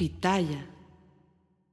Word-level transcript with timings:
Pitaya. 0.00 0.66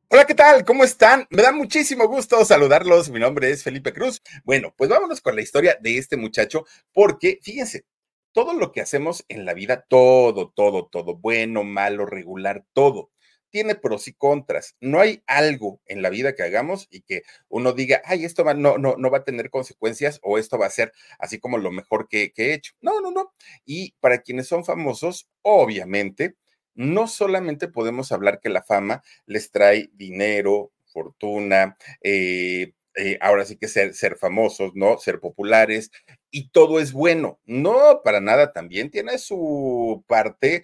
Hola, 0.10 0.26
¿qué 0.26 0.36
tal? 0.36 0.66
¿Cómo 0.66 0.84
están? 0.84 1.26
Me 1.30 1.44
da 1.44 1.54
muchísimo 1.54 2.10
gusto 2.10 2.44
saludarlos. 2.44 3.10
Mi 3.10 3.22
nombre 3.22 3.50
es 3.50 3.64
Felipe 3.64 3.94
Cruz. 3.94 4.22
Bueno, 4.44 4.74
pues 4.76 4.90
vámonos 4.90 5.22
con 5.22 5.34
la 5.34 5.42
historia 5.42 5.78
de 5.80 5.98
este 5.98 6.18
muchacho, 6.18 6.66
porque 6.92 7.40
fíjense, 7.42 7.86
todo 8.34 8.52
lo 8.52 8.74
que 8.74 8.82
hacemos 8.82 9.24
en 9.30 9.46
la 9.46 9.54
vida, 9.54 9.86
todo, 9.88 10.52
todo, 10.54 10.88
todo, 10.88 11.16
bueno, 11.16 11.64
malo, 11.64 12.06
regular, 12.06 12.66
todo, 12.74 13.12
tiene 13.50 13.76
pros 13.76 14.10
y 14.10 14.14
contras. 14.14 14.76
No 14.82 15.00
hay 15.00 15.24
algo 15.26 15.80
en 15.86 16.02
la 16.02 16.10
vida 16.10 16.36
que 16.36 16.44
hagamos 16.44 16.90
y 16.92 17.04
que 17.04 17.22
uno 17.48 17.72
diga, 17.72 18.02
ay, 18.04 18.26
esto 18.26 18.44
va, 18.44 18.54
no, 18.54 18.78
no, 18.78 18.98
no 18.98 19.10
va 19.10 19.20
a 19.20 19.24
tener 19.24 19.50
consecuencias 19.50 20.20
o 20.22 20.38
esto 20.38 20.58
va 20.58 20.66
a 20.66 20.70
ser 20.70 20.92
así 21.18 21.40
como 21.40 21.58
lo 21.60 21.72
mejor 21.72 22.10
que, 22.10 22.34
que 22.34 22.50
he 22.50 22.54
hecho. 22.56 22.74
No, 22.82 23.00
no, 23.00 23.10
no. 23.10 23.32
Y 23.64 23.94
para 24.02 24.18
quienes 24.18 24.50
son 24.50 24.66
famosos, 24.66 25.30
obviamente, 25.44 26.36
no 26.78 27.08
solamente 27.08 27.68
podemos 27.68 28.14
hablar 28.14 28.40
que 28.40 28.50
la 28.50 28.64
fama 28.64 29.04
les 29.26 29.52
trae 29.52 29.90
dinero, 29.94 30.72
fortuna, 30.86 31.78
eh, 32.02 32.74
eh, 32.96 33.18
ahora 33.22 33.46
sí 33.46 33.58
que 33.58 33.68
ser, 33.68 33.94
ser 33.94 34.18
famosos, 34.18 34.72
¿no? 34.76 34.98
Ser 34.98 35.20
populares 35.20 35.92
y 36.32 36.50
todo 36.50 36.80
es 36.80 36.94
bueno. 36.94 37.40
No, 37.46 38.02
para 38.04 38.22
nada, 38.22 38.54
también 38.54 38.90
tiene 38.90 39.18
su 39.20 40.04
parte 40.08 40.64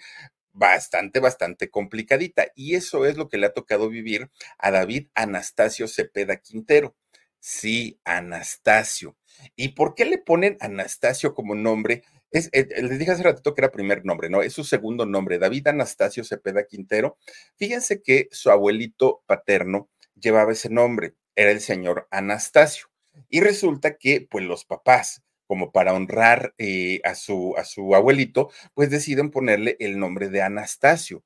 bastante, 0.52 1.20
bastante 1.20 1.70
complicadita. 1.70 2.48
Y 2.56 2.76
eso 2.76 3.06
es 3.06 3.18
lo 3.18 3.30
que 3.30 3.38
le 3.38 3.48
ha 3.48 3.54
tocado 3.54 3.90
vivir 3.90 4.30
a 4.58 4.72
David 4.72 5.08
Anastasio 5.16 5.88
Cepeda 5.88 6.38
Quintero. 6.38 6.96
Sí, 7.40 8.00
Anastasio. 8.06 9.18
¿Y 9.56 9.70
por 9.70 9.96
qué 9.96 10.06
le 10.06 10.18
ponen 10.18 10.58
Anastasio 10.62 11.34
como 11.34 11.56
nombre? 11.56 12.04
Es, 12.34 12.50
eh, 12.52 12.68
les 12.82 12.98
dije 13.00 13.12
hace 13.12 13.24
ratito 13.24 13.54
que 13.54 13.62
era 13.62 13.72
primer 13.72 14.06
nombre, 14.06 14.30
¿no? 14.30 14.42
Es 14.42 14.54
su 14.54 14.64
segundo 14.64 15.06
nombre, 15.06 15.38
David 15.40 15.68
Anastasio 15.68 16.24
Cepeda 16.24 16.66
Quintero. 16.66 17.18
Fíjense 17.58 18.02
que 18.02 18.28
su 18.32 18.50
abuelito 18.50 19.22
paterno 19.28 19.90
llevaba 20.20 20.52
ese 20.52 20.70
nombre, 20.70 21.14
era 21.36 21.52
el 21.52 21.62
señor 21.62 22.08
Anastasio. 22.12 22.88
Y 23.30 23.42
resulta 23.42 23.98
que, 23.98 24.28
pues, 24.30 24.44
los 24.46 24.66
papás, 24.66 25.22
como 25.48 25.72
para 25.72 25.94
honrar 25.94 26.56
eh, 26.58 27.02
a, 27.04 27.14
su, 27.16 27.54
a 27.58 27.66
su 27.66 27.94
abuelito, 27.96 28.50
pues 28.74 28.90
deciden 28.90 29.30
ponerle 29.30 29.78
el 29.80 30.00
nombre 30.00 30.30
de 30.30 30.42
Anastasio. 30.42 31.24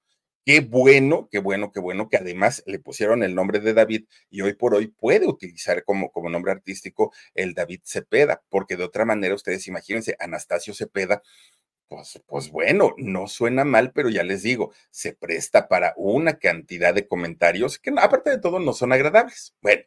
Qué 0.48 0.62
bueno, 0.62 1.28
qué 1.30 1.40
bueno, 1.40 1.74
qué 1.74 1.82
bueno 1.82 2.08
que 2.08 2.16
además 2.16 2.64
le 2.66 2.80
pusieron 2.80 3.22
el 3.22 3.36
nombre 3.36 3.60
de 3.60 3.74
David 3.74 4.06
y 4.30 4.40
hoy 4.40 4.54
por 4.54 4.76
hoy 4.76 4.88
puede 4.88 5.28
utilizar 5.28 5.84
como, 5.84 6.10
como 6.10 6.30
nombre 6.30 6.54
artístico 6.54 7.12
el 7.34 7.54
David 7.54 7.82
Cepeda, 7.84 8.42
porque 8.48 8.78
de 8.78 8.86
otra 8.86 9.04
manera 9.04 9.36
ustedes 9.36 9.68
imagínense, 9.68 10.16
Anastasio 10.20 10.74
Cepeda, 10.74 11.22
pues, 11.90 12.22
pues 12.28 12.50
bueno, 12.50 12.94
no 12.98 13.28
suena 13.28 13.66
mal, 13.66 13.92
pero 13.92 14.08
ya 14.08 14.24
les 14.24 14.42
digo, 14.42 14.72
se 14.90 15.12
presta 15.12 15.68
para 15.68 15.94
una 15.98 16.40
cantidad 16.40 16.94
de 16.94 17.10
comentarios 17.10 17.78
que 17.78 17.92
aparte 17.98 18.30
de 18.30 18.40
todo 18.40 18.60
no 18.60 18.72
son 18.72 18.94
agradables. 18.94 19.54
Bueno, 19.62 19.84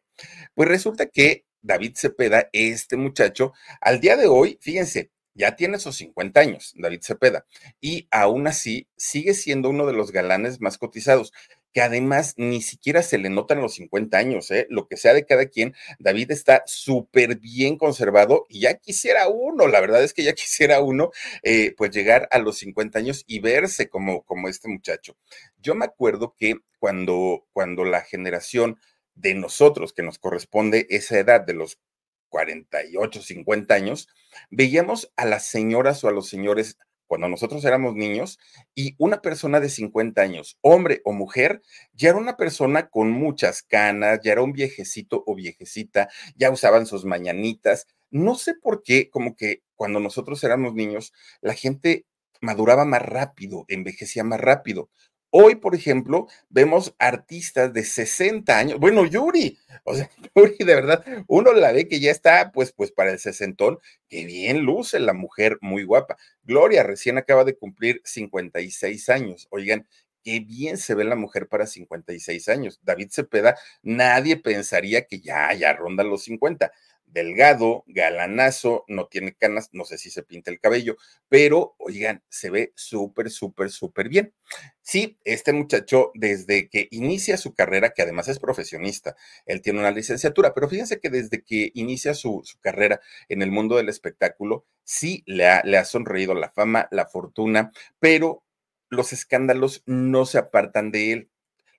pues 0.54 0.68
resulta 0.68 1.06
que 1.06 1.46
David 1.62 1.92
Cepeda, 1.96 2.50
este 2.52 2.98
muchacho, 2.98 3.54
al 3.80 4.00
día 4.00 4.18
de 4.18 4.26
hoy, 4.26 4.58
fíjense, 4.60 5.10
ya 5.40 5.56
tiene 5.56 5.78
esos 5.78 5.96
50 5.96 6.38
años, 6.38 6.74
David 6.76 7.00
Cepeda, 7.02 7.46
y 7.80 8.06
aún 8.10 8.46
así 8.46 8.86
sigue 8.96 9.34
siendo 9.34 9.70
uno 9.70 9.86
de 9.86 9.94
los 9.94 10.12
galanes 10.12 10.60
más 10.60 10.78
cotizados 10.78 11.32
que 11.72 11.80
además 11.80 12.34
ni 12.36 12.62
siquiera 12.62 13.02
se 13.02 13.18
le 13.18 13.30
notan 13.30 13.60
los 13.60 13.74
50 13.74 14.18
años, 14.18 14.50
¿eh? 14.50 14.66
lo 14.70 14.88
que 14.88 14.96
sea 14.96 15.14
de 15.14 15.24
cada 15.24 15.46
quien, 15.46 15.74
David 15.98 16.32
está 16.32 16.62
súper 16.66 17.38
bien 17.38 17.78
conservado 17.78 18.46
y 18.48 18.60
ya 18.60 18.74
quisiera 18.74 19.28
uno, 19.28 19.68
la 19.68 19.80
verdad 19.80 20.02
es 20.02 20.12
que 20.12 20.24
ya 20.24 20.32
quisiera 20.34 20.80
uno, 20.80 21.10
eh, 21.42 21.74
pues 21.76 21.90
llegar 21.90 22.28
a 22.32 22.38
los 22.38 22.58
50 22.58 22.98
años 22.98 23.24
y 23.26 23.40
verse 23.40 23.88
como, 23.88 24.22
como 24.22 24.48
este 24.48 24.68
muchacho. 24.68 25.16
Yo 25.58 25.74
me 25.74 25.84
acuerdo 25.84 26.34
que 26.36 26.56
cuando, 26.78 27.46
cuando 27.52 27.84
la 27.84 28.00
generación 28.00 28.78
de 29.14 29.34
nosotros, 29.34 29.92
que 29.92 30.02
nos 30.02 30.18
corresponde 30.18 30.86
esa 30.90 31.18
edad 31.18 31.42
de 31.42 31.54
los 31.54 31.78
48, 32.30 33.22
50 33.22 33.74
años, 33.74 34.08
veíamos 34.50 35.12
a 35.16 35.26
las 35.26 35.46
señoras 35.46 36.02
o 36.04 36.08
a 36.08 36.12
los 36.12 36.28
señores 36.28 36.78
cuando 37.10 37.28
nosotros 37.28 37.64
éramos 37.64 37.96
niños 37.96 38.38
y 38.72 38.94
una 38.96 39.20
persona 39.20 39.58
de 39.58 39.68
50 39.68 40.22
años, 40.22 40.58
hombre 40.60 41.00
o 41.04 41.12
mujer, 41.12 41.60
ya 41.92 42.10
era 42.10 42.18
una 42.18 42.36
persona 42.36 42.88
con 42.88 43.10
muchas 43.10 43.64
canas, 43.64 44.20
ya 44.22 44.30
era 44.30 44.42
un 44.42 44.52
viejecito 44.52 45.24
o 45.26 45.34
viejecita, 45.34 46.08
ya 46.36 46.52
usaban 46.52 46.86
sus 46.86 47.04
mañanitas. 47.04 47.88
No 48.12 48.36
sé 48.36 48.54
por 48.54 48.84
qué, 48.84 49.10
como 49.10 49.34
que 49.34 49.64
cuando 49.74 49.98
nosotros 49.98 50.44
éramos 50.44 50.74
niños, 50.74 51.12
la 51.40 51.54
gente 51.54 52.06
maduraba 52.40 52.84
más 52.84 53.02
rápido, 53.02 53.64
envejecía 53.66 54.22
más 54.22 54.40
rápido. 54.40 54.88
Hoy, 55.32 55.54
por 55.54 55.76
ejemplo, 55.76 56.26
vemos 56.48 56.94
artistas 56.98 57.72
de 57.72 57.84
60 57.84 58.58
años. 58.58 58.80
Bueno, 58.80 59.06
Yuri, 59.06 59.58
o 59.84 59.94
sea, 59.94 60.10
Yuri, 60.34 60.56
de 60.58 60.74
verdad, 60.74 61.04
uno 61.28 61.52
la 61.52 61.70
ve 61.70 61.86
que 61.86 62.00
ya 62.00 62.10
está, 62.10 62.50
pues, 62.52 62.72
pues 62.72 62.90
para 62.90 63.12
el 63.12 63.20
sesentón, 63.20 63.78
que 64.08 64.24
bien 64.24 64.62
luce 64.62 64.98
la 64.98 65.12
mujer, 65.12 65.58
muy 65.60 65.84
guapa. 65.84 66.16
Gloria 66.42 66.82
recién 66.82 67.16
acaba 67.16 67.44
de 67.44 67.56
cumplir 67.56 68.00
56 68.04 69.08
años. 69.08 69.46
Oigan, 69.50 69.86
qué 70.24 70.40
bien 70.40 70.76
se 70.78 70.94
ve 70.94 71.04
la 71.04 71.16
mujer 71.16 71.48
para 71.48 71.66
56 71.66 72.48
años. 72.48 72.80
David 72.82 73.10
Cepeda, 73.10 73.56
nadie 73.82 74.36
pensaría 74.36 75.06
que 75.06 75.20
ya, 75.20 75.52
ya 75.54 75.72
ronda 75.74 76.02
los 76.02 76.24
50 76.24 76.72
delgado, 77.12 77.84
galanazo, 77.86 78.84
no 78.88 79.06
tiene 79.06 79.34
canas, 79.34 79.70
no 79.72 79.84
sé 79.84 79.98
si 79.98 80.10
se 80.10 80.22
pinta 80.22 80.50
el 80.50 80.60
cabello, 80.60 80.96
pero 81.28 81.74
oigan, 81.78 82.22
se 82.28 82.50
ve 82.50 82.72
súper, 82.76 83.30
súper, 83.30 83.70
súper 83.70 84.08
bien. 84.08 84.34
Sí, 84.82 85.18
este 85.24 85.52
muchacho 85.52 86.10
desde 86.14 86.68
que 86.68 86.88
inicia 86.90 87.36
su 87.36 87.54
carrera, 87.54 87.90
que 87.90 88.02
además 88.02 88.28
es 88.28 88.38
profesionista, 88.38 89.16
él 89.46 89.62
tiene 89.62 89.80
una 89.80 89.90
licenciatura, 89.90 90.54
pero 90.54 90.68
fíjense 90.68 91.00
que 91.00 91.10
desde 91.10 91.42
que 91.42 91.70
inicia 91.74 92.14
su, 92.14 92.42
carrera 92.60 93.00
en 93.28 93.42
el 93.42 93.50
mundo 93.50 93.76
del 93.76 93.88
espectáculo, 93.88 94.66
sí 94.84 95.22
le 95.26 95.48
ha, 95.48 95.62
le 95.64 95.78
ha 95.78 95.84
sonreído 95.84 96.34
la 96.34 96.50
fama, 96.50 96.88
la 96.90 97.06
fortuna, 97.06 97.72
pero 97.98 98.44
los 98.88 99.12
escándalos 99.12 99.82
no 99.86 100.26
se 100.26 100.38
apartan 100.38 100.90
de 100.90 101.12
él 101.12 101.30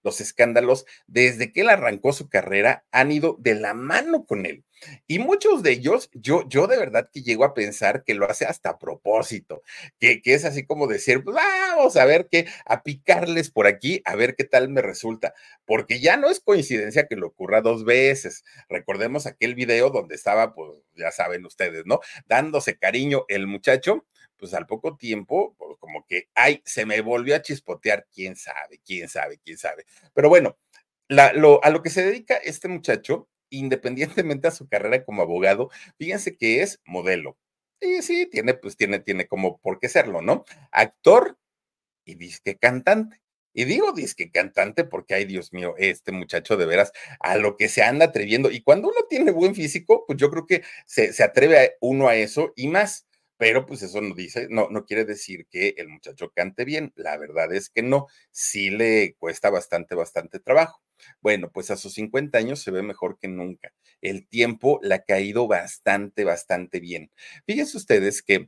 los 0.03 0.21
escándalos, 0.21 0.85
desde 1.07 1.51
que 1.51 1.61
él 1.61 1.69
arrancó 1.69 2.13
su 2.13 2.29
carrera, 2.29 2.85
han 2.91 3.11
ido 3.11 3.37
de 3.39 3.55
la 3.55 3.73
mano 3.73 4.25
con 4.25 4.45
él. 4.45 4.63
Y 5.07 5.19
muchos 5.19 5.61
de 5.61 5.73
ellos, 5.73 6.09
yo, 6.13 6.47
yo 6.49 6.67
de 6.67 6.77
verdad 6.77 7.09
que 7.13 7.21
llego 7.21 7.45
a 7.45 7.53
pensar 7.53 8.03
que 8.03 8.15
lo 8.15 8.29
hace 8.29 8.45
hasta 8.45 8.71
a 8.71 8.79
propósito, 8.79 9.61
que, 9.99 10.21
que 10.21 10.33
es 10.33 10.43
así 10.45 10.65
como 10.65 10.87
decir, 10.87 11.23
pues 11.23 11.35
vamos 11.35 11.95
a 11.97 12.05
ver 12.05 12.27
qué, 12.31 12.47
a 12.65 12.81
picarles 12.81 13.51
por 13.51 13.67
aquí, 13.67 14.01
a 14.05 14.15
ver 14.15 14.35
qué 14.35 14.43
tal 14.43 14.69
me 14.69 14.81
resulta, 14.81 15.33
porque 15.65 15.99
ya 15.99 16.17
no 16.17 16.29
es 16.29 16.39
coincidencia 16.39 17.07
que 17.07 17.15
lo 17.15 17.27
ocurra 17.27 17.61
dos 17.61 17.85
veces. 17.85 18.43
Recordemos 18.69 19.27
aquel 19.27 19.55
video 19.55 19.91
donde 19.91 20.15
estaba, 20.15 20.55
pues 20.55 20.71
ya 20.95 21.11
saben 21.11 21.45
ustedes, 21.45 21.83
¿no? 21.85 21.99
Dándose 22.25 22.77
cariño 22.77 23.25
el 23.27 23.47
muchacho 23.47 24.05
pues 24.41 24.55
al 24.55 24.65
poco 24.65 24.97
tiempo, 24.97 25.55
pues, 25.59 25.77
como 25.79 26.03
que, 26.07 26.27
ay, 26.33 26.63
se 26.65 26.87
me 26.87 26.99
volvió 27.01 27.35
a 27.35 27.43
chispotear, 27.43 28.07
quién 28.11 28.35
sabe, 28.35 28.81
quién 28.83 29.07
sabe, 29.07 29.37
quién 29.37 29.55
sabe. 29.59 29.85
Pero 30.15 30.29
bueno, 30.29 30.57
a 31.09 31.69
lo 31.69 31.81
que 31.83 31.91
se 31.91 32.03
dedica 32.03 32.37
este 32.37 32.67
muchacho, 32.67 33.29
independientemente 33.51 34.47
a 34.47 34.51
su 34.51 34.67
carrera 34.67 35.05
como 35.05 35.21
abogado, 35.21 35.69
fíjense 35.99 36.37
que 36.37 36.63
es 36.63 36.81
modelo. 36.85 37.37
Y 37.79 38.01
sí, 38.01 38.25
tiene, 38.31 38.55
pues 38.55 38.75
tiene, 38.77 38.97
tiene 38.99 39.27
como 39.27 39.59
por 39.59 39.77
qué 39.77 39.89
serlo, 39.89 40.23
¿no? 40.23 40.43
Actor 40.71 41.37
y 42.03 42.15
disque 42.15 42.57
cantante. 42.57 43.21
Y 43.53 43.65
digo 43.65 43.91
disque 43.91 44.31
cantante 44.31 44.85
porque, 44.85 45.13
ay 45.13 45.25
Dios 45.25 45.53
mío, 45.53 45.75
este 45.77 46.11
muchacho 46.11 46.57
de 46.57 46.65
veras 46.65 46.93
a 47.19 47.37
lo 47.37 47.57
que 47.57 47.69
se 47.69 47.83
anda 47.83 48.05
atreviendo. 48.05 48.49
Y 48.49 48.63
cuando 48.63 48.87
uno 48.87 49.01
tiene 49.07 49.29
buen 49.29 49.53
físico, 49.53 50.03
pues 50.07 50.17
yo 50.17 50.31
creo 50.31 50.47
que 50.47 50.63
se, 50.87 51.13
se 51.13 51.23
atreve 51.23 51.75
uno 51.79 52.07
a 52.07 52.15
eso 52.15 52.53
y 52.55 52.69
más 52.69 53.05
pero 53.41 53.65
pues 53.65 53.81
eso 53.81 54.01
no 54.01 54.13
dice, 54.13 54.45
no, 54.51 54.67
no 54.69 54.85
quiere 54.85 55.03
decir 55.03 55.47
que 55.49 55.73
el 55.77 55.87
muchacho 55.89 56.29
cante 56.29 56.63
bien. 56.63 56.93
La 56.95 57.17
verdad 57.17 57.51
es 57.51 57.71
que 57.71 57.81
no, 57.81 58.05
sí 58.29 58.69
le 58.69 59.15
cuesta 59.17 59.49
bastante, 59.49 59.95
bastante 59.95 60.39
trabajo. 60.39 60.79
Bueno, 61.21 61.49
pues 61.51 61.71
a 61.71 61.75
sus 61.75 61.95
50 61.95 62.37
años 62.37 62.61
se 62.61 62.69
ve 62.69 62.83
mejor 62.83 63.17
que 63.17 63.27
nunca. 63.27 63.73
El 63.99 64.27
tiempo 64.27 64.79
le 64.83 64.93
ha 64.93 65.03
caído 65.03 65.47
bastante, 65.47 66.23
bastante 66.23 66.79
bien. 66.79 67.09
Fíjense 67.47 67.77
ustedes 67.77 68.21
que 68.21 68.47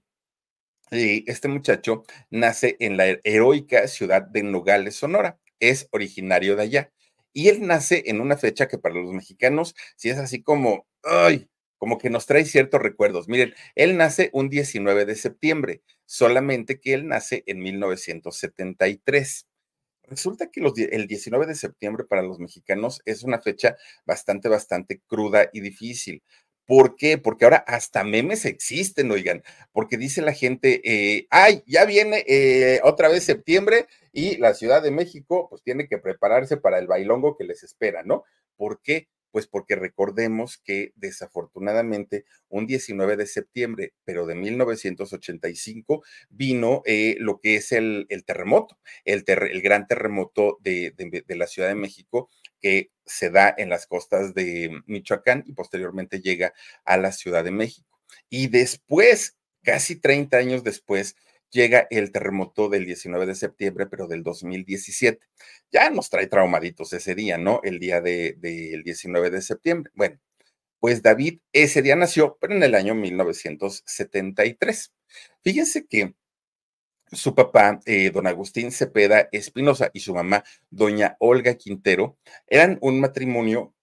eh, 0.91 1.23
este 1.25 1.47
muchacho 1.47 2.03
nace 2.29 2.77
en 2.79 2.95
la 2.97 3.07
heroica 3.23 3.87
ciudad 3.87 4.21
de 4.21 4.43
Nogales, 4.43 4.95
Sonora. 4.95 5.39
Es 5.59 5.87
originario 5.91 6.55
de 6.55 6.63
allá. 6.63 6.91
Y 7.33 7.49
él 7.49 7.65
nace 7.65 8.03
en 8.05 8.21
una 8.21 8.37
fecha 8.37 8.67
que 8.67 8.77
para 8.77 8.93
los 8.93 9.11
mexicanos 9.11 9.73
sí 9.95 10.11
es 10.11 10.19
así 10.19 10.43
como, 10.43 10.85
ay, 11.01 11.49
como 11.83 11.97
que 11.97 12.09
nos 12.09 12.25
trae 12.25 12.45
ciertos 12.45 12.81
recuerdos. 12.81 13.27
Miren, 13.27 13.53
él 13.75 13.97
nace 13.97 14.29
un 14.31 14.49
19 14.49 15.03
de 15.03 15.15
septiembre, 15.15 15.81
solamente 16.05 16.79
que 16.79 16.93
él 16.93 17.09
nace 17.09 17.43
en 17.45 17.59
1973. 17.59 19.47
Resulta 20.03 20.49
que 20.49 20.61
el 20.61 21.07
19 21.07 21.45
de 21.45 21.55
septiembre 21.55 22.05
para 22.05 22.21
los 22.21 22.39
mexicanos 22.39 23.01
es 23.03 23.23
una 23.23 23.41
fecha 23.41 23.75
bastante, 24.05 24.47
bastante 24.47 25.01
cruda 25.07 25.49
y 25.51 25.59
difícil. 25.59 26.23
¿Por 26.65 26.95
qué? 26.95 27.17
Porque 27.17 27.43
ahora 27.43 27.57
hasta 27.67 28.05
memes 28.05 28.45
existen, 28.45 29.11
oigan, 29.11 29.43
porque 29.73 29.97
dice 29.97 30.21
la 30.21 30.31
gente, 30.31 30.79
eh, 30.85 31.27
ay, 31.31 31.63
ya 31.67 31.83
viene 31.83 32.23
eh, 32.29 32.79
otra 32.85 33.09
vez 33.09 33.25
septiembre 33.25 33.87
y 34.13 34.37
la 34.37 34.53
Ciudad 34.53 34.81
de 34.81 34.91
México 34.91 35.47
pues 35.49 35.61
tiene 35.63 35.89
que 35.89 35.97
prepararse 35.97 36.55
para 36.55 36.79
el 36.79 36.87
bailongo 36.87 37.35
que 37.35 37.43
les 37.43 37.61
espera, 37.61 38.03
¿no? 38.03 38.23
¿Por 38.55 38.81
qué? 38.81 39.09
Pues 39.33 39.47
porque 39.47 39.75
recordemos 39.75 40.59
que 40.59 40.93
desafortunadamente 40.95 42.23
un 42.49 42.67
19 42.67 43.17
de 43.17 43.25
septiembre, 43.25 43.93
pero 44.05 44.27
de 44.27 44.35
1985, 44.35 46.03
vino 46.29 46.83
eh, 46.85 47.15
lo 47.17 47.39
que 47.39 47.55
es 47.55 47.71
el, 47.71 48.05
terremoto, 48.27 48.77
el, 49.05 49.23
el, 49.25 49.61
gran 49.63 49.87
terremoto 49.87 50.59
de, 50.61 50.93
de 50.95 51.35
la 51.35 51.47
Ciudad 51.47 51.69
de 51.69 51.73
México 51.73 52.29
que 52.61 52.91
se 53.07 53.31
da 53.31 53.51
en 53.57 53.69
las 53.69 53.87
costas 53.87 54.35
de 54.35 54.69
Michoacán 54.85 55.43
y 55.47 55.53
posteriormente 55.53 56.21
llega 56.21 56.53
a 56.85 56.97
la 56.97 57.11
Ciudad 57.11 57.43
de 57.43 57.49
México. 57.49 57.99
Y 58.29 58.49
después, 58.49 59.35
casi 59.63 59.99
30 59.99 60.37
años 60.37 60.63
después, 60.63 61.15
llega 61.53 61.87
el 61.89 62.11
terremoto 62.11 62.67
del 62.67 62.85
19 62.85 63.25
de 63.25 63.35
septiembre, 63.35 63.85
pero 63.85 64.07
del 64.07 64.23
2017. 64.23 65.25
Ya 65.71 65.89
nos 65.89 66.09
trae 66.09 66.27
traumaditos 66.27 66.91
ese 66.93 67.15
día, 67.15 67.37
¿no? 67.37 67.61
El 67.63 67.79
día 67.79 68.01
del 68.01 68.41
de, 68.41 68.81
19 68.83 69.29
de 69.29 69.41
septiembre. 69.41 69.91
Bueno, 69.95 70.19
pues 70.79 71.01
David 71.01 71.39
ese 71.53 71.81
día 71.81 71.95
nació, 71.95 72.37
pero 72.41 72.55
en 72.55 72.63
el 72.63 72.75
año 72.75 72.95
1973. 72.95 74.93
Fíjense 75.41 75.85
que 75.85 76.15
su 77.11 77.35
papá, 77.35 77.79
eh, 77.85 78.11
don 78.11 78.27
Agustín 78.27 78.71
Cepeda 78.71 79.29
Espinosa, 79.31 79.91
y 79.93 79.99
su 80.01 80.13
mamá, 80.15 80.43
doña 80.71 81.15
Olga 81.19 81.55
Quintero, 81.55 82.17
eran 82.47 82.79
un 82.81 82.99
matrimonio 82.99 83.73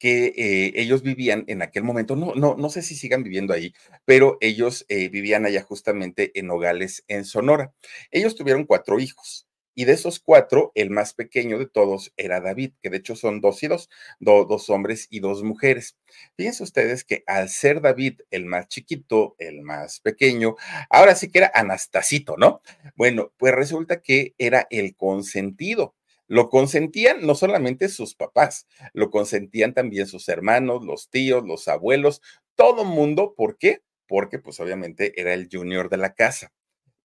que 0.00 0.32
eh, 0.36 0.72
ellos 0.76 1.02
vivían 1.02 1.44
en 1.46 1.62
aquel 1.62 1.84
momento, 1.84 2.16
no, 2.16 2.34
no, 2.34 2.56
no 2.56 2.70
sé 2.70 2.82
si 2.82 2.96
sigan 2.96 3.22
viviendo 3.22 3.54
ahí, 3.54 3.74
pero 4.06 4.38
ellos 4.40 4.86
eh, 4.88 5.10
vivían 5.10 5.46
allá 5.46 5.62
justamente 5.62 6.32
en 6.38 6.48
Nogales, 6.48 7.04
en 7.06 7.24
Sonora. 7.24 7.72
Ellos 8.10 8.34
tuvieron 8.34 8.64
cuatro 8.64 8.98
hijos. 8.98 9.46
Y 9.74 9.84
de 9.84 9.92
esos 9.92 10.18
cuatro, 10.18 10.72
el 10.74 10.90
más 10.90 11.14
pequeño 11.14 11.58
de 11.58 11.66
todos 11.66 12.12
era 12.16 12.40
David, 12.40 12.72
que 12.82 12.90
de 12.90 12.96
hecho 12.98 13.14
son 13.14 13.40
dos 13.40 13.62
y 13.62 13.68
dos, 13.68 13.88
dos 14.18 14.68
hombres 14.68 15.06
y 15.10 15.20
dos 15.20 15.42
mujeres. 15.44 15.96
Fíjense 16.36 16.64
ustedes 16.64 17.04
que 17.04 17.22
al 17.26 17.48
ser 17.48 17.80
David 17.80 18.20
el 18.30 18.46
más 18.46 18.68
chiquito, 18.68 19.36
el 19.38 19.62
más 19.62 20.00
pequeño, 20.00 20.56
ahora 20.90 21.14
sí 21.14 21.30
que 21.30 21.38
era 21.38 21.52
Anastasito, 21.54 22.36
¿no? 22.36 22.62
Bueno, 22.96 23.32
pues 23.38 23.54
resulta 23.54 24.02
que 24.02 24.34
era 24.38 24.66
el 24.70 24.96
consentido. 24.96 25.94
Lo 26.30 26.48
consentían 26.48 27.26
no 27.26 27.34
solamente 27.34 27.88
sus 27.88 28.14
papás, 28.14 28.68
lo 28.92 29.10
consentían 29.10 29.74
también 29.74 30.06
sus 30.06 30.28
hermanos, 30.28 30.84
los 30.84 31.10
tíos, 31.10 31.44
los 31.44 31.66
abuelos, 31.66 32.22
todo 32.54 32.84
mundo. 32.84 33.34
¿Por 33.36 33.58
qué? 33.58 33.82
Porque 34.06 34.38
pues 34.38 34.60
obviamente 34.60 35.20
era 35.20 35.34
el 35.34 35.48
junior 35.50 35.90
de 35.90 35.96
la 35.96 36.14
casa. 36.14 36.52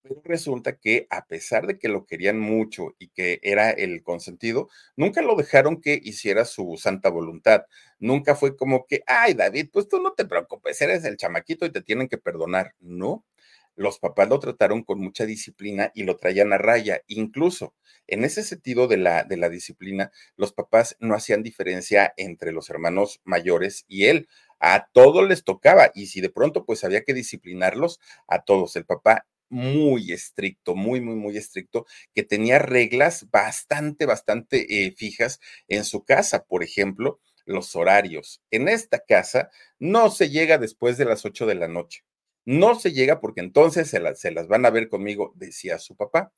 Pero 0.04 0.22
resulta 0.26 0.78
que 0.78 1.08
a 1.10 1.26
pesar 1.26 1.66
de 1.66 1.80
que 1.80 1.90
lo 1.90 2.06
querían 2.06 2.40
mucho 2.40 2.94
y 3.00 3.08
que 3.08 3.40
era 3.42 3.72
el 3.72 4.04
consentido, 4.04 4.70
nunca 4.96 5.24
lo 5.24 5.36
dejaron 5.36 5.82
que 5.82 6.00
hiciera 6.04 6.46
su 6.46 6.78
santa 6.78 7.10
voluntad. 7.10 7.64
Nunca 7.98 8.36
fue 8.36 8.56
como 8.56 8.86
que, 8.86 9.02
ay, 9.08 9.34
David, 9.34 9.70
pues 9.74 9.88
tú 9.88 10.00
no 10.02 10.14
te 10.14 10.26
preocupes, 10.26 10.80
eres 10.82 11.04
el 11.04 11.18
chamaquito 11.18 11.66
y 11.66 11.72
te 11.72 11.82
tienen 11.82 12.08
que 12.08 12.20
perdonar. 12.20 12.76
No, 12.80 13.26
los 13.76 14.00
papás 14.00 14.30
lo 14.30 14.40
trataron 14.40 14.84
con 14.84 15.00
mucha 15.00 15.26
disciplina 15.26 15.92
y 15.94 16.04
lo 16.04 16.18
traían 16.18 16.54
a 16.54 16.58
raya. 16.58 17.02
Incluso 17.08 17.74
en 18.08 18.24
ese 18.24 18.44
sentido 18.44 18.88
de 18.88 18.98
la, 18.98 19.50
disciplina, 19.50 20.12
los 20.36 20.54
papás 20.54 20.96
no 21.00 21.16
hacían 21.16 21.44
diferencia 21.44 22.14
entre 22.18 22.52
los 22.52 22.70
hermanos 22.70 23.22
mayores 23.24 23.86
y 23.88 24.06
él. 24.06 24.28
A 24.60 24.88
todos 24.94 25.28
les 25.28 25.44
tocaba 25.44 25.92
y 25.94 26.08
si 26.08 26.22
de 26.22 26.30
pronto 26.30 26.66
pues 26.66 26.84
había 26.84 27.04
que 27.04 27.14
disciplinarlos, 27.14 28.00
a 28.28 28.44
todos. 28.44 28.76
El 28.76 28.86
papá 28.86 29.28
muy 29.50 30.12
estricto, 30.12 30.76
muy, 30.76 31.02
muy, 31.02 31.16
muy 31.16 31.38
estricto, 31.38 31.86
que 32.14 32.24
tenía 32.24 32.60
reglas 32.60 33.30
bastante, 33.30 34.06
bastante 34.06 34.86
eh, 34.86 34.92
fijas 34.96 35.40
en 35.68 35.84
su 35.84 36.04
casa. 36.04 36.46
Por 36.46 36.64
ejemplo, 36.64 37.20
los 37.46 37.76
horarios. 37.76 38.42
En 38.52 38.68
esta 38.68 39.00
casa 39.00 39.50
no 39.80 40.10
se 40.10 40.30
llega 40.30 40.58
después 40.58 40.98
de 40.98 41.06
las 41.06 41.26
8 41.26 41.46
de 41.46 41.56
la 41.56 41.68
noche. 41.68 42.04
No 42.46 42.76
se 42.80 42.92
llega 42.94 43.20
porque 43.20 43.42
entonces 43.42 43.90
se, 43.90 44.00
las 44.00 44.48
van 44.48 44.66
a 44.66 44.70
ver 44.70 44.90
conmigo, 44.90 45.34
decía 45.36 45.80
su 45.80 45.96
papá. 45.96 46.32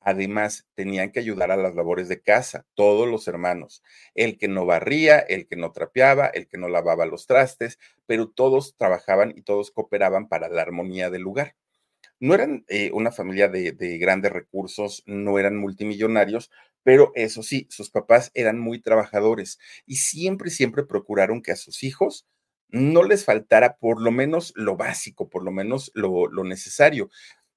Además, 0.00 0.66
tenían 0.74 1.12
que 1.12 1.20
ayudar 1.20 1.50
a 1.50 1.56
las 1.56 1.74
labores 1.74 2.08
de 2.08 2.20
casa, 2.20 2.66
todos 2.74 3.08
los 3.08 3.28
hermanos. 3.28 3.82
El 4.14 4.38
que 4.38 4.48
no 4.48 4.66
barría, 4.66 5.18
el 5.18 5.46
que 5.48 5.56
no 5.56 5.72
trapeaba, 5.72 6.26
el 6.26 6.48
que 6.48 6.58
no 6.58 6.68
lavaba 6.68 7.06
los 7.06 7.26
trastes, 7.26 7.78
pero 8.06 8.28
todos 8.28 8.76
trabajaban 8.76 9.32
y 9.36 9.42
todos 9.42 9.70
cooperaban 9.70 10.28
para 10.28 10.48
la 10.48 10.62
armonía 10.62 11.10
del 11.10 11.22
lugar. 11.22 11.56
No 12.20 12.34
eran 12.34 12.64
eh, 12.68 12.90
una 12.92 13.12
familia 13.12 13.48
de 13.48 13.98
grandes 13.98 14.32
recursos, 14.32 15.02
no 15.06 15.38
eran 15.38 15.56
multimillonarios, 15.56 16.50
pero 16.84 17.12
eso 17.14 17.42
sí, 17.42 17.66
sus 17.70 17.90
papás 17.90 18.30
eran 18.34 18.60
muy 18.60 18.80
trabajadores 18.80 19.58
y 19.86 19.96
siempre, 19.96 20.50
siempre 20.50 20.84
procuraron 20.84 21.42
que 21.42 21.52
a 21.52 21.56
sus 21.56 21.82
hijos 21.82 22.26
no 22.74 23.04
les 23.04 23.24
faltara 23.24 23.76
por 23.76 24.02
lo 24.02 24.10
menos 24.10 24.52
lo 24.56 24.76
básico, 24.76 25.28
por 25.28 25.44
lo 25.44 25.52
menos 25.52 25.92
lo, 25.94 26.28
necesario. 26.44 27.08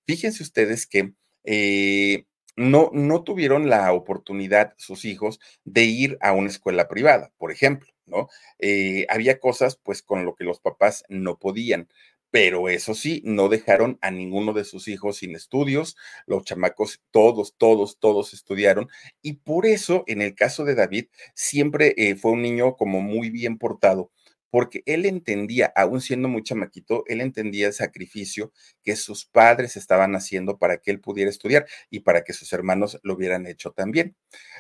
Fíjense 0.06 0.44
ustedes 0.44 0.86
que 0.88 1.14
eh, 1.44 2.26
no, 2.56 2.92
no 2.94 3.24
tuvieron 3.24 3.70
la 3.70 3.92
oportunidad 3.94 4.74
sus 4.78 5.06
hijos 5.06 5.40
de 5.66 5.84
ir 5.84 6.18
a 6.22 6.34
una 6.34 6.50
escuela 6.50 6.88
privada, 6.88 7.32
por 7.38 7.52
ejemplo, 7.52 7.90
¿no? 8.06 8.30
Eh, 8.60 9.06
había 9.10 9.40
cosas 9.40 9.80
pues 9.82 10.02
con 10.02 10.24
lo 10.24 10.36
que 10.36 10.44
los 10.44 10.60
papás 10.60 11.04
no 11.10 11.38
podían 11.40 11.88
pero 12.30 12.70
eso 12.70 12.94
sí, 12.94 13.22
no 13.26 13.50
dejaron 13.50 13.98
a 14.02 14.12
ninguno 14.12 14.54
de 14.54 14.66
sus 14.66 14.88
hijos 14.88 15.18
sin 15.18 15.36
estudios, 15.36 15.96
los 16.26 16.44
chamacos, 16.44 17.02
todos, 17.12 17.56
todos, 17.58 17.98
todos 18.00 18.34
estudiaron, 18.34 18.90
y 19.22 19.34
por 19.34 19.66
eso, 19.66 20.04
en 20.08 20.22
el 20.22 20.36
caso 20.36 20.66
de 20.66 20.76
David, 20.76 21.06
siempre 21.34 21.94
eh, 21.98 22.16
fue 22.16 22.32
un 22.32 22.42
niño 22.42 22.76
como 22.76 23.02
muy 23.02 23.30
bien 23.30 23.58
portado, 23.58 24.12
porque 24.50 24.84
él 24.86 25.06
entendía, 25.06 25.72
aún 25.76 26.02
siendo 26.02 26.28
muy 26.28 26.44
chamaquito, 26.44 27.04
él 27.08 27.22
entendía 27.22 27.68
el 27.68 27.74
sacrificio 27.74 28.52
que 28.84 28.96
sus 28.96 29.26
padres 29.26 29.76
estaban 29.76 30.16
haciendo 30.16 30.58
para 30.58 30.78
que 30.78 30.92
él 30.92 31.00
pudiera 31.00 31.30
estudiar 31.30 31.66
y 31.90 32.02
para 32.02 32.24
que 32.24 32.34
sus 32.34 32.52
hermanos 32.54 33.00
lo 33.04 33.16
hubieran 33.16 33.48
hecho 33.48 33.72
también. 33.72 34.16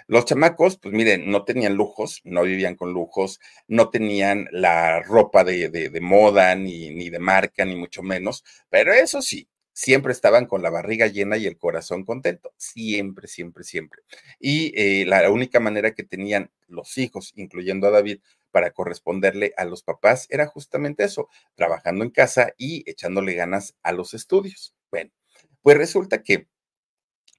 Los 0.08 0.25
chamacos, 0.25 0.77
pues 0.77 0.94
miren, 0.94 1.29
no 1.29 1.44
tenían 1.46 1.75
lujos, 1.75 2.22
no 2.24 2.44
vivían 2.44 2.75
con 2.75 2.94
lujos, 2.94 3.39
no 3.67 3.89
tenían 3.89 4.48
la 4.51 5.01
ropa 5.01 5.44
de, 5.44 5.70
de, 5.70 6.01
moda, 6.01 6.56
ni, 6.56 6.89
ni 6.91 7.10
de 7.10 7.20
marca, 7.20 7.65
ni 7.65 7.75
mucho 7.75 8.03
menos, 8.03 8.44
pero 8.70 8.94
eso 8.94 9.22
sí, 9.22 9.48
siempre 9.77 10.12
estaban 10.12 10.48
con 10.48 10.63
la 10.63 10.72
barriga 10.72 11.06
llena 11.06 11.38
y 11.38 11.46
el 11.46 11.56
corazón 11.56 12.03
contento, 12.03 12.51
siempre, 12.58 13.27
siempre, 13.27 13.63
siempre. 13.63 14.01
Y 14.39 14.74
eh, 14.75 15.06
la 15.06 15.29
única 15.29 15.60
manera 15.60 15.94
que 15.94 16.03
tenían 16.03 16.50
los 16.67 16.98
hijos, 16.98 17.32
incluyendo 17.36 17.86
a 17.86 17.91
David, 17.91 18.20
para 18.51 18.72
corresponderle 18.72 19.54
a 19.58 19.66
los 19.66 19.84
papás 19.84 20.27
era 20.30 20.48
justamente 20.48 21.04
eso, 21.04 21.30
trabajando 21.56 22.04
en 22.04 22.12
casa 22.12 22.54
y 22.58 22.89
echándole 22.89 23.34
ganas 23.34 23.75
a 23.84 23.92
los 23.92 24.13
estudios. 24.13 24.75
Bueno, 24.92 25.12
pues 25.62 25.77
resulta 25.77 26.24
que 26.24 26.48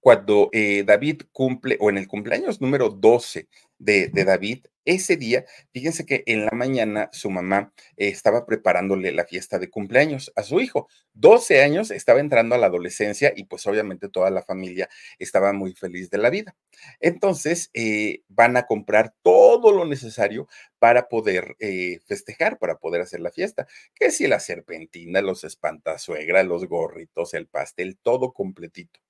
cuando 0.01 0.49
eh, 0.53 0.85
David 0.87 1.23
cumple, 1.33 1.77
o 1.81 1.91
en 1.91 1.99
el 1.99 2.09
cumpleaños 2.09 2.61
número 2.61 2.89
12 2.89 3.49
de, 3.79 4.09
David, 4.09 4.67
Ese 4.89 5.19
día, 5.19 5.45
fíjense 5.71 6.07
que 6.07 6.23
en 6.25 6.47
la 6.47 6.51
mañana 6.53 7.11
su 7.13 7.29
mamá 7.29 7.75
estaba 7.99 8.47
preparándole 8.47 9.13
la 9.13 9.27
fiesta 9.27 9.59
de 9.59 9.69
cumpleaños 9.69 10.33
a 10.35 10.43
su 10.43 10.61
hijo. 10.61 10.89
12 11.13 11.63
años, 11.63 11.91
estaba 11.91 12.21
entrando 12.21 12.55
a 12.55 12.59
la 12.59 12.69
adolescencia 12.69 13.35
y 13.37 13.45
pues 13.45 13.67
obviamente 13.67 14.09
toda 14.09 14.31
la 14.31 14.43
familia 14.43 14.89
estaba 15.19 15.53
muy 15.53 15.75
feliz 15.75 16.09
de 16.09 16.17
la 16.17 16.31
vida. 16.31 16.57
Entonces, 17.01 17.69
eh, 17.75 18.23
van 18.29 18.57
a 18.57 18.65
comprar 18.65 19.13
todo 19.21 19.73
lo 19.73 19.85
necesario 19.85 20.49
para 20.79 21.11
poder 21.11 21.55
eh, 21.61 21.99
festejar, 22.07 22.59
para 22.59 22.79
poder 22.79 23.03
hacer 23.03 23.21
la 23.21 23.31
fiesta. 23.31 23.67
Que 23.95 24.11
si 24.11 24.27
la 24.27 24.41
serpentina, 24.41 25.21
los 25.21 25.45
espantasuegra, 25.45 26.45
los 26.45 26.65
gorritos, 26.67 27.35
el 27.35 27.47
pastel, 27.47 27.99
todo 28.03 28.33
completito. 28.33 29.01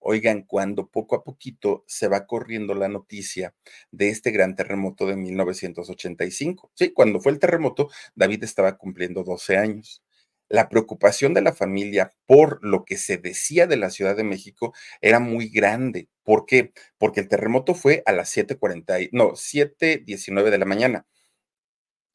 Oigan, 0.00 0.42
cuando 0.42 0.88
poco 0.88 1.14
a 1.14 1.22
poquito 1.24 1.84
se 1.86 2.08
va 2.08 2.26
corriendo 2.26 2.74
la 2.74 2.88
noticia 2.88 3.54
de 3.90 4.08
este 4.08 4.30
gran 4.30 4.56
terremoto 4.56 5.06
de 5.06 5.16
1985. 5.16 6.70
Sí, 6.74 6.92
cuando 6.92 7.20
fue 7.20 7.32
el 7.32 7.38
terremoto, 7.38 7.88
David 8.14 8.44
estaba 8.44 8.76
cumpliendo 8.78 9.24
12 9.24 9.56
años. 9.58 10.02
La 10.48 10.68
preocupación 10.68 11.34
de 11.34 11.42
la 11.42 11.52
familia 11.52 12.12
por 12.26 12.58
lo 12.64 12.84
que 12.84 12.96
se 12.96 13.18
decía 13.18 13.66
de 13.66 13.76
la 13.76 13.90
Ciudad 13.90 14.16
de 14.16 14.24
México 14.24 14.74
era 15.00 15.20
muy 15.20 15.48
grande. 15.48 16.08
¿Por 16.24 16.46
qué? 16.46 16.72
Porque 16.98 17.20
el 17.20 17.28
terremoto 17.28 17.74
fue 17.74 18.02
a 18.06 18.12
las 18.12 18.30
7:40, 18.30 19.08
no, 19.12 19.36
7:19 19.36 20.50
de 20.50 20.58
la 20.58 20.64
mañana 20.66 21.06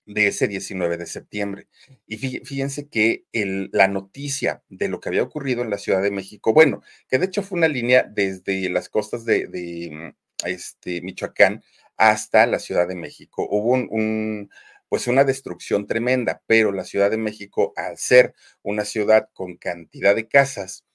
de 0.05 0.27
ese 0.27 0.47
19 0.47 0.97
de 0.97 1.05
septiembre. 1.05 1.67
Y 2.07 2.17
fíjense 2.17 2.89
que 2.89 3.25
la 3.33 3.87
noticia 3.87 4.63
de 4.69 4.87
lo 4.87 4.99
que 4.99 5.09
había 5.09 5.23
ocurrido 5.23 5.61
en 5.61 5.69
la 5.69 5.77
Ciudad 5.77 6.01
de 6.01 6.11
México, 6.11 6.53
bueno, 6.53 6.81
que 7.09 7.17
de 7.17 7.25
hecho 7.25 7.43
fue 7.43 7.57
una 7.57 7.67
línea 7.67 8.03
desde 8.03 8.69
las 8.69 8.89
costas 8.89 9.25
de, 9.25 10.13
este, 10.45 11.01
Michoacán 11.01 11.63
hasta 11.97 12.45
la 12.45 12.59
Ciudad 12.59 12.87
de 12.87 12.95
México. 12.95 13.47
Hubo 13.49 13.73
un, 13.73 14.49
pues 14.89 15.07
una 15.07 15.23
destrucción 15.23 15.87
tremenda, 15.87 16.41
pero 16.45 16.71
la 16.71 16.83
Ciudad 16.85 17.09
de 17.11 17.17
México, 17.17 17.73
al 17.75 17.97
ser 17.97 18.33
una 18.61 18.85
ciudad 18.85 19.29
con 19.33 19.57
cantidad 19.57 20.15
de 20.15 20.27
casas, 20.27 20.85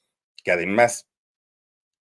que 0.45 0.52
además 0.52 1.07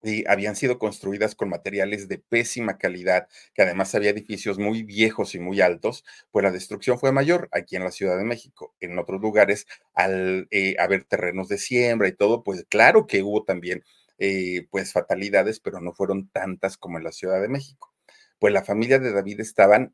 y 0.04 0.28
habían 0.30 0.56
sido 0.56 0.80
construidas 0.80 1.36
con 1.36 1.50
materiales 1.50 2.08
de 2.08 2.20
pésima 2.20 2.78
calidad, 2.78 3.28
que 3.54 3.62
además 3.62 3.94
había 3.96 4.12
edificios 4.12 4.58
muy 4.60 4.84
viejos 4.84 5.36
y 5.36 5.40
muy 5.40 5.62
altos, 5.62 6.06
pues 6.32 6.44
la 6.44 6.52
destrucción 6.52 7.00
fue 7.00 7.12
mayor 7.12 7.50
aquí 7.52 7.76
en 7.76 7.84
la 7.84 7.92
Ciudad 7.92 8.18
de 8.18 8.24
México. 8.24 8.76
En 8.80 8.98
otros 8.98 9.22
lugares, 9.22 9.68
al 9.94 10.48
eh, 10.52 10.76
haber 10.80 11.04
terrenos 11.04 11.48
de 11.50 11.58
siembra 11.58 12.08
y 12.08 12.14
todo, 12.14 12.44
pues 12.44 12.66
claro 12.70 13.08
que 13.08 13.24
hubo 13.24 13.44
también 13.44 13.84
eh, 14.18 14.68
pues 14.72 14.94
fatalidades, 14.94 15.60
pero 15.60 15.80
no 15.82 15.94
fueron 15.94 16.30
tantas 16.30 16.78
como 16.78 16.98
en 16.98 17.04
la 17.04 17.12
Ciudad 17.12 17.42
de 17.42 17.50
México. 17.50 17.94
Pues 18.40 18.54
la 18.54 18.64
familia 18.64 19.00
de 19.00 19.12
David 19.12 19.42
estaban 19.42 19.94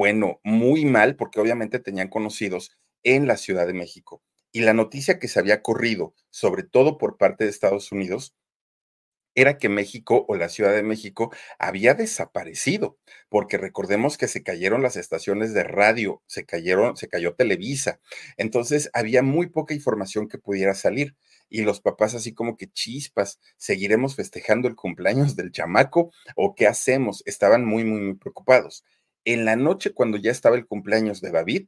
Bueno, 0.00 0.40
muy 0.44 0.86
mal, 0.86 1.14
porque 1.14 1.40
obviamente 1.40 1.78
tenían 1.78 2.08
conocidos 2.08 2.74
en 3.02 3.26
la 3.26 3.36
Ciudad 3.36 3.66
de 3.66 3.74
México. 3.74 4.22
Y 4.50 4.60
la 4.62 4.72
noticia 4.72 5.18
que 5.18 5.28
se 5.28 5.38
había 5.38 5.60
corrido, 5.60 6.14
sobre 6.30 6.62
todo 6.62 6.96
por 6.96 7.18
parte 7.18 7.44
de 7.44 7.50
Estados 7.50 7.92
Unidos, 7.92 8.34
era 9.34 9.58
que 9.58 9.68
México 9.68 10.24
o 10.26 10.36
la 10.36 10.48
Ciudad 10.48 10.72
de 10.74 10.82
México 10.82 11.30
había 11.58 11.92
desaparecido, 11.92 12.98
porque 13.28 13.58
recordemos 13.58 14.16
que 14.16 14.26
se 14.26 14.42
cayeron 14.42 14.82
las 14.82 14.96
estaciones 14.96 15.52
de 15.52 15.64
radio, 15.64 16.22
se 16.26 16.46
cayeron, 16.46 16.96
se 16.96 17.08
cayó 17.08 17.34
Televisa. 17.34 18.00
Entonces 18.38 18.88
había 18.94 19.22
muy 19.22 19.48
poca 19.50 19.74
información 19.74 20.28
que 20.28 20.38
pudiera 20.38 20.74
salir. 20.74 21.14
Y 21.50 21.60
los 21.60 21.82
papás 21.82 22.14
así 22.14 22.32
como 22.32 22.56
que 22.56 22.68
chispas, 22.68 23.38
¿seguiremos 23.58 24.16
festejando 24.16 24.66
el 24.66 24.76
cumpleaños 24.76 25.36
del 25.36 25.52
chamaco 25.52 26.10
o 26.36 26.54
qué 26.54 26.66
hacemos? 26.66 27.22
Estaban 27.26 27.66
muy, 27.66 27.84
muy, 27.84 28.00
muy 28.00 28.14
preocupados 28.14 28.82
en 29.24 29.44
la 29.44 29.56
noche 29.56 29.92
cuando 29.92 30.16
ya 30.18 30.30
estaba 30.30 30.56
el 30.56 30.66
cumpleaños 30.66 31.20
de 31.20 31.30
David, 31.30 31.66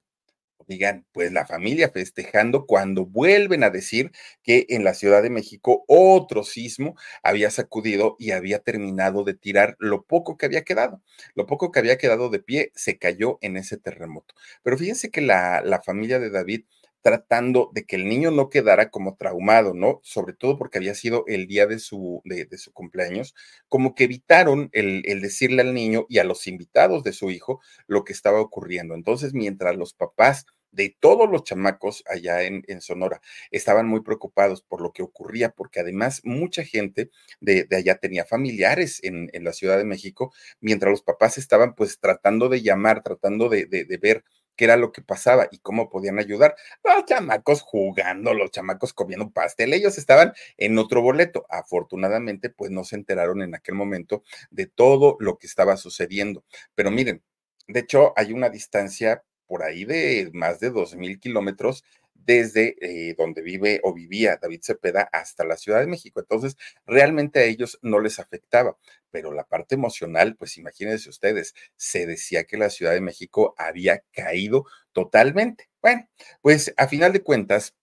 digan, 0.68 1.06
pues 1.12 1.32
la 1.32 1.46
familia 1.46 1.90
festejando 1.90 2.66
cuando 2.66 3.06
vuelven 3.06 3.64
a 3.64 3.70
decir 3.70 4.12
que 4.42 4.66
en 4.68 4.84
la 4.84 4.94
Ciudad 4.94 5.22
de 5.22 5.30
México 5.30 5.84
otro 5.88 6.44
sismo 6.44 6.96
había 7.22 7.50
sacudido 7.50 8.16
y 8.18 8.30
había 8.32 8.60
terminado 8.60 9.24
de 9.24 9.34
tirar 9.34 9.76
lo 9.78 10.04
poco 10.04 10.36
que 10.36 10.46
había 10.46 10.62
quedado. 10.62 11.02
Lo 11.34 11.46
poco 11.46 11.72
que 11.72 11.80
había 11.80 11.98
quedado 11.98 12.30
de 12.30 12.38
pie 12.40 12.72
se 12.74 12.98
cayó 12.98 13.38
en 13.40 13.56
ese 13.56 13.76
terremoto. 13.76 14.34
Pero 14.62 14.78
fíjense 14.78 15.10
que 15.10 15.20
la, 15.20 15.62
la 15.62 15.82
familia 15.82 16.18
de 16.20 16.30
David 16.30 16.64
tratando 17.02 17.70
de 17.74 17.84
que 17.84 17.96
el 17.96 18.08
niño 18.08 18.30
no 18.30 18.48
quedara 18.48 18.90
como 18.90 19.16
traumado, 19.16 19.74
¿no? 19.74 20.00
Sobre 20.04 20.32
todo 20.34 20.56
porque 20.56 20.78
había 20.78 20.94
sido 20.94 21.24
el 21.26 21.46
día 21.46 21.66
de 21.66 21.78
su, 21.78 22.22
de, 22.24 22.46
su 22.56 22.72
cumpleaños, 22.72 23.34
como 23.68 23.94
que 23.94 24.04
evitaron 24.04 24.70
el, 24.72 25.02
decirle 25.20 25.62
al 25.62 25.74
niño 25.74 26.06
y 26.08 26.18
a 26.18 26.24
los 26.24 26.46
invitados 26.46 27.02
de 27.02 27.12
su 27.12 27.30
hijo 27.30 27.60
lo 27.86 28.04
que 28.04 28.12
estaba 28.12 28.40
ocurriendo. 28.40 28.94
Entonces, 28.94 29.34
mientras 29.34 29.76
los 29.76 29.94
papás 29.94 30.46
de 30.70 30.96
todos 30.98 31.28
los 31.28 31.44
chamacos 31.44 32.02
allá 32.06 32.42
en, 32.42 32.80
Sonora 32.80 33.20
estaban 33.50 33.86
muy 33.86 34.00
preocupados 34.00 34.62
por 34.62 34.80
lo 34.80 34.92
que 34.92 35.02
ocurría, 35.02 35.50
porque 35.50 35.80
además 35.80 36.22
mucha 36.24 36.64
gente 36.64 37.10
de, 37.40 37.64
de 37.64 37.76
allá 37.76 37.96
tenía 37.98 38.24
familiares 38.24 39.00
en, 39.02 39.28
en, 39.34 39.44
la 39.44 39.52
Ciudad 39.52 39.76
de 39.76 39.84
México, 39.84 40.32
mientras 40.60 40.90
los 40.90 41.02
papás 41.02 41.36
estaban 41.36 41.74
pues 41.74 41.98
tratando 42.00 42.48
de 42.48 42.62
llamar, 42.62 43.02
tratando 43.02 43.50
de, 43.50 43.66
de, 43.66 43.84
de 43.84 43.98
ver 43.98 44.24
qué 44.56 44.64
era 44.64 44.76
lo 44.76 44.92
que 44.92 45.02
pasaba 45.02 45.48
y 45.50 45.58
cómo 45.58 45.88
podían 45.90 46.18
ayudar. 46.18 46.56
Los 46.84 47.04
chamacos 47.06 47.62
jugando, 47.62 48.34
los 48.34 48.50
chamacos 48.50 48.92
comiendo 48.92 49.30
pastel, 49.30 49.72
ellos 49.72 49.98
estaban 49.98 50.32
en 50.56 50.78
otro 50.78 51.02
boleto. 51.02 51.46
Afortunadamente, 51.48 52.50
pues 52.50 52.70
no 52.70 52.84
se 52.84 52.96
enteraron 52.96 53.42
en 53.42 53.54
aquel 53.54 53.74
momento 53.74 54.22
de 54.50 54.66
todo 54.66 55.16
lo 55.20 55.38
que 55.38 55.46
estaba 55.46 55.76
sucediendo. 55.76 56.44
Pero 56.74 56.90
miren, 56.90 57.22
de 57.68 57.80
hecho, 57.80 58.12
hay 58.16 58.32
una 58.32 58.50
distancia 58.50 59.22
por 59.46 59.62
ahí 59.62 59.84
de 59.84 60.30
más 60.32 60.60
de 60.60 60.70
dos 60.70 60.94
mil 60.96 61.20
kilómetros 61.20 61.84
desde 62.24 62.76
eh, 62.80 63.14
donde 63.16 63.42
vive 63.42 63.80
o 63.84 63.92
vivía 63.94 64.38
David 64.40 64.60
Cepeda 64.62 65.08
hasta 65.12 65.44
la 65.44 65.56
Ciudad 65.56 65.80
de 65.80 65.86
México. 65.86 66.20
Entonces, 66.20 66.56
realmente 66.86 67.40
a 67.40 67.44
ellos 67.44 67.78
no 67.82 68.00
les 68.00 68.18
afectaba, 68.18 68.76
pero 69.10 69.32
la 69.32 69.44
parte 69.44 69.74
emocional, 69.74 70.36
pues 70.36 70.56
imagínense 70.58 71.08
ustedes, 71.08 71.54
se 71.76 72.06
decía 72.06 72.44
que 72.44 72.56
la 72.56 72.70
Ciudad 72.70 72.92
de 72.92 73.00
México 73.00 73.54
había 73.58 74.02
caído 74.12 74.66
totalmente. 74.92 75.68
Bueno, 75.82 76.08
pues 76.40 76.72
a 76.76 76.86
final 76.88 77.12
de 77.12 77.22
cuentas, 77.22 77.74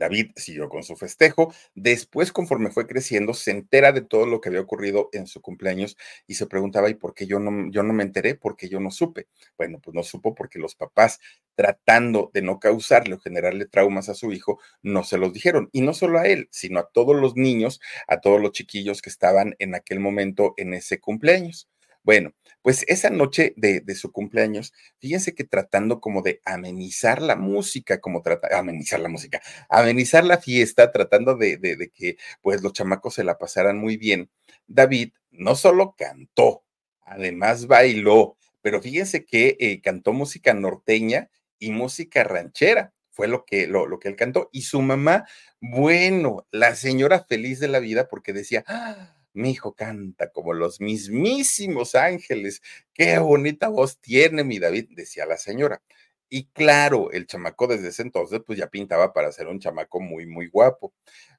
David 0.00 0.32
siguió 0.36 0.68
con 0.68 0.82
su 0.82 0.96
festejo. 0.96 1.54
Después, 1.76 2.32
conforme 2.32 2.70
fue 2.72 2.88
creciendo, 2.88 3.34
se 3.34 3.52
entera 3.52 3.92
de 3.92 4.00
todo 4.02 4.26
lo 4.26 4.40
que 4.40 4.48
había 4.48 4.60
ocurrido 4.62 5.10
en 5.12 5.28
su 5.28 5.40
cumpleaños 5.42 5.96
y 6.26 6.34
se 6.34 6.46
preguntaba, 6.46 6.90
¿y 6.90 6.94
por 6.94 7.14
qué 7.14 7.26
yo 7.26 7.38
no, 7.38 7.70
yo 7.70 7.84
no 7.84 7.92
me 7.92 8.02
enteré? 8.02 8.34
¿Por 8.34 8.56
qué 8.56 8.68
yo 8.68 8.80
no 8.80 8.90
supe? 8.90 9.28
Bueno, 9.58 9.78
pues 9.80 9.94
no 9.94 10.02
supo 10.02 10.34
porque 10.34 10.58
los 10.58 10.74
papás, 10.74 11.20
tratando 11.54 12.30
de 12.34 12.42
no 12.42 12.58
causarle 12.58 13.14
o 13.14 13.20
generarle 13.20 13.66
traumas 13.66 14.08
a 14.08 14.14
su 14.14 14.32
hijo, 14.32 14.58
no 14.82 15.04
se 15.04 15.18
los 15.18 15.32
dijeron. 15.32 15.68
Y 15.72 15.82
no 15.82 15.94
solo 15.94 16.18
a 16.18 16.26
él, 16.26 16.48
sino 16.50 16.80
a 16.80 16.90
todos 16.90 17.14
los 17.20 17.36
niños, 17.36 17.80
a 18.08 18.20
todos 18.20 18.40
los 18.40 18.52
chiquillos 18.52 19.02
que 19.02 19.10
estaban 19.10 19.54
en 19.60 19.74
aquel 19.76 20.00
momento 20.00 20.54
en 20.56 20.74
ese 20.74 20.98
cumpleaños. 21.00 21.69
Bueno, 22.02 22.32
pues 22.62 22.84
esa 22.88 23.10
noche 23.10 23.54
de, 23.56 23.82
su 23.94 24.12
cumpleaños, 24.12 24.72
fíjense 24.98 25.34
que 25.34 25.44
tratando 25.44 26.00
como 26.00 26.22
de 26.22 26.40
amenizar 26.44 27.20
la 27.22 27.36
música, 27.36 28.00
como 28.00 28.22
trata, 28.22 28.58
amenizar 28.58 29.00
la 29.00 29.08
música, 29.08 29.40
amenizar 29.68 30.24
la 30.24 30.38
fiesta, 30.38 30.92
tratando 30.92 31.36
de, 31.36 31.56
de, 31.58 31.90
que 31.90 32.16
pues 32.42 32.62
los 32.62 32.72
chamacos 32.72 33.14
se 33.14 33.24
la 33.24 33.38
pasaran 33.38 33.78
muy 33.78 33.96
bien, 33.96 34.30
David 34.66 35.12
no 35.30 35.54
solo 35.56 35.94
cantó, 35.96 36.64
además 37.02 37.66
bailó, 37.66 38.36
pero 38.62 38.80
fíjense 38.80 39.24
que 39.24 39.56
eh, 39.60 39.80
cantó 39.80 40.12
música 40.12 40.54
norteña 40.54 41.30
y 41.58 41.70
música 41.70 42.24
ranchera 42.24 42.92
fue 43.10 43.28
lo 43.28 43.44
que, 43.44 43.66
lo, 43.66 43.86
lo, 43.86 43.98
que 43.98 44.08
él 44.08 44.16
cantó. 44.16 44.48
Y 44.52 44.62
su 44.62 44.80
mamá, 44.80 45.26
bueno, 45.60 46.46
la 46.50 46.74
señora 46.74 47.24
feliz 47.24 47.60
de 47.60 47.68
la 47.68 47.78
vida 47.78 48.08
porque 48.08 48.32
decía, 48.32 48.64
¡Ah! 48.66 49.19
Mi 49.32 49.50
hijo 49.52 49.74
canta 49.74 50.30
como 50.30 50.52
los 50.54 50.80
mismísimos 50.80 51.94
ángeles. 51.94 52.62
Qué 52.94 53.18
bonita 53.18 53.68
voz 53.68 54.00
tiene 54.00 54.44
mi 54.44 54.58
David, 54.58 54.88
decía 54.90 55.26
la 55.26 55.36
señora. 55.36 55.82
Y 56.28 56.46
claro, 56.52 57.10
el 57.12 57.26
chamaco 57.26 57.66
desde 57.66 57.88
ese 57.88 58.02
entonces, 58.02 58.40
pues 58.46 58.58
ya 58.58 58.68
pintaba 58.68 59.12
para 59.12 59.32
ser 59.32 59.48
un 59.48 59.58
chamaco 59.60 60.00
muy, 60.00 60.26
muy 60.26 60.48
guapo. 60.48 60.94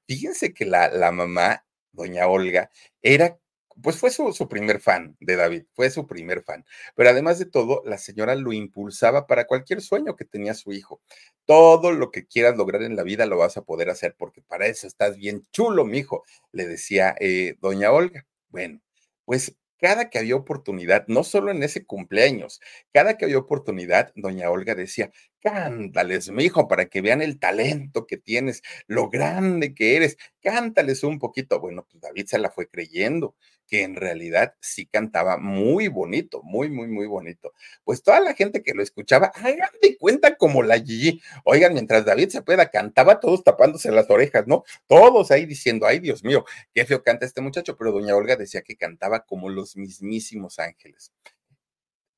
Fíjense 0.08 0.54
que 0.54 0.66
la, 0.66 0.90
la 0.90 1.12
mamá, 1.12 1.66
doña 1.94 2.28
Olga, 2.28 2.72
era 3.02 3.40
pues 3.82 3.98
fue 3.98 4.12
su, 4.12 4.34
su, 4.34 4.48
primer 4.48 4.80
fan 4.80 5.16
de 5.20 5.36
David, 5.36 5.64
fue 5.74 5.90
su 5.90 6.08
primer 6.08 6.44
fan. 6.44 6.66
Pero 6.96 7.10
además 7.10 7.40
de 7.40 7.46
todo, 7.46 7.82
la 7.86 7.98
señora 7.98 8.36
lo 8.36 8.54
impulsaba 8.54 9.28
para 9.28 9.46
cualquier 9.46 9.82
sueño 9.82 10.16
que 10.16 10.26
tenía 10.26 10.54
su 10.54 10.74
hijo. 10.74 11.02
Todo 11.46 11.92
lo 11.92 12.12
que 12.12 12.26
quieras 12.26 12.58
lograr 12.58 12.84
en 12.84 12.96
la 12.96 13.04
vida 13.04 13.26
lo 13.26 13.38
vas 13.38 13.58
a 13.58 13.64
poder 13.64 13.90
hacer 13.90 14.16
porque 14.18 14.42
para 14.42 14.68
eso 14.68 14.88
estás 14.88 15.18
bien 15.18 15.48
chulo, 15.52 15.86
mijo, 15.86 16.24
le 16.52 16.68
decía 16.68 17.16
eh, 17.20 17.56
doña 17.62 17.92
Olga. 17.92 18.26
Bueno, 18.50 18.82
pues 19.26 19.56
cada 19.82 20.10
que 20.10 20.20
había 20.20 20.36
oportunidad, 20.36 21.06
no 21.08 21.24
solo 21.24 21.52
en 21.52 21.64
ese 21.64 21.86
cumpleaños, 21.86 22.62
cada 22.94 23.18
que 23.18 23.26
había 23.26 23.40
oportunidad, 23.40 24.12
doña 24.16 24.50
Olga 24.52 24.76
decía, 24.76 25.12
cántales, 25.42 26.30
mi 26.32 26.46
hijo, 26.46 26.68
para 26.68 26.86
que 26.86 27.02
vean 27.02 27.22
el 27.22 27.40
talento 27.40 28.08
que 28.08 28.18
tienes, 28.18 28.62
lo 28.88 29.10
grande 29.10 29.74
que 29.74 29.96
eres, 29.98 30.18
cántales 30.42 31.04
un 31.04 31.20
poquito. 31.20 31.60
Bueno, 31.60 31.86
pues 31.90 32.02
David 32.02 32.28
se 32.28 32.40
la 32.40 32.52
fue 32.52 32.68
creyendo 32.68 33.36
que 33.72 33.84
en 33.84 33.96
realidad 33.96 34.54
sí 34.60 34.86
cantaba 34.86 35.38
muy 35.38 35.88
bonito, 35.88 36.42
muy, 36.44 36.70
muy, 36.70 36.90
muy 36.90 37.08
bonito. 37.08 37.54
Pues 37.86 38.04
toda 38.04 38.20
la 38.20 38.34
gente 38.34 38.62
que 38.64 38.74
lo 38.74 38.84
escuchaba, 38.84 39.28
hagan 39.28 39.70
de 39.82 39.98
cuenta 39.98 40.36
como 40.36 40.62
la 40.62 40.78
Gigi. 40.78 41.22
Oigan, 41.46 41.74
mientras 41.74 42.04
David 42.04 42.30
se 42.30 42.42
pueda, 42.42 42.70
cantaba 42.70 43.22
todos 43.22 43.46
tapándose 43.46 43.90
las 43.92 44.10
orejas, 44.10 44.46
¿no? 44.46 44.66
Todos 44.88 45.32
ahí 45.32 45.46
diciendo, 45.46 45.88
ay 45.88 46.00
Dios 46.00 46.22
mío, 46.26 46.44
qué 46.74 46.86
feo 46.86 47.02
canta 47.02 47.26
este 47.26 47.40
muchacho, 47.40 47.78
pero 47.78 47.94
doña 47.94 48.14
Olga 48.14 48.36
decía 48.36 48.62
que 48.62 48.76
cantaba 48.76 49.26
como 49.26 49.48
los 49.48 49.78
mismísimos 49.78 50.60
ángeles. 50.60 51.14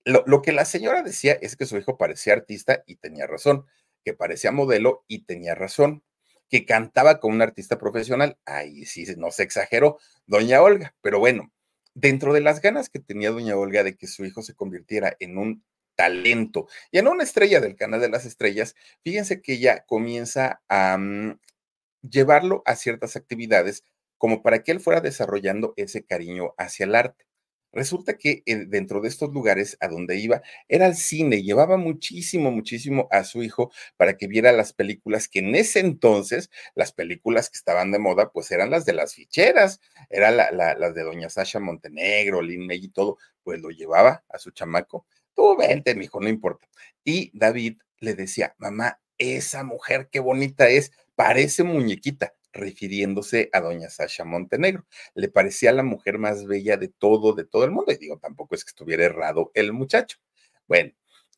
Lo, 0.06 0.42
que 0.42 0.52
la 0.52 0.66
señora 0.66 1.02
decía 1.02 1.38
es 1.42 1.56
que 1.56 1.66
su 1.66 1.78
hijo 1.78 1.98
parecía 1.98 2.34
artista 2.34 2.84
y 2.86 2.98
tenía 2.98 3.26
razón, 3.26 3.66
que 4.04 4.14
parecía 4.14 4.52
modelo 4.52 5.06
y 5.08 5.24
tenía 5.26 5.56
razón 5.56 6.04
que 6.50 6.66
cantaba 6.66 7.20
con 7.20 7.34
un 7.34 7.42
artista 7.42 7.78
profesional. 7.78 8.38
Ahí 8.46 8.86
sí, 8.86 9.06
no 9.18 9.32
se 9.32 9.44
exageró, 9.44 9.98
doña 10.28 10.62
Olga. 10.62 10.94
Pero 11.02 11.20
bueno, 11.20 11.52
dentro 11.94 12.34
de 12.34 12.42
las 12.42 12.62
ganas 12.62 12.90
que 12.90 13.00
tenía 13.00 13.32
doña 13.32 13.56
Olga 13.56 13.84
de 13.84 13.96
que 13.96 14.08
su 14.08 14.26
hijo 14.26 14.42
se 14.42 14.56
convirtiera 14.56 15.16
en 15.20 15.38
un 15.38 15.64
talento 15.96 16.68
y 16.92 16.98
en 16.98 17.08
una 17.08 17.24
estrella 17.24 17.60
del 17.62 17.76
canal 17.76 18.02
de 18.02 18.10
las 18.10 18.26
estrellas, 18.26 18.76
fíjense 19.04 19.42
que 19.42 19.54
ella 19.54 19.86
comienza 19.86 20.62
a 20.68 20.98
mm, 20.98 21.40
llevarlo 22.02 22.62
a 22.66 22.76
ciertas 22.76 23.16
actividades 23.16 23.84
como 24.18 24.42
para 24.42 24.64
que 24.64 24.72
él 24.72 24.80
fuera 24.80 25.02
desarrollando 25.02 25.74
ese 25.78 26.04
cariño 26.06 26.54
hacia 26.58 26.86
el 26.86 26.96
arte. 26.96 27.26
Resulta 27.74 28.18
que 28.18 28.44
eh, 28.46 28.66
dentro 28.68 29.02
de 29.02 29.10
estos 29.10 29.34
lugares 29.34 29.78
a 29.82 29.88
donde 29.88 30.18
iba 30.18 30.44
era 30.68 30.86
el 30.86 30.96
cine, 30.96 31.42
llevaba 31.42 31.76
muchísimo, 31.76 32.52
muchísimo 32.52 33.08
a 33.10 33.24
su 33.24 33.42
hijo 33.42 33.72
para 33.98 34.16
que 34.16 34.28
viera 34.28 34.52
las 34.52 34.74
películas 34.74 35.28
que 35.28 35.40
en 35.40 35.56
ese 35.56 35.80
entonces, 35.80 36.52
las 36.76 36.94
películas 36.94 37.50
que 37.50 37.58
estaban 37.58 37.92
de 37.92 37.98
moda, 37.98 38.32
pues 38.32 38.52
eran 38.52 38.70
las 38.70 38.86
de 38.86 38.94
las 38.94 39.16
ficheras, 39.16 39.82
eran 40.10 40.38
las 40.38 40.94
de 40.94 41.04
Doña 41.04 41.30
Sasha 41.30 41.60
Montenegro, 41.60 42.44
Lin 42.44 42.68
May 42.68 42.86
y 42.86 42.90
todo, 42.90 43.18
pues 43.44 43.60
lo 43.60 43.72
llevaba 43.72 44.24
a 44.30 44.38
su 44.38 44.52
chamaco. 44.52 45.08
Tú 45.34 45.58
vente, 45.58 45.98
hijo, 46.00 46.22
no 46.22 46.30
importa. 46.30 46.68
Y 47.04 47.32
David 47.34 47.80
le 48.00 48.14
decía, 48.14 48.54
mamá, 48.60 49.00
esa 49.18 49.64
mujer 49.64 50.10
qué 50.12 50.20
bonita 50.20 50.70
es, 50.70 50.92
parece 51.16 51.64
muñequita 51.64 52.34
refiriéndose 52.54 53.50
a 53.54 53.62
doña 53.62 53.90
Sasha 53.90 54.24
Montenegro. 54.26 54.86
Le 55.16 55.30
parecía 55.30 55.72
la 55.74 55.84
mujer 55.84 56.20
más 56.20 56.46
bella 56.46 56.78
de 56.78 56.88
todo, 56.88 57.34
de 57.34 57.46
todo 57.46 57.66
el 57.66 57.72
mundo. 57.72 57.92
Y 57.92 57.98
digo, 57.98 58.18
tampoco 58.20 58.56
es 58.56 58.64
que 58.64 58.70
estuviera 58.70 59.04
errado 59.04 59.52
el 59.56 59.74
muchacho. 59.74 60.18
Bueno, 60.68 60.92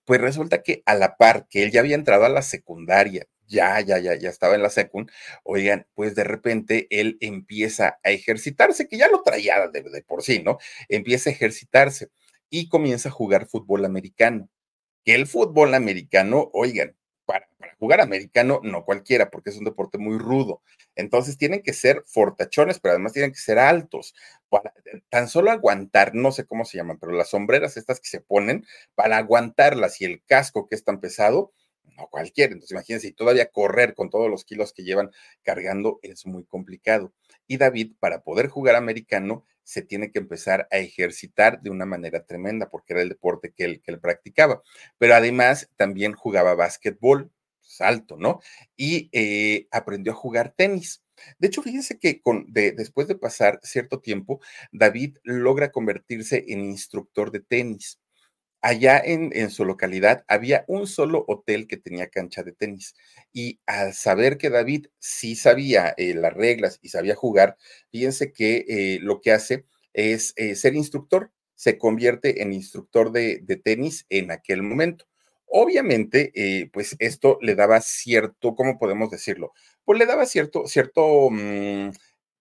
pues 0.05 0.21
resulta 0.21 0.61
que 0.61 0.83
a 0.85 0.95
la 0.95 1.17
par 1.17 1.47
que 1.49 1.63
él 1.63 1.71
ya 1.71 1.79
había 1.81 1.95
entrado 1.95 2.25
a 2.25 2.29
la 2.29 2.41
secundaria, 2.41 3.27
ya, 3.47 3.79
ya, 3.81 3.99
ya, 3.99 4.15
ya 4.15 4.29
estaba 4.29 4.55
en 4.55 4.63
la 4.63 4.69
secund, 4.69 5.09
oigan, 5.43 5.87
pues 5.93 6.15
de 6.15 6.23
repente 6.23 6.87
él 6.89 7.17
empieza 7.21 7.99
a 8.03 8.11
ejercitarse, 8.11 8.87
que 8.87 8.97
ya 8.97 9.07
lo 9.07 9.21
traía 9.23 9.67
de, 9.67 9.81
de 9.83 10.01
por 10.03 10.23
sí, 10.23 10.41
¿no? 10.43 10.57
Empieza 10.89 11.29
a 11.29 11.33
ejercitarse 11.33 12.09
y 12.49 12.69
comienza 12.69 13.09
a 13.09 13.11
jugar 13.11 13.47
fútbol 13.47 13.85
americano. 13.85 14.49
Que 15.03 15.15
el 15.15 15.27
fútbol 15.27 15.75
americano, 15.75 16.49
oigan, 16.53 16.95
para, 17.25 17.47
jugar 17.79 18.01
americano, 18.01 18.61
no 18.63 18.85
cualquiera, 18.85 19.29
porque 19.29 19.49
es 19.49 19.57
un 19.57 19.65
deporte 19.65 19.97
muy 19.97 20.17
rudo. 20.17 20.61
Entonces 20.95 21.37
tienen 21.37 21.61
que 21.61 21.73
ser 21.73 22.03
fortachones, 22.05 22.79
pero 22.79 22.93
además 22.93 23.13
tienen 23.13 23.31
que 23.31 23.39
ser 23.39 23.59
altos. 23.59 24.15
Para 24.49 24.73
eh, 24.85 25.01
tan 25.09 25.27
solo 25.27 25.51
aguantar, 25.51 26.13
no 26.15 26.31
sé 26.31 26.45
cómo 26.45 26.65
se 26.65 26.77
llaman, 26.77 26.97
pero 26.99 27.11
las 27.11 27.29
sombreras 27.29 27.77
estas 27.77 27.99
que 27.99 28.07
se 28.07 28.21
ponen 28.21 28.65
para 28.95 29.17
aguantarlas 29.17 30.01
y 30.01 30.05
el 30.05 30.23
casco 30.25 30.67
que 30.67 30.75
es 30.75 30.83
tan 30.83 30.99
pesado, 30.99 31.51
no 31.97 32.07
cualquiera. 32.09 32.53
Entonces 32.53 32.71
imagínense, 32.71 33.07
y 33.07 33.13
todavía 33.13 33.51
correr 33.51 33.93
con 33.95 34.09
todos 34.09 34.29
los 34.29 34.45
kilos 34.45 34.73
que 34.73 34.83
llevan 34.83 35.11
cargando 35.43 35.99
es 36.01 36.25
muy 36.25 36.45
complicado. 36.45 37.13
Y 37.47 37.57
David, 37.57 37.93
para 37.99 38.21
poder 38.21 38.47
jugar 38.47 38.75
americano, 38.75 39.45
se 39.65 39.81
tiene 39.81 40.11
que 40.11 40.19
empezar 40.19 40.69
a 40.71 40.77
ejercitar 40.77 41.61
de 41.61 41.71
una 41.71 41.85
manera 41.85 42.25
tremenda, 42.25 42.69
porque 42.69 42.93
era 42.93 43.01
el 43.01 43.09
deporte 43.09 43.51
que 43.51 43.65
él, 43.65 43.81
que 43.81 43.97
practicaba. 43.97 44.61
Pero 44.97 45.15
además 45.15 45.69
también 45.75 46.13
jugaba 46.13 46.55
básquetbol, 46.55 47.31
salto, 47.59 48.15
¿no? 48.15 48.39
Y 48.77 49.09
eh, 49.11 49.67
aprendió 49.71 50.13
a 50.13 50.15
jugar 50.15 50.53
tenis. 50.55 51.03
De 51.39 51.47
hecho, 51.47 51.61
fíjense 51.61 51.97
que 51.99 52.21
después 52.75 53.07
de 53.07 53.15
pasar 53.15 53.59
cierto 53.63 53.99
tiempo, 53.99 54.39
David 54.71 55.17
logra 55.23 55.71
convertirse 55.71 56.45
en 56.47 56.61
instructor 56.61 57.31
de 57.31 57.39
tenis 57.39 57.99
allá 58.65 58.99
en, 58.99 59.51
su 59.51 59.63
localidad 59.63 60.25
había 60.27 60.65
un 60.67 60.87
solo 60.87 61.23
hotel 61.27 61.67
que 61.67 61.77
tenía 61.77 62.09
cancha 62.09 62.41
de 62.41 62.51
tenis. 62.51 62.95
Y 63.31 63.59
al 63.67 63.93
saber 63.93 64.39
que 64.39 64.49
David 64.49 64.87
sí 64.97 65.35
sabía 65.35 65.93
eh, 65.97 66.15
las 66.15 66.33
reglas 66.33 66.79
y 66.81 66.89
sabía 66.89 67.13
jugar, 67.13 67.57
fíjense 67.91 68.33
que 68.33 68.65
eh, 68.67 68.99
lo 69.03 69.21
que 69.21 69.33
hace 69.33 69.65
es 69.93 70.33
eh, 70.35 70.55
ser 70.55 70.73
instructor, 70.73 71.31
se 71.53 71.77
convierte 71.77 72.41
en 72.41 72.53
instructor 72.53 73.11
de, 73.11 73.39
tenis 73.63 74.07
en 74.09 74.31
aquel 74.31 74.63
momento. 74.63 75.05
Obviamente, 75.45 76.33
pues 76.73 76.95
esto 76.97 77.37
le 77.41 77.53
daba 77.53 77.79
cierto, 77.81 78.55
¿cómo 78.55 78.79
podemos 78.79 79.11
decirlo? 79.11 79.53
Pues 79.85 79.99
le 79.99 80.07
daba 80.07 80.25
cierto, 80.25 80.65
cierto 80.65 81.29
mm, 81.29 81.91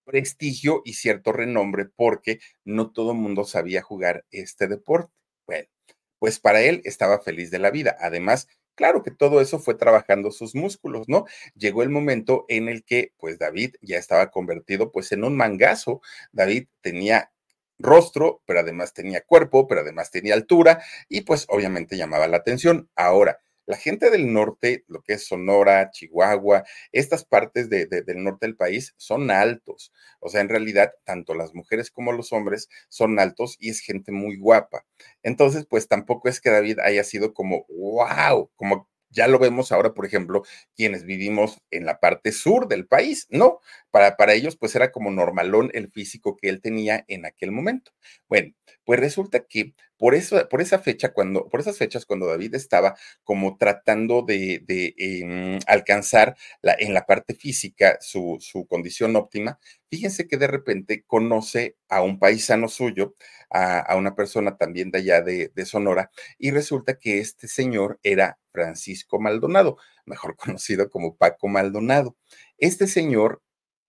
prestigio 0.05 0.81
y 0.87 0.95
cierto 0.95 1.33
renombre 1.33 1.85
porque 1.85 2.41
no 2.65 2.93
todo 2.93 3.13
el 3.13 3.19
mundo 3.19 3.45
sabía 3.45 3.83
jugar 3.83 4.25
este 4.31 4.67
deporte. 4.67 5.13
Bueno, 5.47 5.69
pues 6.25 6.41
para 6.41 6.63
él 6.63 6.81
estaba 6.87 7.21
feliz 7.21 7.51
de 7.51 7.59
la 7.59 7.71
vida. 7.71 7.99
Además, 8.01 8.49
claro 8.75 9.03
que 9.03 9.11
todo 9.11 9.43
eso 9.43 9.59
fue 9.59 9.75
trabajando 9.75 10.31
sus 10.31 10.55
músculos, 10.55 11.07
¿no? 11.07 11.27
Llegó 11.55 11.83
el 11.83 11.91
momento 11.91 12.47
en 12.49 12.71
el 12.71 12.83
que, 12.83 13.13
pues 13.19 13.39
David 13.39 13.75
ya 13.83 13.99
estaba 13.99 14.31
convertido 14.31 14.91
pues 14.91 15.13
en 15.13 15.23
un 15.25 15.37
mangazo. 15.37 16.01
David 16.33 16.69
tenía 16.81 17.31
rostro, 17.79 18.43
pero 18.47 18.61
además 18.61 18.95
tenía 18.95 19.21
cuerpo, 19.21 19.67
pero 19.69 19.83
además 19.83 20.11
tenía 20.11 20.33
altura 20.33 20.83
y 21.11 21.21
pues 21.23 21.45
obviamente 21.51 21.99
llamaba 21.99 22.27
la 22.27 22.39
atención. 22.39 22.89
Ahora, 22.97 23.41
la 23.67 23.77
gente 23.77 24.11
del 24.11 24.33
norte, 24.33 24.85
lo 24.89 25.03
que 25.03 25.15
es 25.15 25.27
Sonora, 25.27 25.91
Chihuahua, 25.91 26.65
estas 26.93 27.25
partes 27.25 27.69
del 27.71 27.89
norte 28.23 28.47
del 28.47 28.57
país 28.57 28.95
son 28.97 29.31
altos. 29.31 29.93
O 30.21 30.29
sea, 30.29 30.41
en 30.41 30.49
realidad, 30.49 30.93
tanto 31.05 31.35
las 31.35 31.55
mujeres 31.55 31.91
como 31.91 32.13
los 32.13 32.33
hombres 32.33 32.69
son 32.89 33.19
altos 33.19 33.57
y 33.61 33.71
es 33.71 33.81
gente 33.81 34.13
muy 34.13 34.37
guapa. 34.37 34.85
Entonces, 35.23 35.67
pues 35.69 35.89
tampoco 35.89 36.29
es 36.29 36.41
que 36.41 36.51
David 36.51 36.79
haya 36.81 37.05
sido 37.05 37.35
como, 37.35 37.67
wow, 37.69 38.51
como 38.57 38.89
ya 39.15 39.29
lo 39.29 39.39
vemos 39.39 39.73
ahora, 39.73 39.95
por 39.95 40.05
ejemplo, 40.07 40.43
quienes 40.77 41.05
vivimos 41.05 41.63
en 41.71 41.87
la 41.87 42.01
parte 42.01 42.33
sur 42.33 42.69
del 42.69 42.87
país, 42.87 43.27
¿no? 43.31 43.61
Para, 43.91 44.17
para 44.17 44.35
ellos, 44.35 44.57
pues 44.57 44.75
era 44.75 44.93
como 44.93 45.11
normalón 45.11 45.71
el 45.73 45.91
físico 45.91 46.37
que 46.37 46.49
él 46.49 46.61
tenía 46.61 47.05
en 47.09 47.25
aquel 47.25 47.53
momento. 47.53 47.93
Bueno, 48.29 48.53
pues 48.85 49.01
resulta 49.01 49.45
que 49.47 49.75
por, 49.97 50.15
eso, 50.15 50.49
por 50.49 50.61
esa 50.61 50.79
fecha, 50.79 51.13
cuando, 51.13 51.49
por 51.49 51.61
esas 51.61 51.79
fechas, 51.79 52.05
cuando 52.05 52.27
David 52.27 52.55
estaba 52.55 52.97
como 53.23 53.57
tratando 53.57 54.23
de, 54.23 54.63
em, 54.99 55.59
alcanzar 55.67 56.37
en 56.63 56.93
la 56.93 57.07
parte 57.07 57.35
física 57.35 57.99
su, 58.01 58.39
su 58.41 58.67
condición 58.67 59.17
óptima, 59.17 59.59
fíjense 59.89 60.27
que 60.27 60.37
de 60.37 60.49
repente 60.49 61.05
conoce 61.07 61.77
a 61.89 62.03
un 62.03 62.19
paisano 62.19 62.69
suyo, 62.69 63.15
a, 63.51 63.95
una 63.97 64.15
persona 64.15 64.57
también 64.57 64.91
de 64.91 64.99
allá 64.99 65.23
de, 65.23 65.65
Sonora, 65.65 66.11
y 66.39 66.51
resulta 66.51 66.99
que 66.99 67.21
este 67.21 67.49
señor 67.49 67.99
era 68.03 68.39
Francisco 68.55 69.21
Maldonado, 69.21 69.77
mejor 70.07 70.37
conocido 70.57 70.89
como 70.89 71.17
Paco 71.17 71.49
Maldonado. 71.49 72.17
Este 72.57 72.87
señor 72.87 73.43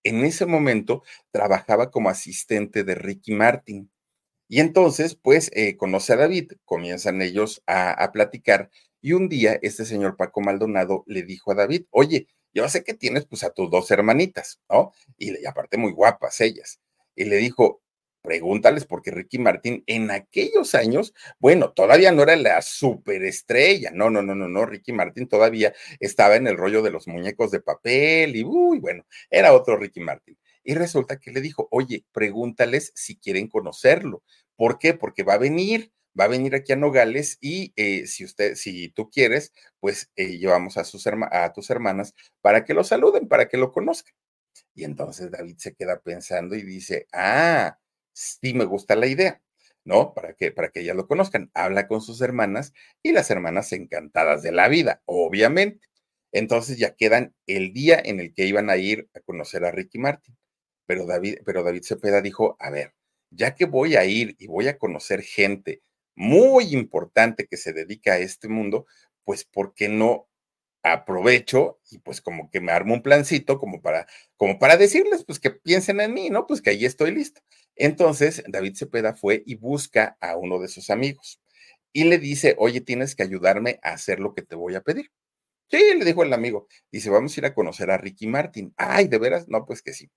en 0.03 0.25
ese 0.25 0.45
momento 0.45 1.03
trabajaba 1.31 1.91
como 1.91 2.09
asistente 2.09 2.83
de 2.83 2.95
Ricky 2.95 3.33
Martin. 3.33 3.91
Y 4.47 4.59
entonces, 4.59 5.15
pues, 5.15 5.49
eh, 5.53 5.77
conoce 5.77 6.13
a 6.13 6.17
David, 6.17 6.53
comienzan 6.65 7.21
ellos 7.21 7.63
a, 7.65 8.11
platicar 8.11 8.69
y 9.01 9.13
un 9.13 9.29
día 9.29 9.57
este 9.61 9.85
señor 9.85 10.17
Paco 10.17 10.41
Maldonado 10.41 11.03
le 11.07 11.23
dijo 11.23 11.51
a 11.51 11.55
David, 11.55 11.85
oye, 11.91 12.27
yo 12.53 12.67
sé 12.69 12.83
que 12.83 12.93
tienes 12.93 13.25
pues 13.25 13.43
a 13.43 13.51
tus 13.51 13.69
dos 13.69 13.89
hermanitas, 13.91 14.61
¿no? 14.69 14.93
Y, 15.17 15.41
y 15.41 15.45
aparte 15.45 15.77
muy 15.77 15.91
guapas 15.91 16.41
ellas. 16.41 16.79
Y 17.15 17.25
le 17.25 17.37
dijo, 17.37 17.81
pregúntales 18.25 18.85
porque 18.85 19.11
Ricky 19.11 19.39
Martín 19.39 19.83
en 19.87 20.11
aquellos 20.11 20.75
años, 20.75 21.13
bueno, 21.39 21.71
todavía 21.71 22.11
no 22.11 22.23
era 22.23 22.35
la 22.35 22.61
superestrella, 22.61 23.91
no, 23.91 24.09
no, 24.09 24.21
no, 24.21 24.35
no, 24.35 24.47
no, 24.47 24.65
Ricky 24.65 24.91
Martín 24.91 25.27
todavía 25.27 25.73
estaba 25.99 26.35
en 26.35 26.47
el 26.47 26.57
rollo 26.57 26.81
de 26.81 26.91
los 26.91 27.07
muñecos 27.07 27.51
de 27.51 27.61
papel 27.61 28.35
y, 28.35 28.43
uy, 28.43 28.79
bueno, 28.79 29.05
era 29.29 29.53
otro 29.53 29.77
Ricky 29.77 29.99
Martín. 30.01 30.37
Y 30.63 30.73
resulta 30.73 31.19
que 31.19 31.31
le 31.31 31.41
dijo, 31.41 31.67
oye, 31.71 32.03
pregúntales 32.11 32.91
si 32.95 33.17
quieren 33.17 33.47
conocerlo. 33.47 34.23
¿Por 34.55 34.79
qué? 34.79 34.95
Porque 34.95 35.23
va 35.23 35.35
a 35.35 35.37
venir, 35.37 35.91
va 36.19 36.25
a 36.25 36.29
venir 36.29 36.55
aquí 36.55 36.73
a 36.73 36.75
Nogales 36.75 37.37
y 37.39 37.71
eh, 37.75 38.07
si 38.07 38.25
usted, 38.25 38.55
si 38.55 38.89
tú 38.89 39.09
quieres, 39.11 39.53
pues 39.79 40.11
eh, 40.15 40.37
llevamos 40.37 40.77
a, 40.77 40.83
sus 40.83 41.05
a 41.07 41.53
tus 41.53 41.69
hermanas 41.69 42.15
para 42.41 42.65
que 42.65 42.73
lo 42.73 42.83
saluden, 42.83 43.27
para 43.27 43.47
que 43.47 43.57
lo 43.57 43.71
conozcan. 43.71 44.15
Y 44.73 44.83
entonces 44.83 45.31
David 45.31 45.55
se 45.57 45.73
queda 45.73 45.99
pensando 46.01 46.55
y 46.55 46.63
dice, 46.63 47.07
ah, 47.13 47.77
sí 48.15 48.53
me 48.53 48.65
gusta 48.65 48.95
la 48.95 49.07
idea, 49.07 49.41
¿no? 49.83 50.13
Para 50.13 50.33
que, 50.33 50.51
para 50.51 50.69
que 50.69 50.81
ellas 50.81 50.95
lo 50.95 51.07
conozcan. 51.07 51.51
Habla 51.53 51.87
con 51.87 52.01
sus 52.01 52.21
hermanas 52.21 52.73
y 53.03 53.11
las 53.11 53.29
hermanas 53.29 53.73
encantadas 53.73 54.41
de 54.41 54.51
la 54.51 54.67
vida, 54.69 55.01
obviamente. 55.05 55.87
Entonces 56.31 56.77
ya 56.77 56.95
quedan 56.95 57.35
el 57.47 57.73
día 57.73 58.01
en 58.03 58.19
el 58.19 58.33
que 58.33 58.45
iban 58.45 58.69
a 58.69 58.77
ir 58.77 59.09
a 59.13 59.19
conocer 59.21 59.65
a 59.65 59.71
Ricky 59.71 59.99
Martin. 59.99 60.37
Pero 60.87 61.05
David, 61.05 61.39
pero 61.45 61.63
David 61.63 61.83
Cepeda 61.83 62.21
dijo, 62.21 62.57
a 62.59 62.69
ver, 62.69 62.93
ya 63.31 63.55
que 63.55 63.65
voy 63.65 63.95
a 63.95 64.05
ir 64.05 64.35
y 64.39 64.47
voy 64.47 64.67
a 64.67 64.77
conocer 64.77 65.21
gente 65.21 65.81
muy 66.15 66.73
importante 66.73 67.47
que 67.47 67.57
se 67.57 67.73
dedica 67.73 68.13
a 68.13 68.19
este 68.19 68.47
mundo, 68.47 68.85
pues 69.23 69.45
¿por 69.45 69.73
qué 69.73 69.89
no 69.89 70.27
aprovecho 70.85 71.79
y 71.91 71.99
pues 71.99 72.21
como 72.21 72.49
que 72.51 72.61
me 72.61 72.71
armo 72.71 72.93
un 72.93 73.01
plancito 73.03 73.59
como 73.59 73.81
para, 73.81 74.07
como 74.37 74.59
para 74.59 74.77
decirles 74.77 75.23
pues 75.25 75.39
que 75.39 75.51
piensen 75.51 75.99
en 76.01 76.13
mí, 76.13 76.29
¿no? 76.29 76.47
Pues 76.47 76.61
que 76.61 76.71
ahí 76.71 76.85
estoy 76.85 77.11
listo. 77.11 77.41
Entonces 77.75 78.43
David 78.47 78.75
Cepeda 78.77 79.15
fue 79.15 79.43
y 79.45 79.55
busca 79.55 80.17
a 80.21 80.37
uno 80.37 80.59
de 80.59 80.67
sus 80.69 80.89
amigos 80.91 81.41
y 81.93 82.05
le 82.05 82.17
dice, 82.19 82.55
oye, 82.59 82.81
tienes 82.81 83.15
que 83.15 83.23
ayudarme 83.23 83.79
a 83.83 83.91
hacer 83.93 84.19
lo 84.19 84.33
que 84.35 84.43
te 84.43 84.55
voy 84.55 84.75
a 84.75 84.81
pedir. 84.81 85.11
Sí, 85.69 85.79
le 85.97 86.05
dijo 86.05 86.23
el 86.23 86.33
amigo. 86.33 86.67
Dice, 86.91 87.09
vamos 87.09 87.37
a 87.37 87.41
ir 87.41 87.45
a 87.45 87.53
conocer 87.55 87.91
a 87.91 87.97
Ricky 87.97 88.27
Martin. 88.27 88.73
Ay, 88.77 89.07
¿de 89.07 89.17
veras? 89.19 89.47
No, 89.49 89.65
pues 89.65 89.81
que 89.81 89.93
sí. 89.93 90.09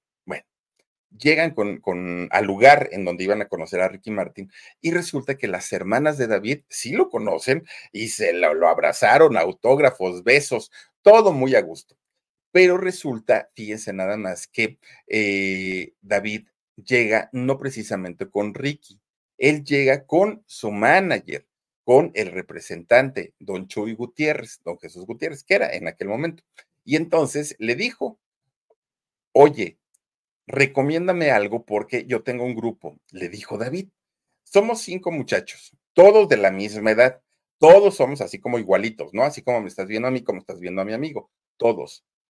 Llegan 1.16 1.52
con, 1.52 1.78
con, 1.78 2.28
al 2.30 2.44
lugar 2.44 2.88
en 2.92 3.04
donde 3.04 3.24
iban 3.24 3.40
a 3.40 3.48
conocer 3.48 3.80
a 3.80 3.88
Ricky 3.88 4.10
Martin 4.10 4.50
y 4.80 4.90
resulta 4.90 5.36
que 5.36 5.48
las 5.48 5.72
hermanas 5.72 6.18
de 6.18 6.26
David 6.26 6.60
sí 6.68 6.92
lo 6.92 7.08
conocen 7.08 7.66
y 7.92 8.08
se 8.08 8.32
lo, 8.34 8.68
abrazaron, 8.68 9.36
autógrafos, 9.36 10.22
besos, 10.22 10.70
todo 11.02 11.32
muy 11.32 11.54
a 11.54 11.62
gusto. 11.62 11.96
Pero 12.52 12.76
resulta, 12.76 13.50
fíjense 13.54 13.92
nada 13.92 14.16
más, 14.16 14.46
que 14.46 14.78
eh, 15.06 15.94
David 16.02 16.48
llega 16.76 17.30
no 17.32 17.58
precisamente 17.58 18.28
con 18.28 18.54
Ricky, 18.54 19.00
él 19.38 19.64
llega 19.64 20.04
con 20.04 20.42
su 20.46 20.70
manager, 20.70 21.46
con 21.84 22.10
el 22.14 22.32
representante, 22.32 23.32
don 23.38 23.66
Chuy 23.66 23.94
Gutiérrez, 23.94 24.60
don 24.62 24.78
Jesús 24.78 25.06
Gutiérrez, 25.06 25.42
que 25.42 25.54
era 25.54 25.72
en 25.72 25.88
aquel 25.88 26.08
momento. 26.08 26.42
Y 26.84 26.96
entonces 26.96 27.56
le 27.58 27.76
dijo, 27.76 28.18
oye, 29.32 29.78
recomiéndame 30.48 31.30
algo 31.30 31.64
porque 31.64 32.06
yo 32.06 32.22
tengo 32.22 32.44
un 32.44 32.54
grupo, 32.54 32.98
le 33.12 33.28
dijo 33.28 33.58
David. 33.58 33.88
Somos 34.42 34.80
cinco 34.80 35.12
muchachos, 35.12 35.76
todos 35.92 36.28
de 36.28 36.38
la 36.38 36.50
misma 36.50 36.90
edad, 36.90 37.20
todos 37.58 37.96
somos 37.96 38.22
así 38.22 38.40
como 38.40 38.58
igualitos, 38.58 39.12
¿no? 39.12 39.22
Así 39.24 39.42
como 39.42 39.60
me 39.60 39.68
estás 39.68 39.86
viendo 39.86 40.08
a 40.08 40.10
mí, 40.10 40.22
como 40.22 40.40
estás 40.40 40.58
viendo 40.58 40.80
a 40.80 40.84
mi 40.86 40.94
amigo, 40.94 41.30
todos 41.58 42.04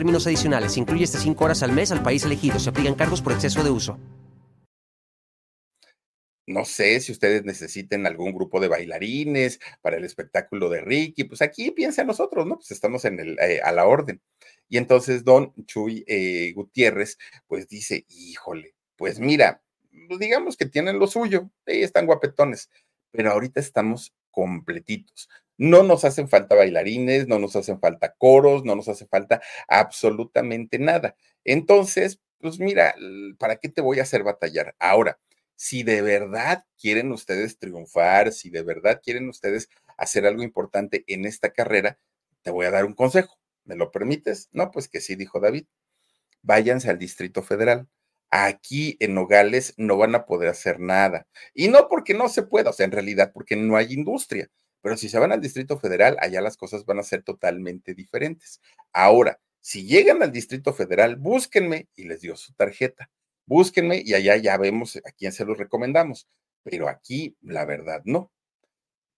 términos 0.00 0.26
adicionales. 0.26 0.78
Incluye 0.78 1.04
hasta 1.04 1.18
5 1.18 1.44
horas 1.44 1.62
al 1.62 1.72
mes 1.72 1.92
al 1.92 2.02
país 2.02 2.24
elegido. 2.24 2.58
Se 2.58 2.70
aplican 2.70 2.94
cargos 2.94 3.20
por 3.20 3.34
exceso 3.34 3.62
de 3.62 3.68
uso. 3.68 3.98
No 6.46 6.64
sé 6.64 6.98
si 7.00 7.12
ustedes 7.12 7.44
necesiten 7.44 8.06
algún 8.06 8.32
grupo 8.32 8.60
de 8.60 8.68
bailarines 8.68 9.60
para 9.82 9.98
el 9.98 10.04
espectáculo 10.04 10.70
de 10.70 10.80
Ricky. 10.80 11.24
Pues 11.24 11.42
aquí 11.42 11.70
piensa 11.70 12.02
nosotros, 12.02 12.46
¿no? 12.46 12.56
Pues 12.56 12.70
estamos 12.70 13.04
en 13.04 13.36
eh, 13.38 13.60
a 13.62 13.72
la 13.72 13.86
orden. 13.86 14.22
Y 14.70 14.78
entonces 14.78 15.22
don 15.22 15.52
Chuy 15.66 16.02
eh, 16.06 16.54
Gutiérrez, 16.54 17.18
pues 17.46 17.68
dice, 17.68 18.06
híjole, 18.08 18.74
pues 18.96 19.20
mira, 19.20 19.62
digamos 20.18 20.56
que 20.56 20.64
tienen 20.64 20.98
lo 20.98 21.08
suyo, 21.08 21.50
ahí 21.66 21.82
están 21.82 22.06
guapetones, 22.06 22.70
pero 23.10 23.32
ahorita 23.32 23.60
estamos 23.60 24.14
completitos. 24.30 25.28
No 25.60 25.82
nos 25.82 26.06
hacen 26.06 26.26
falta 26.26 26.54
bailarines, 26.54 27.28
no 27.28 27.38
nos 27.38 27.54
hacen 27.54 27.78
falta 27.80 28.14
coros, 28.16 28.64
no 28.64 28.74
nos 28.74 28.88
hace 28.88 29.06
falta 29.06 29.42
absolutamente 29.68 30.78
nada. 30.78 31.16
Entonces, 31.44 32.18
pues 32.38 32.58
mira, 32.58 32.94
¿para 33.38 33.56
qué 33.56 33.68
te 33.68 33.82
voy 33.82 33.98
a 33.98 34.04
hacer 34.04 34.22
batallar? 34.22 34.74
Ahora, 34.78 35.18
si 35.56 35.82
de 35.82 36.00
verdad 36.00 36.64
quieren 36.80 37.12
ustedes 37.12 37.58
triunfar, 37.58 38.32
si 38.32 38.48
de 38.48 38.62
verdad 38.62 39.02
quieren 39.04 39.28
ustedes 39.28 39.68
hacer 39.98 40.24
algo 40.24 40.42
importante 40.42 41.04
en 41.06 41.26
esta 41.26 41.52
carrera, 41.52 41.98
te 42.40 42.50
voy 42.50 42.64
a 42.64 42.70
dar 42.70 42.86
un 42.86 42.94
consejo. 42.94 43.38
¿Me 43.64 43.76
lo 43.76 43.90
permites? 43.90 44.48
No, 44.52 44.70
pues 44.70 44.88
que 44.88 45.02
sí, 45.02 45.14
dijo 45.14 45.40
David. 45.40 45.66
Váyanse 46.40 46.88
al 46.88 46.98
Distrito 46.98 47.42
Federal. 47.42 47.86
Aquí 48.30 48.96
en 49.00 49.14
Nogales 49.14 49.74
no 49.76 49.98
van 49.98 50.14
a 50.14 50.24
poder 50.24 50.48
hacer 50.48 50.80
nada. 50.80 51.28
Y 51.52 51.68
no 51.68 51.86
porque 51.88 52.14
no 52.14 52.30
se 52.30 52.44
pueda, 52.44 52.70
o 52.70 52.72
sea, 52.72 52.86
en 52.86 52.92
realidad 52.92 53.32
porque 53.34 53.56
no 53.56 53.76
hay 53.76 53.92
industria. 53.92 54.48
Pero 54.82 54.96
si 54.96 55.08
se 55.08 55.18
van 55.18 55.32
al 55.32 55.40
Distrito 55.40 55.78
Federal, 55.78 56.16
allá 56.20 56.40
las 56.40 56.56
cosas 56.56 56.84
van 56.84 56.98
a 56.98 57.02
ser 57.02 57.22
totalmente 57.22 57.94
diferentes. 57.94 58.60
Ahora, 58.92 59.40
si 59.60 59.86
llegan 59.86 60.22
al 60.22 60.32
Distrito 60.32 60.72
Federal, 60.72 61.16
búsquenme 61.16 61.88
y 61.94 62.04
les 62.04 62.20
dio 62.22 62.36
su 62.36 62.54
tarjeta. 62.54 63.10
Búsquenme 63.46 64.02
y 64.04 64.14
allá 64.14 64.36
ya 64.36 64.56
vemos 64.56 64.96
a 64.96 65.12
quién 65.12 65.32
se 65.32 65.44
los 65.44 65.58
recomendamos. 65.58 66.28
Pero 66.62 66.88
aquí, 66.88 67.36
la 67.42 67.64
verdad, 67.64 68.02
no. 68.04 68.30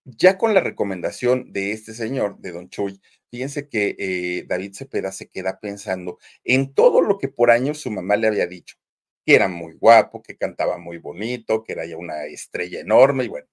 Ya 0.04 0.36
con 0.36 0.52
la 0.52 0.60
recomendación 0.60 1.52
de 1.52 1.72
este 1.72 1.94
señor, 1.94 2.38
de 2.40 2.50
Don 2.50 2.68
Chuy, 2.68 3.00
fíjense 3.30 3.68
que 3.68 3.94
eh, 3.98 4.44
David 4.48 4.74
Cepeda 4.74 5.12
se 5.12 5.28
queda 5.28 5.60
pensando 5.60 6.18
en 6.44 6.74
todo 6.74 7.00
lo 7.02 7.18
que 7.18 7.28
por 7.28 7.52
años 7.52 7.78
su 7.78 7.90
mamá 7.90 8.16
le 8.16 8.26
había 8.26 8.48
dicho, 8.48 8.76
que 9.24 9.36
era 9.36 9.46
muy 9.48 9.74
guapo, 9.74 10.22
que 10.22 10.36
cantaba 10.36 10.76
muy 10.78 10.98
bonito, 10.98 11.62
que 11.62 11.72
era 11.74 11.86
ya 11.86 11.96
una 11.96 12.24
estrella 12.24 12.80
enorme 12.80 13.24
y 13.24 13.28
bueno, 13.28 13.46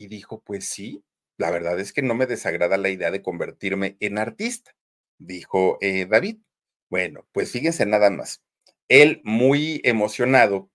y 0.00 0.06
dijo, 0.08 0.40
pues 0.40 0.64
sí, 0.64 1.04
la 1.36 1.50
verdad 1.50 1.78
es 1.78 1.92
que 1.92 2.00
no 2.00 2.14
me 2.14 2.26
desagrada 2.26 2.78
la 2.78 2.88
idea 2.88 3.10
de 3.10 3.20
convertirme 3.20 3.98
en 4.00 4.16
artista, 4.16 4.72
dijo 5.18 5.76
eh, 5.82 6.06
David. 6.06 6.38
Bueno, 6.88 7.26
pues 7.32 7.52
fíjense 7.52 7.84
nada 7.84 8.08
más. 8.08 8.42
Él, 8.88 9.20
muy 9.24 9.82
emocionado, 9.84 10.70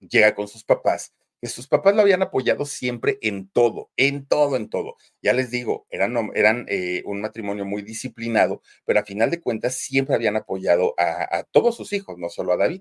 llega 0.00 0.34
con 0.34 0.48
sus 0.48 0.64
papás, 0.64 1.12
que 1.42 1.48
sus 1.48 1.68
papás 1.68 1.94
lo 1.94 2.00
habían 2.00 2.22
apoyado 2.22 2.64
siempre 2.64 3.18
en 3.20 3.50
todo, 3.50 3.90
en 3.98 4.24
todo, 4.26 4.56
en 4.56 4.70
todo. 4.70 4.96
Ya 5.20 5.34
les 5.34 5.50
digo, 5.50 5.86
eran, 5.90 6.16
eran 6.34 6.64
eh, 6.70 7.02
un 7.04 7.20
matrimonio 7.20 7.66
muy 7.66 7.82
disciplinado, 7.82 8.62
pero 8.86 9.00
a 9.00 9.04
final 9.04 9.30
de 9.30 9.42
cuentas 9.42 9.74
siempre 9.74 10.14
habían 10.14 10.36
apoyado 10.36 10.94
a, 10.96 11.36
a 11.36 11.42
todos 11.44 11.76
sus 11.76 11.92
hijos, 11.92 12.16
no 12.16 12.30
solo 12.30 12.54
a 12.54 12.56
David. 12.56 12.80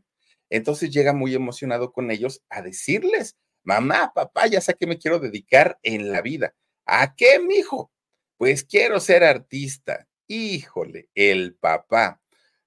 Entonces 0.49 0.91
llega 0.91 1.11
muy 1.11 1.35
emocionado 1.35 1.91
con 1.91 2.09
ellos 2.09 2.41
a 2.49 2.61
decirles 2.61 3.35
Mamá, 3.65 4.13
papá, 4.13 4.47
ya 4.47 4.61
sé 4.61 4.71
a 4.71 4.75
qué 4.75 4.87
me 4.87 4.99
quiero 4.99 5.19
dedicar 5.19 5.79
en 5.83 6.11
la 6.11 6.21
vida. 6.21 6.53
¿A 6.85 7.15
qué, 7.15 7.39
mijo? 7.39 7.91
Pues 8.37 8.63
quiero 8.63 8.99
ser 8.99 9.23
artista. 9.23 10.07
Híjole, 10.27 11.09
el 11.15 11.55
papá. 11.55 12.21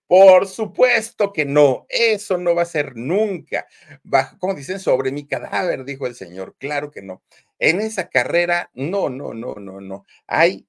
Por 0.09 0.49
supuesto 0.49 1.33
que 1.33 1.45
no, 1.45 1.87
eso 1.91 2.39
no 2.39 2.55
va 2.55 2.63
a 2.63 2.67
ser 2.67 2.97
nunca. 2.97 3.67
Bajo, 4.03 4.39
como 4.39 4.55
dicen, 4.55 4.81
sobre 4.81 5.13
mi 5.13 5.27
cadáver, 5.27 5.85
dijo 5.85 6.07
el 6.07 6.15
señor. 6.17 6.57
Claro 6.59 6.91
que 6.91 7.03
no. 7.03 7.23
En 7.59 7.81
esa 7.81 8.09
carrera, 8.09 8.71
no, 8.75 9.11
no, 9.11 9.35
no, 9.35 9.55
no, 9.57 9.81
no. 9.81 10.07
Hay 10.27 10.68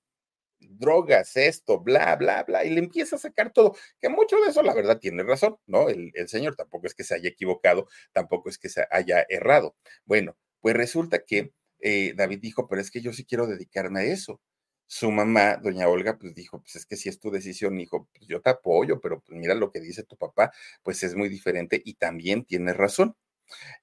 drogas, 0.80 1.36
esto, 1.38 1.80
bla, 1.80 2.16
bla, 2.16 2.44
bla, 2.44 2.64
y 2.66 2.70
le 2.72 2.80
empieza 2.80 3.18
a 3.18 3.20
sacar 3.20 3.52
todo, 3.54 3.76
que 4.00 4.10
mucho 4.10 4.38
de 4.42 4.50
eso 4.50 4.64
la 4.64 4.74
verdad 4.74 5.00
tiene 5.00 5.24
razón, 5.24 5.58
¿no? 5.68 5.90
El, 5.90 6.12
señor 6.28 6.56
tampoco 6.56 6.88
es 6.88 6.96
que 6.96 7.04
se 7.04 7.16
haya 7.16 7.30
equivocado, 7.30 7.88
tampoco 8.14 8.50
es 8.50 8.58
que 8.58 8.70
se 8.70 8.86
haya 8.92 9.26
errado. 9.30 9.76
Bueno, 10.06 10.38
pues 10.62 10.76
resulta 10.76 11.24
que 11.26 11.54
eh, 11.80 12.14
David 12.16 12.40
dijo, 12.42 12.68
pero 12.68 12.82
es 12.82 12.92
que 12.92 13.02
yo 13.02 13.14
sí 13.14 13.26
quiero 13.26 13.48
dedicarme 13.48 14.02
a 14.02 14.04
eso. 14.04 14.42
Su 14.88 15.12
mamá, 15.12 15.58
doña 15.58 15.88
Olga, 15.88 16.18
pues 16.18 16.34
dijo, 16.34 16.62
pues 16.62 16.76
es 16.76 16.86
que 16.86 16.96
si 16.98 17.10
es 17.10 17.20
tu 17.20 17.30
decisión, 17.32 17.80
hijo, 17.80 18.10
pues 18.12 18.28
yo 18.28 18.42
te 18.42 18.50
apoyo, 18.50 19.00
pero 19.00 19.22
pues 19.22 19.38
mira 19.38 19.54
lo 19.54 19.72
que 19.72 19.80
dice 19.80 20.04
tu 20.04 20.18
papá, 20.18 20.52
pues 20.84 21.04
es 21.04 21.16
muy 21.16 21.30
diferente 21.30 21.80
y 21.84 21.96
también 21.96 22.44
tiene 22.46 22.74
razón. 22.74 23.16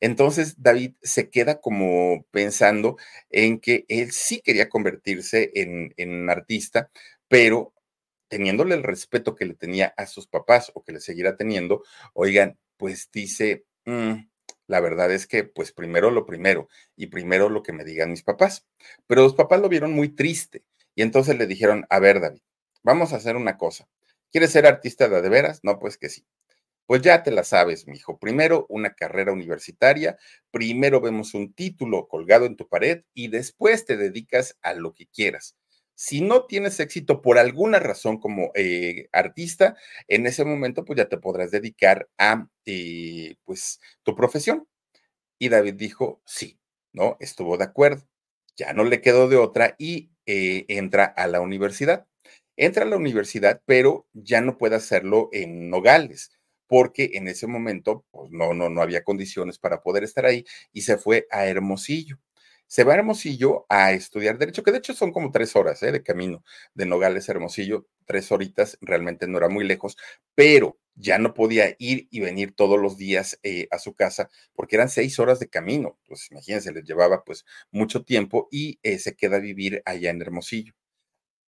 Entonces 0.00 0.62
David 0.62 0.94
se 1.02 1.31
queda 1.31 1.61
como 1.61 2.24
pensando 2.31 2.96
en 3.31 3.61
que 3.61 3.85
él 3.88 4.12
sí 4.12 4.40
quería 4.40 4.68
convertirse 4.68 5.50
en, 5.55 5.94
en 5.96 6.29
artista, 6.31 6.90
pero 7.29 7.72
teniéndole 8.29 8.74
el 8.74 8.83
respeto 8.83 9.35
que 9.35 9.46
le 9.46 9.55
tenía 9.55 9.94
a 9.96 10.07
sus 10.07 10.26
papás 10.26 10.70
o 10.74 10.83
que 10.83 10.92
le 10.92 11.00
seguirá 11.00 11.37
teniendo, 11.37 11.85
oigan, 12.12 12.59
pues 12.76 13.11
dice, 13.12 13.64
mm, 13.85 14.14
la 14.66 14.81
verdad 14.81 15.12
es 15.12 15.26
que, 15.26 15.44
pues 15.44 15.72
primero 15.72 16.11
lo 16.11 16.26
primero 16.26 16.68
y 16.96 17.07
primero 17.07 17.48
lo 17.48 17.62
que 17.62 17.72
me 17.72 17.85
digan 17.85 18.11
mis 18.11 18.22
papás. 18.22 18.66
Pero 19.07 19.22
los 19.22 19.35
papás 19.35 19.61
lo 19.61 19.68
vieron 19.68 19.92
muy 19.92 20.09
triste 20.09 20.64
y 20.94 21.02
entonces 21.02 21.38
le 21.38 21.46
dijeron, 21.46 21.87
a 21.90 22.00
ver, 22.00 22.20
David, 22.20 22.40
vamos 22.83 23.12
a 23.12 23.16
hacer 23.16 23.37
una 23.37 23.57
cosa. 23.59 23.88
¿Quieres 24.31 24.50
ser 24.50 24.66
artista 24.66 25.09
de, 25.09 25.22
de 25.22 25.29
veras? 25.29 25.61
No, 25.62 25.79
pues 25.79 25.96
que 25.98 26.09
sí. 26.09 26.26
Pues 26.87 27.03
ya 27.03 27.22
te 27.25 27.33
la 27.33 27.42
sabes, 27.42 27.87
mijo. 27.88 28.18
Primero 28.18 28.66
una 28.68 28.94
carrera 28.94 29.33
universitaria, 29.33 30.16
primero 30.53 31.01
vemos 31.01 31.35
un 31.35 31.53
título 31.53 32.07
colgado 32.09 32.46
en 32.46 32.57
tu 32.57 32.68
pared 32.68 33.03
y 33.12 33.29
después 33.29 33.85
te 33.85 33.96
dedicas 33.96 34.57
a 34.62 34.72
lo 34.75 34.94
que 34.94 35.07
quieras. 35.09 35.57
Si 35.96 36.20
no 36.20 36.44
tienes 36.46 36.79
éxito 36.79 37.22
por 37.22 37.38
alguna 37.38 37.81
razón 37.81 38.18
como 38.20 38.53
eh, 38.55 39.09
artista, 39.12 39.77
en 40.09 40.27
ese 40.27 40.44
momento 40.44 40.85
pues 40.85 40.99
ya 40.99 41.09
te 41.09 41.18
podrás 41.18 41.51
dedicar 41.51 42.09
a 42.18 42.49
eh, 42.66 43.35
pues 43.44 43.81
tu 44.05 44.14
profesión. 44.14 44.68
Y 45.38 45.49
David 45.49 45.75
dijo, 45.75 46.22
sí, 46.27 46.59
¿no? 46.92 47.16
Estuvo 47.20 47.57
de 47.59 47.64
acuerdo. 47.64 48.07
Ya 48.57 48.72
no 48.72 48.85
le 48.85 49.01
quedó 49.01 49.29
de 49.29 49.37
otra 49.37 49.75
y 49.79 50.11
eh, 50.27 50.64
entra 50.68 51.05
a 51.05 51.27
la 51.27 51.40
universidad. 51.40 52.07
Entra 52.57 52.85
a 52.85 52.88
la 52.88 52.96
universidad, 52.96 53.62
pero 53.66 54.07
ya 54.14 54.40
no 54.40 54.57
puede 54.59 54.77
hacerlo 54.77 55.29
en 55.33 55.68
Nogales, 55.70 56.31
porque 56.66 57.12
en 57.14 57.29
ese 57.29 57.46
momento 57.46 58.05
pues 58.11 58.31
no, 58.31 58.55
no, 58.55 58.68
no 58.70 58.83
había 58.83 59.05
condiciones 59.05 59.59
para 59.59 59.83
poder 59.83 60.05
estar 60.05 60.26
ahí 60.26 60.44
y 60.72 60.83
se 60.83 60.98
fue 60.98 61.26
a 61.31 61.46
Hermosillo 61.46 62.18
se 62.66 62.85
va 62.85 62.94
a 62.94 62.96
Hermosillo 62.96 63.66
a 63.68 63.92
estudiar 63.92 64.38
Derecho, 64.38 64.62
que 64.62 64.72
de 64.72 64.79
hecho 64.79 64.94
son 64.94 65.12
como 65.12 65.31
tres 65.31 65.55
horas 65.57 65.83
¿eh? 65.83 65.92
de 65.92 66.02
camino 66.02 66.42
de 66.74 66.87
Nogales 66.87 67.29
a 67.29 67.33
Hermosillo, 67.33 67.87
tres 68.07 68.33
horitas, 68.33 68.76
realmente 68.81 69.26
no 69.29 69.38
era 69.38 69.48
muy 69.48 69.64
lejos, 69.64 69.96
pero 70.35 70.79
ya 70.94 71.18
no 71.18 71.35
podía 71.35 71.76
ir 71.79 72.09
y 72.11 72.20
venir 72.20 72.55
todos 72.55 72.81
los 72.81 72.96
días 72.96 73.38
eh, 73.42 73.68
a 73.70 73.79
su 73.79 73.94
casa 73.94 74.31
porque 74.55 74.76
eran 74.76 74.88
seis 74.88 75.18
horas 75.18 75.38
de 75.38 75.48
camino. 75.48 75.98
Pues 76.07 76.31
imagínense, 76.31 76.72
les 76.72 76.85
llevaba 76.85 77.22
pues 77.24 77.44
mucho 77.70 78.05
tiempo 78.05 78.48
y 78.50 78.79
eh, 78.83 78.98
se 78.98 79.14
queda 79.14 79.37
a 79.37 79.40
vivir 79.40 79.83
allá 79.85 80.11
en 80.11 80.22
Hermosillo. 80.22 80.72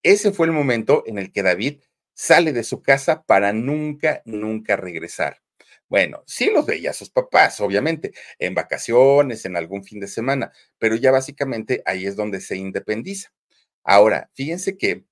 Ese 0.03 0.31
fue 0.31 0.47
el 0.47 0.53
momento 0.53 1.03
en 1.07 1.17
el 1.17 1.31
que 1.31 1.43
David 1.43 1.81
sale 2.15 2.53
de 2.53 2.63
su 2.63 2.81
casa 2.81 3.23
para 3.23 3.53
nunca, 3.53 4.23
nunca 4.25 4.75
regresar. 4.77 5.41
Bueno, 5.89 6.23
sí 6.25 6.49
los 6.51 6.65
veía 6.65 6.89
a 6.91 6.93
sus 6.93 7.11
papás, 7.11 7.61
obviamente, 7.61 8.13
en 8.39 8.55
vacaciones, 8.55 9.45
en 9.45 9.55
algún 9.57 9.83
fin 9.83 9.99
de 9.99 10.07
semana, 10.07 10.51
pero 10.79 10.95
ya 10.95 11.11
básicamente 11.11 11.83
ahí 11.85 12.07
es 12.07 12.15
donde 12.15 12.41
se 12.41 12.57
independiza. 12.57 13.31
Ahora, 13.83 14.31
fíjense 14.33 14.77
que 14.77 15.05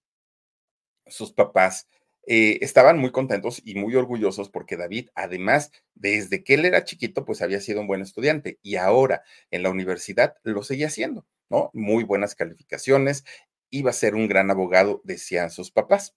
sus 1.07 1.31
papás 1.33 1.87
eh, 2.25 2.59
estaban 2.61 2.97
muy 2.97 3.11
contentos 3.11 3.61
y 3.65 3.75
muy 3.75 3.95
orgullosos 3.95 4.49
porque 4.49 4.77
David, 4.77 5.09
además, 5.15 5.71
desde 5.93 6.43
que 6.43 6.53
él 6.55 6.65
era 6.65 6.83
chiquito, 6.85 7.25
pues 7.25 7.41
había 7.41 7.59
sido 7.59 7.81
un 7.81 7.87
buen 7.87 8.01
estudiante 8.01 8.59
y 8.61 8.77
ahora 8.77 9.23
en 9.51 9.63
la 9.63 9.69
universidad 9.69 10.35
lo 10.43 10.63
seguía 10.63 10.87
haciendo, 10.87 11.25
¿no? 11.49 11.69
Muy 11.73 12.03
buenas 12.03 12.35
calificaciones, 12.35 13.25
iba 13.69 13.89
a 13.89 13.93
ser 13.93 14.15
un 14.15 14.27
gran 14.27 14.49
abogado, 14.51 15.01
decían 15.03 15.51
sus 15.51 15.71
papás. 15.71 16.15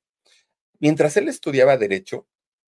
Mientras 0.81 1.17
él 1.17 1.29
estudiaba 1.29 1.77
derecho, 1.77 2.27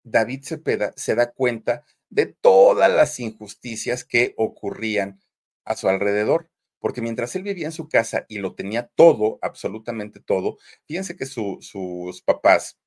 David 0.02 0.44
Cepeda 0.44 0.92
se 0.96 1.14
da 1.14 1.32
cuenta 1.32 1.84
de 2.08 2.26
todas 2.26 2.90
las 2.90 3.20
injusticias 3.20 4.04
que 4.04 4.34
ocurrían 4.36 5.20
a 5.64 5.76
su 5.76 5.88
alrededor. 5.88 6.48
Porque 6.78 7.02
mientras 7.02 7.36
él 7.36 7.42
vivía 7.42 7.66
en 7.66 7.72
su 7.72 7.88
casa 7.88 8.24
y 8.26 8.38
lo 8.38 8.54
tenía 8.54 8.90
todo, 8.94 9.38
absolutamente 9.42 10.18
todo, 10.18 10.56
fíjense 10.86 11.14
que 11.14 11.26
sus 11.26 12.22
papás, 12.24 12.78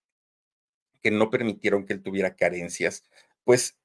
que 1.02 1.12
no 1.12 1.30
permitieron 1.30 1.86
que 1.86 1.94
él 1.94 2.02
tuviera 2.02 2.36
carencias, 2.36 3.04
pues 3.44 3.78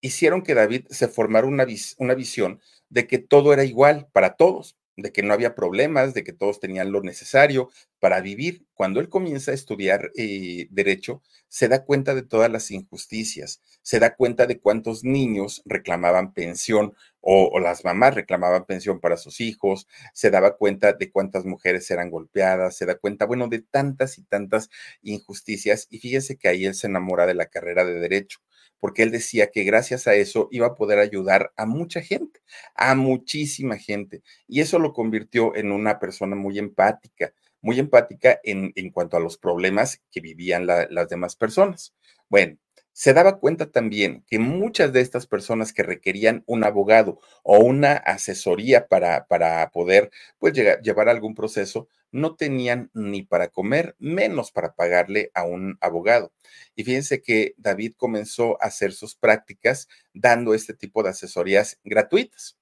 hicieron 0.00 0.42
que 0.42 0.54
David 0.54 0.86
se 0.90 1.08
formara 1.08 1.48
una, 1.48 1.66
una 1.98 2.14
visión 2.14 2.60
de 2.88 3.08
que 3.08 3.18
todo 3.18 3.52
era 3.52 3.64
igual 3.64 4.08
para 4.12 4.36
todos 4.36 4.78
de 4.98 5.12
que 5.12 5.22
no 5.22 5.32
había 5.32 5.54
problemas, 5.54 6.12
de 6.12 6.24
que 6.24 6.32
todos 6.32 6.58
tenían 6.58 6.90
lo 6.90 7.02
necesario 7.02 7.70
para 8.00 8.20
vivir. 8.20 8.66
Cuando 8.74 9.00
él 9.00 9.08
comienza 9.08 9.50
a 9.50 9.54
estudiar 9.54 10.10
eh, 10.16 10.68
derecho, 10.70 11.22
se 11.48 11.68
da 11.68 11.84
cuenta 11.84 12.14
de 12.14 12.22
todas 12.22 12.50
las 12.50 12.70
injusticias, 12.70 13.62
se 13.82 13.98
da 13.98 14.14
cuenta 14.14 14.46
de 14.46 14.60
cuántos 14.60 15.04
niños 15.04 15.62
reclamaban 15.64 16.32
pensión 16.32 16.94
o, 17.20 17.50
o, 17.52 17.60
las 17.60 17.84
mamás 17.84 18.14
reclamaban 18.14 18.64
pensión 18.64 19.00
para 19.00 19.16
sus 19.16 19.40
hijos, 19.40 19.88
se 20.14 20.30
daba 20.30 20.56
cuenta 20.56 20.92
de 20.92 21.10
cuántas 21.10 21.44
mujeres 21.44 21.90
eran 21.90 22.10
golpeadas, 22.10 22.76
se 22.76 22.86
da 22.86 22.94
cuenta, 22.96 23.26
bueno, 23.26 23.48
de 23.48 23.60
tantas 23.60 24.18
y 24.18 24.22
tantas 24.24 24.70
injusticias. 25.02 25.86
Y 25.90 25.98
fíjese 25.98 26.36
que 26.36 26.48
ahí 26.48 26.64
él 26.66 26.74
se 26.74 26.86
enamora 26.86 27.26
de 27.26 27.34
la 27.34 27.46
carrera 27.46 27.84
de 27.84 27.94
derecho 27.94 28.38
porque 28.80 29.02
él 29.02 29.10
decía 29.10 29.50
que 29.50 29.64
gracias 29.64 30.06
a 30.06 30.14
eso 30.14 30.48
iba 30.50 30.68
a 30.68 30.74
poder 30.74 30.98
ayudar 30.98 31.52
a 31.56 31.66
mucha 31.66 32.00
gente, 32.00 32.40
a 32.74 32.94
muchísima 32.94 33.76
gente. 33.76 34.22
Y 34.46 34.60
eso 34.60 34.78
lo 34.78 34.92
convirtió 34.92 35.54
en 35.56 35.72
una 35.72 35.98
persona 35.98 36.36
muy 36.36 36.58
empática, 36.58 37.32
muy 37.60 37.78
empática 37.78 38.40
en, 38.44 38.72
en 38.76 38.90
cuanto 38.90 39.16
a 39.16 39.20
los 39.20 39.38
problemas 39.38 40.00
que 40.10 40.20
vivían 40.20 40.66
las 40.66 41.08
demás 41.08 41.36
personas. 41.36 41.94
Bueno, 42.28 42.58
se 42.92 43.14
daba 43.14 43.38
cuenta 43.38 43.70
también 43.70 44.24
que 44.26 44.40
muchas 44.40 44.92
de 44.92 45.00
estas 45.00 45.26
personas 45.28 45.72
que 45.72 45.84
requerían 45.84 46.42
un 46.46 46.64
abogado 46.64 47.20
o 47.44 47.58
una 47.60 47.92
asesoría 47.92 48.88
para, 48.88 49.26
para 49.26 49.70
poder 49.70 50.10
pues, 50.38 50.52
llegar, 50.52 50.80
llevar 50.82 51.08
algún 51.08 51.34
proceso, 51.36 51.88
no 52.10 52.34
tenían 52.34 52.90
ni 52.94 53.22
para 53.22 53.48
comer, 53.48 53.94
menos 54.00 54.50
para 54.50 54.74
pagarle 54.74 55.30
a 55.34 55.44
un 55.44 55.78
abogado. 55.80 56.32
Y 56.74 56.82
fíjense 56.82 57.22
que 57.22 57.54
David 57.56 57.92
comenzó 57.96 58.60
a 58.60 58.66
hacer 58.66 58.92
sus 58.92 59.14
prácticas 59.14 59.88
dando 60.12 60.52
este 60.52 60.74
tipo 60.74 61.02
de 61.04 61.10
asesorías 61.10 61.78
gratuitas. 61.84 62.56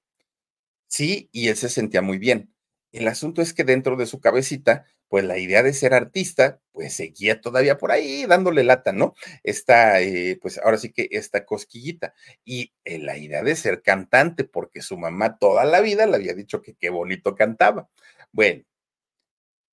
Sí, 0.87 1.29
y 1.31 1.49
él 1.49 1.55
se 1.57 1.69
sentía 1.69 2.01
muy 2.01 2.17
bien. 2.17 2.53
El 2.97 3.07
asunto 3.07 3.41
es 3.41 3.53
que 3.53 3.63
dentro 3.63 3.95
de 3.95 4.07
su 4.07 4.19
cabecita 4.19 4.85
pues 5.07 5.23
la 5.23 5.37
idea 5.37 5.63
de 5.63 5.73
ser 5.73 5.93
artista, 5.93 6.59
pues 6.71 6.93
seguía 6.93 7.39
todavía 7.41 7.77
por 7.77 7.91
ahí 7.91 8.25
dándole 8.25 8.63
lata, 8.63 8.91
¿no? 8.91 9.13
Esta, 9.43 10.01
eh, 10.01 10.37
pues 10.41 10.57
ahora 10.57 10.77
sí 10.77 10.91
que 10.91 11.07
esta 11.11 11.45
cosquillita. 11.45 12.13
Y 12.43 12.73
eh, 12.83 12.99
la 12.99 13.17
idea 13.17 13.43
de 13.43 13.55
ser 13.55 13.81
cantante, 13.81 14.43
porque 14.43 14.81
su 14.81 14.97
mamá 14.97 15.37
toda 15.37 15.63
la 15.65 15.81
vida 15.81 16.05
le 16.07 16.15
había 16.15 16.33
dicho 16.33 16.61
que 16.61 16.75
qué 16.75 16.89
bonito 16.89 17.35
cantaba. 17.35 17.89
Bueno, 18.31 18.63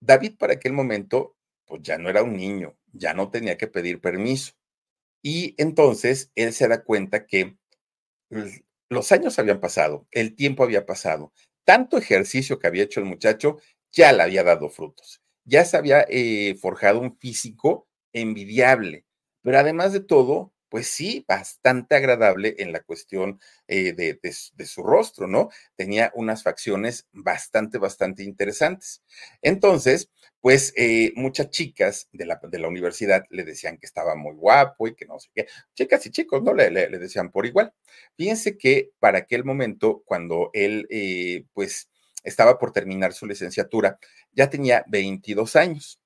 David 0.00 0.36
para 0.38 0.54
aquel 0.54 0.72
momento, 0.72 1.36
pues 1.66 1.82
ya 1.82 1.98
no 1.98 2.10
era 2.10 2.22
un 2.22 2.36
niño, 2.36 2.76
ya 2.92 3.14
no 3.14 3.30
tenía 3.30 3.56
que 3.56 3.66
pedir 3.66 4.00
permiso. 4.00 4.52
Y 5.22 5.54
entonces 5.58 6.30
él 6.34 6.52
se 6.52 6.68
da 6.68 6.84
cuenta 6.84 7.26
que 7.26 7.56
los 8.88 9.12
años 9.12 9.38
habían 9.38 9.60
pasado, 9.60 10.06
el 10.10 10.36
tiempo 10.36 10.64
había 10.64 10.86
pasado, 10.86 11.32
tanto 11.64 11.98
ejercicio 11.98 12.58
que 12.58 12.66
había 12.66 12.84
hecho 12.84 13.00
el 13.00 13.06
muchacho 13.06 13.58
ya 13.92 14.12
le 14.12 14.22
había 14.22 14.42
dado 14.42 14.68
frutos. 14.70 15.20
Ya 15.44 15.64
se 15.64 15.76
había 15.76 16.06
eh, 16.08 16.56
forjado 16.60 17.00
un 17.00 17.18
físico 17.18 17.88
envidiable, 18.12 19.04
pero 19.42 19.58
además 19.58 19.92
de 19.92 20.00
todo, 20.00 20.53
pues 20.74 20.88
sí, 20.88 21.24
bastante 21.28 21.94
agradable 21.94 22.56
en 22.58 22.72
la 22.72 22.82
cuestión 22.82 23.38
eh, 23.68 23.92
de, 23.92 24.66
su 24.66 24.82
rostro, 24.82 25.28
¿no? 25.28 25.50
Tenía 25.76 26.10
unas 26.16 26.42
facciones 26.42 27.06
bastante, 27.12 27.78
bastante 27.78 28.24
interesantes. 28.24 29.00
Entonces, 29.40 30.10
pues 30.40 30.72
eh, 30.76 31.12
muchas 31.14 31.50
chicas 31.50 32.08
de 32.10 32.26
la, 32.26 32.40
de 32.42 32.58
la, 32.58 32.66
universidad 32.66 33.22
le 33.30 33.44
decían 33.44 33.78
que 33.78 33.86
estaba 33.86 34.16
muy 34.16 34.34
guapo 34.34 34.88
y 34.88 34.96
que 34.96 35.06
no 35.06 35.20
sé 35.20 35.28
qué. 35.32 35.46
Chicas 35.76 36.04
y 36.06 36.10
chicos, 36.10 36.42
¿no? 36.42 36.52
Le, 36.52 36.68
le, 36.72 36.98
decían 36.98 37.30
por 37.30 37.46
igual. 37.46 37.72
Fíjense 38.16 38.58
que 38.58 38.90
para 38.98 39.18
aquel 39.18 39.44
momento, 39.44 40.02
cuando 40.04 40.50
él, 40.54 40.88
pues, 41.52 41.88
estaba 42.24 42.58
por 42.58 42.72
terminar 42.72 43.12
su 43.12 43.26
licenciatura, 43.26 43.96
ya 44.32 44.50
tenía 44.50 44.84
22 44.88 45.54
años. 45.54 46.00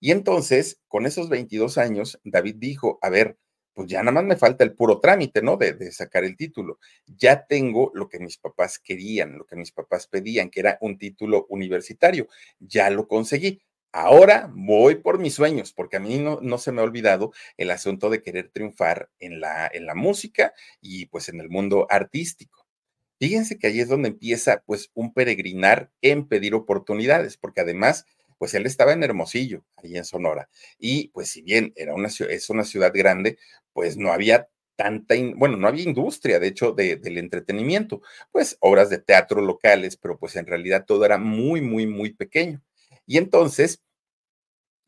Y 0.00 0.12
entonces, 0.12 0.80
con 0.88 1.04
esos 1.04 1.28
22 1.28 1.76
años, 1.76 2.18
David 2.24 2.56
dijo, 2.56 2.98
a 3.02 3.10
ver, 3.10 3.36
pues 3.74 3.88
ya 3.88 4.00
nada 4.00 4.12
más 4.12 4.24
me 4.24 4.36
falta 4.36 4.64
el 4.64 4.74
puro 4.74 5.00
trámite, 5.00 5.42
¿no? 5.42 5.56
De, 5.56 5.90
sacar 5.92 6.24
el 6.24 6.36
título. 6.36 6.78
Ya 7.06 7.46
tengo 7.46 7.90
lo 7.94 8.08
que 8.08 8.20
mis 8.20 8.38
papás 8.38 8.78
querían, 8.78 9.36
lo 9.36 9.46
que 9.46 9.56
mis 9.56 9.72
papás 9.72 10.06
pedían, 10.06 10.48
que 10.48 10.60
era 10.60 10.78
un 10.80 10.96
título 10.96 11.46
universitario. 11.48 12.28
Ya 12.60 12.88
lo 12.90 13.08
conseguí. 13.08 13.60
Ahora 13.92 14.50
voy 14.52 14.96
por 14.96 15.18
mis 15.18 15.34
sueños, 15.34 15.72
porque 15.72 15.96
a 15.96 16.00
mí 16.00 16.18
no, 16.18 16.40
no, 16.40 16.58
se 16.58 16.72
me 16.72 16.80
ha 16.80 16.84
olvidado 16.84 17.32
el 17.56 17.70
asunto 17.70 18.10
de 18.10 18.22
querer 18.22 18.50
triunfar 18.50 19.10
en 19.20 19.40
la, 19.40 19.70
en 19.72 19.86
la 19.86 19.94
música 19.94 20.52
y 20.80 21.06
pues 21.06 21.28
en 21.28 21.40
el 21.40 21.48
mundo 21.48 21.86
artístico. 21.90 22.66
Fíjense 23.20 23.58
que 23.58 23.68
ahí 23.68 23.80
es 23.80 23.88
donde 23.88 24.08
empieza 24.08 24.62
pues 24.66 24.90
un 24.94 25.14
peregrinar 25.14 25.90
en 26.02 26.26
pedir 26.26 26.54
oportunidades, 26.54 27.36
porque 27.36 27.60
además 27.60 28.06
pues 28.38 28.54
él 28.54 28.66
estaba 28.66 28.92
en 28.92 29.02
Hermosillo, 29.02 29.64
ahí 29.76 29.96
en 29.96 30.04
Sonora, 30.04 30.48
y 30.78 31.08
pues 31.08 31.30
si 31.30 31.42
bien 31.42 31.72
era 31.76 31.94
una, 31.94 32.08
es 32.08 32.50
una 32.50 32.64
ciudad 32.64 32.92
grande, 32.94 33.38
pues 33.72 33.96
no 33.96 34.12
había 34.12 34.48
tanta, 34.76 35.14
bueno, 35.36 35.56
no 35.56 35.68
había 35.68 35.84
industria, 35.84 36.38
de 36.38 36.48
hecho, 36.48 36.72
de, 36.72 36.96
del 36.96 37.18
entretenimiento, 37.18 38.02
pues 38.32 38.56
obras 38.60 38.90
de 38.90 38.98
teatro 38.98 39.40
locales, 39.40 39.96
pero 39.96 40.18
pues 40.18 40.36
en 40.36 40.46
realidad 40.46 40.84
todo 40.86 41.04
era 41.04 41.18
muy, 41.18 41.60
muy, 41.60 41.86
muy 41.86 42.12
pequeño. 42.12 42.62
Y 43.06 43.18
entonces, 43.18 43.82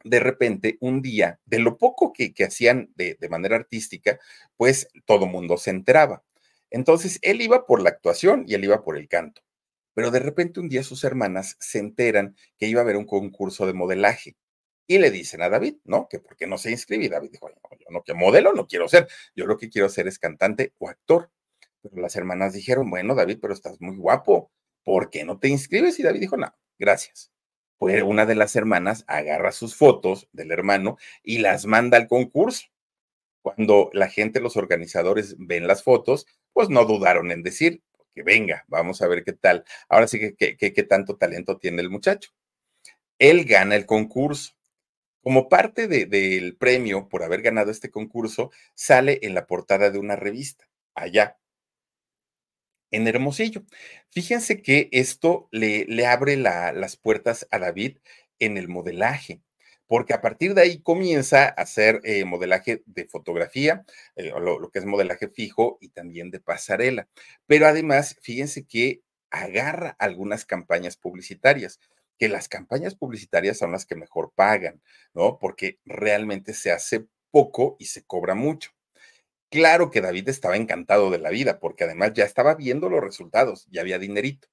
de 0.04 0.20
repente, 0.20 0.78
un 0.80 1.02
día, 1.02 1.40
de 1.46 1.58
lo 1.58 1.78
poco 1.78 2.12
que, 2.12 2.32
hacían 2.44 2.90
de, 2.94 3.16
de, 3.20 3.28
manera 3.28 3.56
artística, 3.56 4.18
pues 4.56 4.88
todo 5.04 5.26
mundo 5.26 5.56
se 5.56 5.70
enteraba. 5.70 6.24
Entonces, 6.70 7.18
él 7.22 7.40
iba 7.42 7.66
por 7.66 7.82
la 7.82 7.90
actuación 7.90 8.44
y 8.46 8.54
él 8.54 8.64
iba 8.64 8.84
por 8.84 8.96
el 8.96 9.08
canto. 9.08 9.42
Pero 9.96 10.10
de 10.10 10.18
repente 10.18 10.60
un 10.60 10.68
día 10.68 10.82
sus 10.82 11.04
hermanas 11.04 11.56
se 11.58 11.78
enteran 11.78 12.36
que 12.58 12.66
iba 12.66 12.80
a 12.80 12.84
haber 12.84 12.98
un 12.98 13.06
concurso 13.06 13.66
de 13.66 13.72
modelaje 13.72 14.36
y 14.86 14.98
le 14.98 15.10
dicen 15.10 15.40
a 15.40 15.48
David, 15.48 15.76
¿no? 15.84 16.06
Que 16.06 16.18
por 16.18 16.36
qué 16.36 16.46
no 16.46 16.58
se 16.58 16.70
inscribe. 16.70 17.06
Y 17.06 17.08
David 17.08 17.30
dijo, 17.32 17.48
no, 17.48 17.56
yo 17.78 17.86
no 17.88 18.02
que 18.02 18.12
modelo 18.12 18.52
no 18.52 18.66
quiero 18.66 18.88
ser, 18.88 19.08
yo 19.34 19.46
lo 19.46 19.56
que 19.56 19.70
quiero 19.70 19.88
ser 19.88 20.06
es 20.06 20.18
cantante 20.18 20.74
o 20.78 20.90
actor. 20.90 21.30
Pero 21.80 21.96
las 21.96 22.14
hermanas 22.14 22.52
dijeron, 22.52 22.90
bueno, 22.90 23.14
David, 23.14 23.38
pero 23.40 23.54
estás 23.54 23.80
muy 23.80 23.96
guapo, 23.96 24.50
¿por 24.84 25.08
qué 25.08 25.24
no 25.24 25.38
te 25.38 25.48
inscribes? 25.48 25.98
Y 25.98 26.02
David 26.02 26.20
dijo, 26.20 26.36
no, 26.36 26.54
gracias. 26.78 27.32
Pues 27.78 28.02
una 28.02 28.26
de 28.26 28.34
las 28.34 28.54
hermanas 28.54 29.02
agarra 29.06 29.50
sus 29.50 29.76
fotos 29.76 30.28
del 30.32 30.52
hermano 30.52 30.98
y 31.22 31.38
las 31.38 31.64
manda 31.64 31.96
al 31.96 32.06
concurso. 32.06 32.66
Cuando 33.40 33.88
la 33.94 34.08
gente, 34.10 34.40
los 34.40 34.58
organizadores 34.58 35.36
ven 35.38 35.66
las 35.66 35.82
fotos, 35.82 36.26
pues 36.52 36.68
no 36.68 36.84
dudaron 36.84 37.30
en 37.30 37.42
decir, 37.42 37.82
que 38.16 38.22
venga, 38.22 38.64
vamos 38.68 39.02
a 39.02 39.08
ver 39.08 39.22
qué 39.24 39.34
tal. 39.34 39.64
Ahora 39.90 40.08
sí 40.08 40.18
que 40.18 40.56
qué 40.56 40.82
tanto 40.84 41.16
talento 41.18 41.58
tiene 41.58 41.82
el 41.82 41.90
muchacho. 41.90 42.30
Él 43.18 43.44
gana 43.44 43.76
el 43.76 43.84
concurso. 43.84 44.54
Como 45.22 45.48
parte 45.48 45.88
del 45.88 46.56
premio 46.56 47.08
por 47.08 47.22
haber 47.22 47.42
ganado 47.42 47.70
este 47.70 47.90
concurso, 47.90 48.52
sale 48.74 49.18
en 49.22 49.34
la 49.34 49.46
portada 49.46 49.90
de 49.90 49.98
una 49.98 50.16
revista, 50.16 50.68
allá, 50.94 51.38
en 52.92 53.08
Hermosillo. 53.08 53.64
Fíjense 54.10 54.62
que 54.62 54.88
esto 54.92 55.48
le, 55.50 55.84
le 55.86 56.06
abre 56.06 56.36
las 56.36 56.96
puertas 56.96 57.46
a 57.50 57.58
David 57.58 57.98
en 58.38 58.56
el 58.56 58.68
modelaje 58.68 59.42
porque 59.86 60.14
a 60.14 60.20
partir 60.20 60.54
de 60.54 60.62
ahí 60.62 60.80
comienza 60.80 61.44
a 61.44 61.48
hacer 61.48 62.00
eh, 62.04 62.24
modelaje 62.24 62.82
de 62.86 63.06
fotografía, 63.06 63.84
eh, 64.16 64.32
lo, 64.38 64.70
que 64.70 64.78
es 64.78 64.84
modelaje 64.84 65.28
fijo 65.28 65.78
y 65.80 65.90
también 65.90 66.30
de 66.30 66.40
pasarela. 66.40 67.08
Pero 67.46 67.66
además, 67.66 68.16
fíjense 68.20 68.66
que 68.66 69.02
agarra 69.30 69.96
algunas 69.98 70.44
campañas 70.44 70.96
publicitarias, 70.96 71.80
que 72.18 72.28
las 72.28 72.48
campañas 72.48 72.94
publicitarias 72.94 73.58
son 73.58 73.72
las 73.72 73.86
que 73.86 73.94
mejor 73.94 74.32
pagan, 74.34 74.82
¿no? 75.14 75.38
Porque 75.38 75.78
realmente 75.84 76.54
se 76.54 76.72
hace 76.72 77.06
poco 77.30 77.76
y 77.78 77.86
se 77.86 78.04
cobra 78.04 78.34
mucho. 78.34 78.70
Claro 79.50 79.90
que 79.90 80.00
David 80.00 80.28
estaba 80.28 80.56
encantado 80.56 81.10
de 81.10 81.18
la 81.18 81.30
vida, 81.30 81.60
porque 81.60 81.84
además 81.84 82.12
ya 82.14 82.24
estaba 82.24 82.54
viendo 82.54 82.88
los 82.88 83.02
resultados, 83.02 83.66
ya 83.70 83.82
había 83.82 83.98
dinerito 83.98 84.48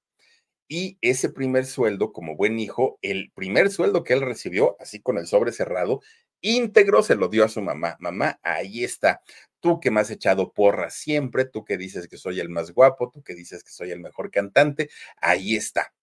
y 0.68 0.98
ese 1.02 1.28
primer 1.28 1.66
sueldo, 1.66 2.12
como 2.12 2.36
buen 2.36 2.58
hijo, 2.58 2.98
el 3.02 3.30
primer 3.34 3.70
sueldo 3.70 4.02
que 4.04 4.14
él 4.14 4.22
recibió, 4.22 4.76
así 4.80 5.00
con 5.00 5.18
el 5.18 5.26
sobre 5.26 5.52
cerrado, 5.52 6.00
íntegro 6.40 7.02
se 7.02 7.16
lo 7.16 7.28
dio 7.28 7.44
a 7.44 7.48
su 7.48 7.62
mamá. 7.62 7.96
Mamá, 8.00 8.38
ahí 8.42 8.84
está. 8.84 9.22
Tú 9.60 9.80
que 9.80 9.90
me 9.90 10.00
has 10.00 10.10
echado 10.10 10.52
porra 10.52 10.90
siempre, 10.90 11.44
tú 11.44 11.64
que 11.64 11.76
dices 11.76 12.08
que 12.08 12.16
soy 12.16 12.40
el 12.40 12.48
más 12.48 12.72
guapo, 12.72 13.10
tú 13.10 13.22
que 13.22 13.34
dices 13.34 13.64
que 13.64 13.70
soy 13.70 13.90
el 13.90 14.00
mejor 14.00 14.30
cantante, 14.30 14.90
ahí 15.20 15.56
está. 15.56 15.94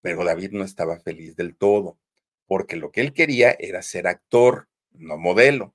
Pero 0.00 0.24
David 0.24 0.50
no 0.52 0.64
estaba 0.64 0.98
feliz 1.00 1.36
del 1.36 1.56
todo, 1.56 1.98
porque 2.46 2.76
lo 2.76 2.90
que 2.90 3.00
él 3.00 3.12
quería 3.12 3.56
era 3.58 3.82
ser 3.82 4.06
actor, 4.06 4.68
no 4.90 5.16
modelo. 5.16 5.74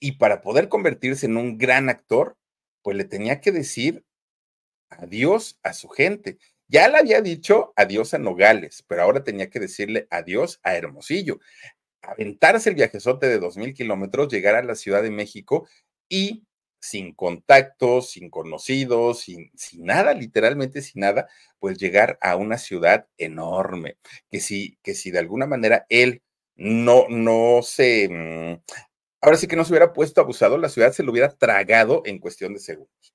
Y 0.00 0.12
para 0.12 0.42
poder 0.42 0.68
convertirse 0.68 1.26
en 1.26 1.36
un 1.36 1.58
gran 1.58 1.88
actor, 1.88 2.36
pues 2.82 2.96
le 2.96 3.04
tenía 3.04 3.40
que 3.40 3.52
decir 3.52 4.04
adiós 4.90 5.58
a 5.62 5.74
su 5.74 5.88
gente 5.88 6.38
ya 6.68 6.88
le 6.88 6.98
había 6.98 7.22
dicho 7.22 7.72
adiós 7.76 8.14
a 8.14 8.18
Nogales, 8.18 8.84
pero 8.86 9.02
ahora 9.02 9.24
tenía 9.24 9.50
que 9.50 9.60
decirle 9.60 10.06
adiós 10.10 10.60
a 10.62 10.76
Hermosillo. 10.76 11.40
Aventarse 12.02 12.70
el 12.70 12.76
viajezote 12.76 13.26
de 13.28 13.38
dos 13.38 13.56
mil 13.56 13.74
kilómetros, 13.74 14.28
llegar 14.28 14.54
a 14.54 14.62
la 14.62 14.74
Ciudad 14.74 15.02
de 15.02 15.10
México 15.10 15.68
y 16.08 16.44
sin 16.80 17.14
contactos, 17.14 18.10
sin 18.10 18.30
conocidos, 18.30 19.20
sin, 19.20 19.50
sin, 19.56 19.84
nada, 19.84 20.14
literalmente 20.14 20.82
sin 20.82 21.00
nada, 21.00 21.28
pues 21.58 21.78
llegar 21.78 22.18
a 22.20 22.36
una 22.36 22.58
ciudad 22.58 23.08
enorme, 23.18 23.98
que 24.30 24.40
si, 24.40 24.78
que 24.82 24.94
si 24.94 25.10
de 25.10 25.18
alguna 25.18 25.46
manera 25.46 25.86
él 25.88 26.22
no, 26.56 27.06
no 27.08 27.60
se, 27.62 28.08
mm, 28.08 28.62
ahora 29.22 29.36
sí 29.36 29.46
que 29.48 29.56
no 29.56 29.64
se 29.64 29.72
hubiera 29.72 29.92
puesto 29.92 30.20
abusado, 30.20 30.58
la 30.58 30.68
ciudad 30.68 30.92
se 30.92 31.02
lo 31.02 31.12
hubiera 31.12 31.30
tragado 31.30 32.02
en 32.04 32.18
cuestión 32.18 32.54
de 32.54 32.60
segundos. 32.60 33.14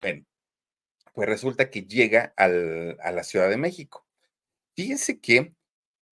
Bueno, 0.00 0.24
pues 1.14 1.28
resulta 1.28 1.70
que 1.70 1.82
llega 1.82 2.34
a 2.36 2.48
la 2.48 3.22
Ciudad 3.24 3.48
de 3.50 3.56
México. 3.56 4.06
Fíjense 4.76 5.20
que 5.20 5.54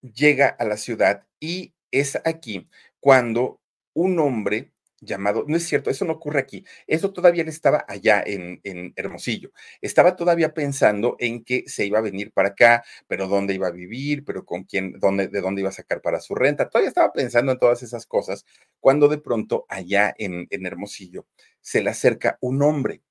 llega 0.01 0.49
a 0.49 0.65
la 0.65 0.77
ciudad 0.77 1.27
y 1.41 1.75
es 1.91 2.19
aquí 2.25 2.69
cuando 3.01 3.61
un 3.95 4.19
hombre 4.19 4.73
llamado, 5.01 5.45
no 5.47 5.57
es 5.57 5.65
cierto, 5.65 5.91
eso 5.91 6.05
no 6.07 6.15
ocurre 6.15 6.41
aquí, 6.41 6.65
eso 6.87 7.13
todavía 7.13 7.45
estaba 7.45 7.85
allá 7.89 8.23
en, 8.25 8.61
en, 8.65 8.95
Hermosillo, 8.97 9.53
estaba 9.83 10.17
todavía 10.17 10.55
pensando 10.55 11.17
en 11.19 11.45
que 11.45 11.65
se 11.67 11.85
iba 11.85 11.99
a 11.99 12.03
venir 12.03 12.33
para 12.33 12.51
acá, 12.51 12.85
pero 13.07 13.29
dónde 13.29 13.55
iba 13.55 13.69
a 13.69 13.71
vivir, 13.71 14.25
pero 14.25 14.47
con 14.47 14.65
quién, 14.65 14.99
dónde, 14.99 15.29
de 15.29 15.41
dónde 15.43 15.61
iba 15.61 15.69
a 15.69 15.73
sacar 15.73 16.01
para 16.01 16.21
su 16.21 16.35
renta, 16.35 16.71
todavía 16.71 16.89
estaba 16.89 17.13
pensando 17.13 17.53
en 17.53 17.59
todas 17.59 17.83
esas 17.83 18.07
cosas, 18.07 18.47
cuando 18.81 19.09
de 19.09 19.19
pronto 19.19 19.67
allá 19.69 20.15
en, 20.19 20.47
en 20.51 20.67
Hermosillo 20.67 21.27
se 21.61 21.83
le 21.83 21.91
acerca 21.91 22.39
un 22.41 22.63
hombre, 22.63 23.03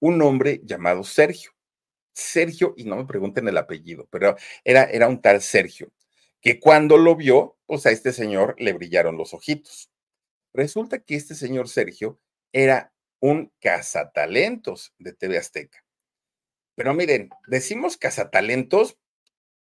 un 0.00 0.20
hombre 0.22 0.60
llamado 0.64 1.04
Sergio. 1.04 1.52
Sergio, 2.12 2.74
y 2.76 2.84
no 2.84 2.96
me 2.96 3.06
pregunten 3.06 3.46
el 3.48 3.56
apellido, 3.56 4.08
pero 4.10 4.36
era, 4.64 4.84
era 4.84 5.08
un 5.08 5.22
tal 5.22 5.40
Sergio, 5.40 5.92
que 6.40 6.58
cuando 6.58 6.96
lo 6.96 7.14
vio, 7.16 7.56
pues 7.66 7.86
a 7.86 7.90
este 7.90 8.12
señor 8.12 8.56
le 8.58 8.72
brillaron 8.72 9.16
los 9.16 9.34
ojitos. 9.34 9.90
Resulta 10.52 10.98
que 10.98 11.14
este 11.14 11.34
señor 11.34 11.68
Sergio 11.68 12.20
era 12.52 12.92
un 13.20 13.52
cazatalentos 13.60 14.94
de 14.98 15.12
TV 15.12 15.38
Azteca. 15.38 15.84
Pero 16.74 16.94
miren, 16.94 17.30
decimos 17.46 17.96
cazatalentos 17.96 18.96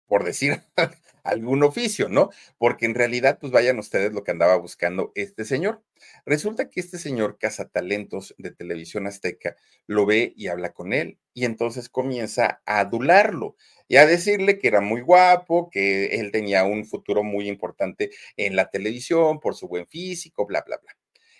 por 0.06 0.24
decir 0.24 0.62
algún 1.24 1.62
oficio, 1.64 2.08
¿no? 2.08 2.30
Porque 2.58 2.86
en 2.86 2.94
realidad, 2.94 3.38
pues 3.40 3.52
vayan 3.52 3.78
ustedes 3.78 4.12
lo 4.12 4.22
que 4.22 4.30
andaba 4.30 4.56
buscando 4.56 5.10
este 5.14 5.44
señor. 5.44 5.82
Resulta 6.26 6.70
que 6.70 6.80
este 6.80 6.98
señor 6.98 7.38
cazatalentos 7.38 8.34
de 8.38 8.50
televisión 8.52 9.06
azteca 9.06 9.56
lo 9.86 10.06
ve 10.06 10.32
y 10.36 10.48
habla 10.48 10.72
con 10.72 10.92
él 10.92 11.18
y 11.32 11.44
entonces 11.46 11.88
comienza 11.88 12.62
a 12.66 12.80
adularlo 12.80 13.56
y 13.88 13.96
a 13.96 14.06
decirle 14.06 14.58
que 14.58 14.68
era 14.68 14.80
muy 14.80 15.00
guapo, 15.00 15.70
que 15.70 16.06
él 16.20 16.30
tenía 16.30 16.64
un 16.64 16.84
futuro 16.84 17.22
muy 17.22 17.48
importante 17.48 18.10
en 18.36 18.56
la 18.56 18.70
televisión 18.70 19.40
por 19.40 19.54
su 19.54 19.66
buen 19.68 19.86
físico, 19.86 20.46
bla, 20.46 20.62
bla, 20.66 20.78
bla. 20.78 20.96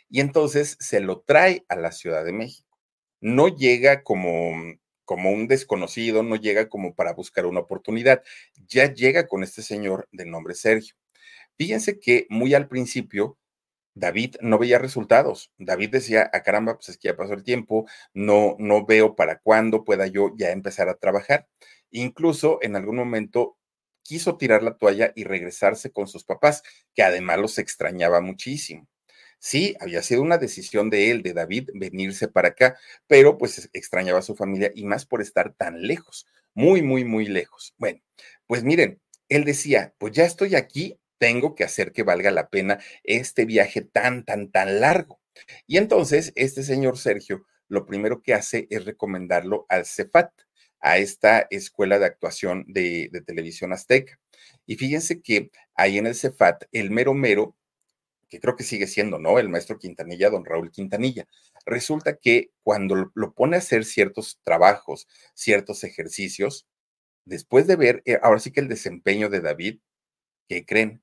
Y 0.09 0.21
entonces 0.21 0.77
se 0.81 1.01
lo 1.01 1.21
trae 1.21 1.65
a 1.69 1.77
la 1.77 1.93
Ciudad 1.93 2.25
de 2.25 2.33
México. 2.33 2.79
No 3.21 3.49
llega 3.49 4.03
como 4.03 4.55
como 5.05 5.31
un 5.31 5.49
desconocido, 5.49 6.23
no 6.23 6.37
llega 6.37 6.69
como 6.69 6.95
para 6.95 7.13
buscar 7.13 7.47
una 7.47 7.61
oportunidad, 7.61 8.23
ya 8.69 8.93
llega 8.93 9.27
con 9.27 9.43
este 9.43 9.63
señor 9.63 10.09
de 10.13 10.27
nombre 10.27 10.55
Sergio. 10.55 10.95
Fíjense 11.57 12.01
que 12.01 12.27
muy 12.31 12.55
al 12.55 12.69
principio 12.69 13.39
David 13.95 14.37
no 14.41 14.59
veía 14.59 14.79
resultados. 14.79 15.53
David 15.59 15.91
decía, 15.91 16.23
a 16.23 16.31
ah, 16.39 16.43
caramba, 16.43 16.75
pues 16.75 16.91
es 16.91 16.99
que 16.99 17.09
ya 17.09 17.17
pasó 17.17 17.35
el 17.35 17.45
tiempo, 17.45 17.87
no, 18.13 18.57
no 18.59 18.85
veo 18.85 19.15
para 19.15 19.39
cuándo 19.39 19.85
pueda 19.85 20.07
yo 20.07 20.33
ya 20.37 20.51
empezar 20.51 20.89
a 20.89 20.97
trabajar. 20.97 21.49
Incluso 21.91 22.59
en 22.63 22.77
algún 22.77 22.97
momento 22.97 23.57
quiso 24.03 24.37
tirar 24.37 24.63
la 24.63 24.77
toalla 24.77 25.13
y 25.15 25.25
regresarse 25.25 25.93
con 25.93 26.09
sus 26.09 26.25
papás, 26.25 26.63
que 26.95 27.03
además 27.03 27.39
los 27.39 27.59
extrañaba 27.59 28.21
muchísimo. 28.21 28.89
Sí, 29.45 29.77
había 29.79 30.03
sido 30.03 30.23
una 30.23 30.39
decisión 30.39 30.89
de 30.89 31.11
él, 31.11 31.23
de 31.23 31.35
David, 31.35 31.69
venirse 31.75 32.29
para 32.29 32.49
acá, 32.49 32.79
pero 33.07 33.37
pues 33.37 33.69
extrañaba 33.75 34.21
a 34.21 34.23
su 34.23 34.35
familia 34.35 34.71
y 34.75 34.87
más 34.87 35.05
por 35.05 35.21
estar 35.21 35.53
tan 35.53 35.83
lejos, 35.83 36.27
muy, 36.55 36.81
muy, 36.81 37.05
muy 37.05 37.27
lejos. 37.27 37.75
Bueno, 37.77 38.01
pues 38.47 38.65
miren, 38.65 39.03
él 39.29 39.45
decía, 39.45 39.95
pues 39.99 40.15
ya 40.15 40.25
estoy 40.25 40.55
aquí, 40.55 40.99
tengo 41.19 41.55
que 41.55 41.65
hacer 41.65 41.93
que 41.93 42.03
valga 42.05 42.31
la 42.31 42.49
pena 42.49 42.81
este 43.03 43.45
viaje 43.45 43.83
tan, 43.83 44.25
tan, 44.25 44.51
tan 44.51 44.81
largo. 44.81 45.21
Y 45.67 45.77
entonces 45.77 46.33
este 46.37 46.63
señor 46.63 46.97
Sergio 46.97 47.45
lo 47.69 47.85
primero 47.85 48.23
que 48.23 48.33
hace 48.33 48.67
es 48.71 48.87
recomendarlo 48.87 49.67
al 49.69 49.85
CEFAT, 49.85 50.33
a 50.81 50.97
esta 50.97 51.47
escuela 51.51 51.99
de 51.99 52.07
actuación 52.07 52.65
de, 52.67 53.11
de 53.13 53.21
televisión 53.21 53.75
azteca. 53.75 54.19
Y 54.65 54.77
fíjense 54.77 55.21
que 55.21 55.51
ahí 55.75 55.99
en 55.99 56.07
el 56.07 56.15
Cefat, 56.15 56.65
el 56.73 56.91
mero 56.91 57.13
mero, 57.13 57.55
que 58.35 58.41
creo 58.41 58.57
que 58.57 58.65
sigue 58.65 58.89
siendo, 58.89 59.21
¿no? 59.21 59.39
El 59.39 59.49
maestro 59.49 59.79
Quintanilla, 59.79 60.29
don 60.29 60.45
Raúl 60.45 60.73
Quintanilla. 60.73 61.29
Resulta 61.67 62.17
que 62.17 62.51
cuando 62.65 63.13
lo 63.15 63.33
pone 63.33 63.55
a 63.55 63.61
hacer 63.61 63.85
ciertos 63.85 64.41
trabajos, 64.43 65.07
ciertos 65.35 65.85
ejercicios, 65.85 66.67
después 67.25 67.69
de 67.69 67.77
ver, 67.77 68.03
eh, 68.07 68.19
ahora 68.21 68.41
sí 68.41 68.51
que 68.51 68.59
el 68.59 68.67
desempeño 68.67 69.29
de 69.29 69.41
David, 69.41 69.79
¿qué 70.49 70.67
creen? 70.67 71.01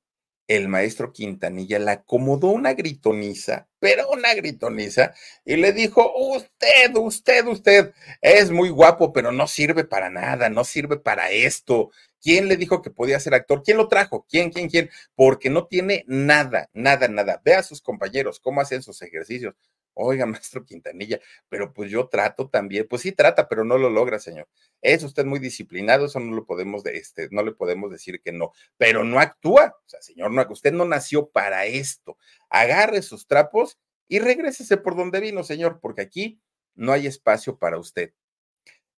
El 0.48 0.68
maestro 0.68 1.14
Quintanilla 1.14 1.80
le 1.80 1.92
acomodó 1.92 2.48
una 2.48 2.74
gritoniza, 2.74 3.68
pero 3.80 4.10
una 4.10 4.34
gritoniza, 4.34 5.14
y 5.46 5.56
le 5.56 5.72
dijo, 5.72 6.12
usted, 6.16 6.96
usted, 6.96 7.48
usted, 7.48 7.94
es 8.22 8.52
muy 8.52 8.70
guapo, 8.70 9.14
pero 9.14 9.32
no 9.32 9.48
sirve 9.48 9.84
para 9.86 10.10
nada, 10.10 10.50
no 10.50 10.64
sirve 10.64 10.98
para 10.98 11.32
esto. 11.32 11.92
¿Quién 12.22 12.48
le 12.48 12.58
dijo 12.58 12.82
que 12.82 12.92
podía 12.92 13.20
ser 13.20 13.34
actor? 13.34 13.64
¿Quién 13.64 13.78
lo 13.78 13.88
trajo? 13.88 14.26
¿Quién, 14.30 14.52
quién, 14.52 14.70
quién? 14.70 14.90
Porque 15.16 15.50
no 15.50 15.66
tiene 15.68 16.04
nada, 16.08 16.70
nada, 16.74 17.08
nada. 17.08 17.42
Ve 17.44 17.56
a 17.56 17.64
sus 17.64 17.82
compañeros 17.82 18.40
cómo 18.40 18.62
hacen 18.62 18.84
sus 18.84 19.02
ejercicios. 19.02 19.56
Oiga, 19.94 20.26
maestro 20.28 20.66
Quintanilla, 20.66 21.20
pero 21.50 21.74
pues 21.74 21.92
yo 21.92 22.08
trato 22.08 22.50
también. 22.50 22.88
Pues 22.90 23.02
sí 23.04 23.12
trata, 23.12 23.48
pero 23.48 23.64
no 23.64 23.78
lo 23.78 23.90
logra, 23.90 24.20
señor. 24.20 24.48
Es 24.82 25.04
usted 25.04 25.26
muy 25.26 25.40
disciplinado, 25.40 26.06
eso 26.06 26.20
no 26.20 26.36
lo 26.36 26.46
podemos, 26.46 26.86
este, 26.86 27.28
no 27.32 27.44
le 27.44 27.54
podemos 27.54 27.92
decir 27.92 28.22
que 28.22 28.32
no, 28.32 28.52
pero 28.78 29.04
no 29.04 29.20
actúa. 29.20 29.76
O 29.86 29.90
sea, 29.90 30.02
señor, 30.02 30.32
no, 30.32 30.46
usted 30.50 30.74
no 30.74 30.86
nació 30.86 31.30
para 31.30 31.66
esto. 31.66 32.18
Agarre 32.50 33.02
sus 33.02 33.28
trapos 33.28 33.78
y 34.08 34.20
regrésese 34.20 34.78
por 34.78 34.96
donde 34.96 35.20
vino, 35.20 35.44
señor, 35.44 35.80
porque 35.82 36.02
aquí 36.02 36.42
no 36.76 36.92
hay 36.92 37.08
espacio 37.08 37.58
para 37.58 37.78
usted. 37.78 38.14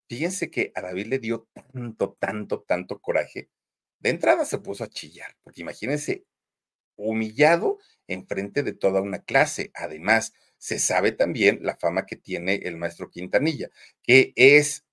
Fíjense 0.08 0.52
que 0.52 0.72
a 0.76 0.82
David 0.82 1.08
le 1.08 1.20
dio 1.20 1.48
tanto, 1.74 2.18
tanto, 2.20 2.62
tanto 2.62 3.00
coraje. 3.00 3.50
De 4.00 4.10
entrada 4.10 4.46
se 4.46 4.58
puso 4.58 4.84
a 4.84 4.90
chillar, 4.90 5.36
porque 5.44 5.62
imagínense, 5.62 6.26
humillado 6.96 7.80
en 8.08 8.28
frente 8.28 8.64
de 8.64 8.74
toda 8.74 9.02
una 9.02 9.20
clase. 9.20 9.72
Además, 9.74 10.34
se 10.64 10.80
sabe 10.80 11.12
también 11.12 11.60
la 11.62 11.76
fama 11.76 12.06
que 12.06 12.16
tiene 12.16 12.56
el 12.56 12.78
maestro 12.78 13.10
Quintanilla, 13.10 13.70
que 14.02 14.32
es 14.38 14.86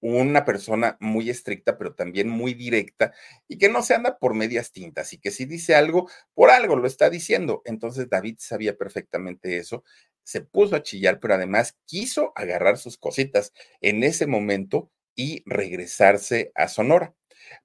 una 0.00 0.44
persona 0.44 0.98
muy 1.00 1.30
estricta, 1.30 1.78
pero 1.78 1.94
también 1.94 2.28
muy 2.28 2.52
directa 2.52 3.14
y 3.48 3.56
que 3.56 3.70
no 3.70 3.82
se 3.82 3.94
anda 3.94 4.18
por 4.18 4.34
medias 4.34 4.72
tintas 4.72 5.14
y 5.14 5.18
que 5.18 5.30
si 5.30 5.46
dice 5.46 5.74
algo, 5.74 6.10
por 6.34 6.50
algo 6.50 6.76
lo 6.76 6.86
está 6.86 7.08
diciendo. 7.08 7.62
Entonces 7.64 8.10
David 8.10 8.36
sabía 8.40 8.76
perfectamente 8.76 9.56
eso, 9.56 9.84
se 10.22 10.42
puso 10.42 10.76
a 10.76 10.82
chillar, 10.82 11.18
pero 11.18 11.32
además 11.32 11.78
quiso 11.86 12.32
agarrar 12.34 12.76
sus 12.76 12.98
cositas 12.98 13.54
en 13.80 14.04
ese 14.04 14.26
momento 14.26 14.90
y 15.14 15.42
regresarse 15.46 16.52
a 16.54 16.68
Sonora. 16.68 17.14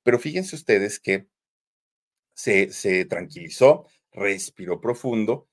Pero 0.04 0.20
fíjense 0.20 0.56
ustedes 0.56 1.02
que 1.02 1.28
se, 2.34 2.72
se 2.72 3.04
tranquilizó, 3.04 3.88
respiró 4.14 4.80
profundo 4.80 5.49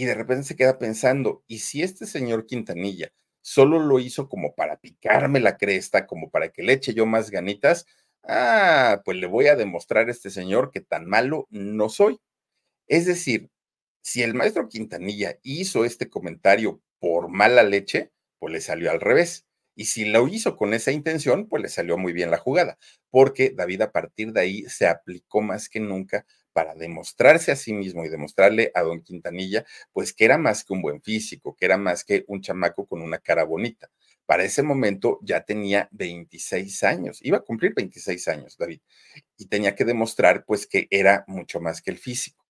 y 0.00 0.06
de 0.06 0.14
repente 0.14 0.44
se 0.44 0.56
queda 0.56 0.78
pensando, 0.78 1.44
¿y 1.46 1.58
si 1.58 1.82
este 1.82 2.06
señor 2.06 2.46
Quintanilla 2.46 3.12
solo 3.42 3.78
lo 3.78 3.98
hizo 3.98 4.30
como 4.30 4.54
para 4.54 4.78
picarme 4.80 5.40
la 5.40 5.58
cresta, 5.58 6.06
como 6.06 6.30
para 6.30 6.48
que 6.50 6.62
le 6.62 6.72
eche 6.72 6.94
yo 6.94 7.04
más 7.04 7.30
ganitas? 7.30 7.84
Ah, 8.22 9.02
pues 9.04 9.18
le 9.18 9.26
voy 9.26 9.48
a 9.48 9.56
demostrar 9.56 10.08
a 10.08 10.10
este 10.10 10.30
señor 10.30 10.70
que 10.70 10.80
tan 10.80 11.04
malo 11.06 11.46
no 11.50 11.90
soy. 11.90 12.18
Es 12.88 13.06
decir, 13.06 13.50
si 14.02 14.22
el 14.22 14.34
maestro 14.34 14.68
Quintanilla 14.68 15.38
hizo 15.42 15.84
este 15.84 16.08
comentario 16.08 16.80
por 16.98 17.28
mala 17.28 17.62
leche, 17.62 18.10
pues 18.38 18.54
le 18.54 18.62
salió 18.62 18.90
al 18.90 19.00
revés. 19.02 19.46
Y 19.76 19.86
si 19.86 20.06
lo 20.06 20.28
hizo 20.28 20.56
con 20.56 20.72
esa 20.72 20.92
intención, 20.92 21.46
pues 21.46 21.62
le 21.62 21.68
salió 21.68 21.98
muy 21.98 22.14
bien 22.14 22.30
la 22.30 22.38
jugada, 22.38 22.78
porque 23.10 23.50
David 23.54 23.82
a 23.82 23.92
partir 23.92 24.32
de 24.32 24.40
ahí 24.40 24.62
se 24.64 24.86
aplicó 24.86 25.42
más 25.42 25.68
que 25.68 25.80
nunca 25.80 26.24
para 26.60 26.74
demostrarse 26.74 27.52
a 27.52 27.56
sí 27.56 27.72
mismo 27.72 28.04
y 28.04 28.10
demostrarle 28.10 28.70
a 28.74 28.82
don 28.82 29.00
Quintanilla, 29.00 29.64
pues 29.94 30.12
que 30.12 30.26
era 30.26 30.36
más 30.36 30.62
que 30.62 30.74
un 30.74 30.82
buen 30.82 31.00
físico, 31.00 31.56
que 31.58 31.64
era 31.64 31.78
más 31.78 32.04
que 32.04 32.22
un 32.28 32.42
chamaco 32.42 32.84
con 32.86 33.00
una 33.00 33.16
cara 33.16 33.44
bonita. 33.44 33.88
Para 34.26 34.44
ese 34.44 34.62
momento 34.62 35.18
ya 35.22 35.40
tenía 35.42 35.88
26 35.90 36.82
años, 36.82 37.18
iba 37.22 37.38
a 37.38 37.40
cumplir 37.40 37.72
26 37.74 38.28
años, 38.28 38.58
David, 38.58 38.80
y 39.38 39.46
tenía 39.46 39.74
que 39.74 39.86
demostrar 39.86 40.44
pues 40.44 40.66
que 40.66 40.86
era 40.90 41.24
mucho 41.28 41.60
más 41.60 41.80
que 41.80 41.92
el 41.92 41.96
físico. 41.98 42.44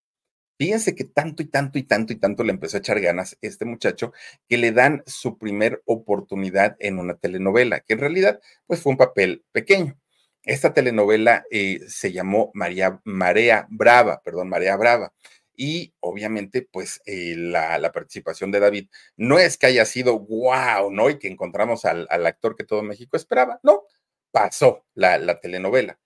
Fíjense 0.58 0.96
que 0.96 1.04
tanto 1.04 1.44
y 1.44 1.46
tanto 1.46 1.78
y 1.78 1.84
tanto 1.84 2.12
y 2.14 2.16
tanto 2.16 2.42
le 2.44 2.52
empezó 2.52 2.78
a 2.78 2.80
echar 2.80 3.00
ganas 3.00 3.38
este 3.42 3.66
muchacho 3.66 4.12
que 4.48 4.58
le 4.58 4.72
dan 4.72 5.04
su 5.06 5.38
primer 5.38 5.82
oportunidad 5.86 6.76
en 6.80 6.98
una 6.98 7.14
telenovela, 7.18 7.80
que 7.82 7.92
en 7.92 8.00
realidad 8.00 8.40
pues 8.66 8.80
fue 8.82 8.92
un 8.92 8.98
papel 8.98 9.44
pequeño. 9.52 9.99
Esta 10.44 10.72
telenovela 10.72 11.44
eh, 11.50 11.80
se 11.88 12.12
llamó 12.12 12.50
María, 12.54 13.00
Marea 13.04 13.66
Brava, 13.70 14.22
perdón, 14.22 14.48
Marea 14.48 14.76
Brava. 14.76 15.12
Y 15.54 15.94
obviamente, 16.00 16.62
pues 16.62 17.02
eh, 17.04 17.34
la, 17.36 17.92
participación 17.92 18.50
de 18.50 18.60
David 18.60 18.88
no 19.16 19.38
es 19.38 19.58
que 19.58 19.66
haya 19.66 19.84
sido 19.84 20.18
wow, 20.18 20.90
¿no? 20.90 21.10
Y 21.10 21.18
que 21.18 21.28
encontramos 21.28 21.84
al, 21.84 22.08
actor 22.26 22.56
que 22.56 22.64
todo 22.64 22.82
México 22.82 23.16
esperaba, 23.16 23.60
no, 23.62 23.82
pasó 24.30 24.86
la, 24.94 25.40
telenovela. 25.40 25.98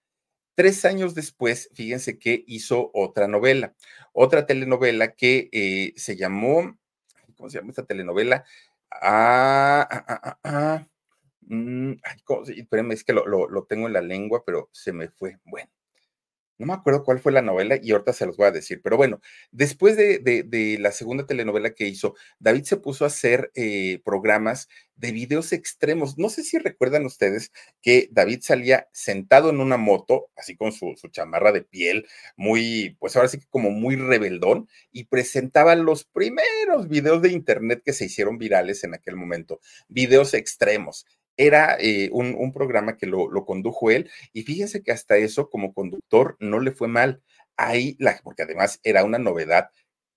Tres 0.57 0.85
años 0.85 1.15
después, 1.15 1.71
fíjense 1.75 2.19
que 2.19 2.45
hizo 2.47 2.91
otra 2.95 3.29
novela, 3.29 3.75
otra 4.13 4.47
telenovela 4.47 5.13
que 5.15 5.49
eh, 5.53 5.93
se 5.97 6.17
llamó, 6.17 6.79
¿cómo 7.37 7.51
se 7.51 7.59
llama 7.59 7.71
esta 7.71 7.87
telenovela? 7.87 8.45
ah, 8.91 9.87
ah, 9.91 10.05
ah, 10.09 10.21
ah, 10.25 10.39
ah 10.45 10.87
Mm, 11.47 11.95
espérenme, 12.57 12.95
es 12.95 13.05
que 13.05 13.13
lo, 13.13 13.67
tengo 13.69 13.87
en 13.87 13.93
la 13.93 14.01
lengua, 14.01 14.45
pero 14.45 14.69
se 14.73 14.93
me 14.93 15.09
fue. 15.09 15.39
Bueno, 15.45 15.71
no 16.59 16.67
me 16.67 16.73
acuerdo 16.75 17.03
cuál 17.05 17.19
fue 17.19 17.33
la 17.33 17.43
novela 17.43 17.79
y 17.83 17.93
ahorita 17.93 18.13
se 18.13 18.27
los 18.27 18.37
voy 18.37 18.47
a 18.47 18.53
decir, 18.53 18.81
pero 18.83 18.97
bueno, 18.97 19.21
después 19.51 19.97
de, 19.97 20.21
de, 20.21 20.79
la 20.79 20.93
segunda 20.93 21.27
telenovela 21.27 21.75
que 21.75 21.89
hizo, 21.89 22.15
David 22.39 22.65
se 22.65 22.77
puso 22.77 23.05
a 23.05 23.09
hacer 23.09 23.51
eh, 23.55 24.01
programas 24.05 24.69
de 24.95 25.11
videos 25.11 25.53
extremos. 25.53 26.17
No 26.17 26.29
sé 26.29 26.45
si 26.45 26.59
recuerdan 26.59 27.07
ustedes 27.07 27.51
que 27.83 28.09
David 28.13 28.41
salía 28.43 28.89
sentado 28.93 29.51
en 29.51 29.61
una 29.61 29.77
moto, 29.77 30.31
así 30.37 30.57
con 30.57 30.71
su, 30.73 30.95
su 30.97 31.09
chamarra 31.09 31.51
de 31.51 31.63
piel, 31.63 32.07
muy, 32.37 32.97
pues 33.01 33.17
ahora 33.17 33.29
sí 33.29 33.39
que 33.41 33.47
como 33.49 33.71
muy 33.71 33.97
rebeldón, 33.97 34.69
y 34.93 35.05
presentaba 35.05 35.75
los 35.75 36.05
primeros 36.05 36.89
videos 36.89 37.21
de 37.21 37.33
internet 37.33 37.83
que 37.85 37.93
se 37.93 38.05
hicieron 38.05 38.39
virales 38.39 38.85
en 38.85 38.95
aquel 38.95 39.17
momento, 39.17 39.61
videos 39.89 40.35
extremos 40.35 41.05
era 41.37 41.77
eh, 41.81 42.11
un, 42.13 42.53
programa 42.53 42.97
que 42.97 43.07
lo, 43.07 43.29
condujo 43.45 43.91
él 43.91 44.11
y 44.33 44.43
fíjense 44.43 44.83
que 44.83 44.93
hasta 44.93 45.17
eso 45.17 45.51
como 45.51 45.75
conductor 45.75 46.37
no 46.41 46.61
le 46.61 46.73
fue 46.73 46.89
mal. 46.89 47.23
Ahí, 47.57 47.97
la, 47.99 48.21
porque 48.23 48.43
además 48.43 48.81
era 48.83 49.05
una 49.05 49.19
novedad 49.19 49.71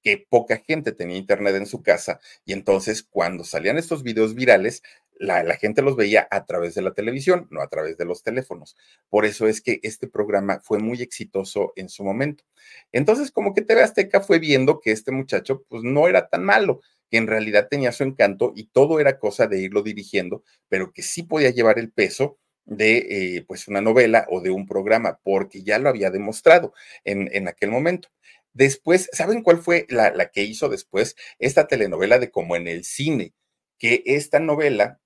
que 0.04 0.26
poca 0.30 0.58
gente 0.58 0.92
tenía 0.92 1.18
internet 1.18 1.56
en 1.56 1.66
su 1.66 1.82
casa 1.82 2.20
y 2.46 2.54
entonces 2.54 3.04
cuando 3.04 3.44
salían 3.44 3.78
estos 3.78 4.04
videos 4.04 4.36
virales, 4.36 4.84
la, 5.20 5.44
la, 5.44 5.56
gente 5.56 5.82
los 5.82 5.96
veía 5.96 6.28
a 6.30 6.46
través 6.46 6.76
de 6.76 6.84
la 6.84 6.94
televisión, 6.94 7.48
no 7.50 7.62
a 7.62 7.68
través 7.70 7.98
de 7.98 8.06
los 8.06 8.22
teléfonos. 8.22 8.78
Por 9.10 9.26
eso 9.26 9.48
es 9.48 9.62
que 9.62 9.80
este 9.82 10.08
programa 10.08 10.60
fue 10.62 10.78
muy 10.78 11.02
exitoso 11.02 11.74
en 11.76 11.90
su 11.90 12.04
momento. 12.04 12.44
Entonces, 12.92 13.32
como 13.32 13.54
que 13.56 13.64
TV 13.64 13.82
Azteca 13.82 14.22
fue 14.22 14.38
viendo 14.38 14.80
que 14.80 14.92
este 14.92 15.12
muchacho 15.12 15.64
pues 15.68 15.84
no 15.84 16.08
era 16.08 16.30
tan 16.30 16.44
malo 16.44 16.82
que 17.10 17.18
en 17.18 17.28
realidad 17.28 17.68
tenía 17.70 17.92
su 17.92 18.04
encanto 18.04 18.54
y 18.56 18.68
todo 18.68 19.00
era 19.00 19.20
cosa 19.20 19.48
de 19.48 19.62
irlo 19.62 19.84
dirigiendo, 19.84 20.44
pero 20.70 20.92
que 20.94 21.04
sí 21.04 21.24
podía 21.24 21.50
llevar 21.52 21.80
el 21.80 21.92
peso 21.92 22.38
de 22.66 22.98
eh, 23.38 23.46
pues 23.48 23.68
una 23.68 23.82
novela 23.82 24.26
o 24.30 24.42
de 24.42 24.50
un 24.50 24.68
programa, 24.68 25.20
porque 25.24 25.64
ya 25.64 25.80
lo 25.80 25.90
había 25.90 26.12
demostrado 26.12 26.74
en, 27.06 27.30
en 27.34 27.48
aquel 27.48 27.72
momento. 27.72 28.10
Después, 28.54 29.10
¿saben 29.14 29.42
cuál 29.42 29.60
fue 29.60 29.86
la, 29.90 30.12
la, 30.12 30.30
que 30.32 30.44
hizo 30.44 30.68
después? 30.68 31.16
Esta 31.40 31.68
telenovela 31.68 32.20
de 32.20 32.32
como 32.32 32.56
en 32.56 32.68
el 32.68 32.84
cine, 32.84 33.34
que 33.78 34.04
esta 34.06 34.40
novela 34.40 35.00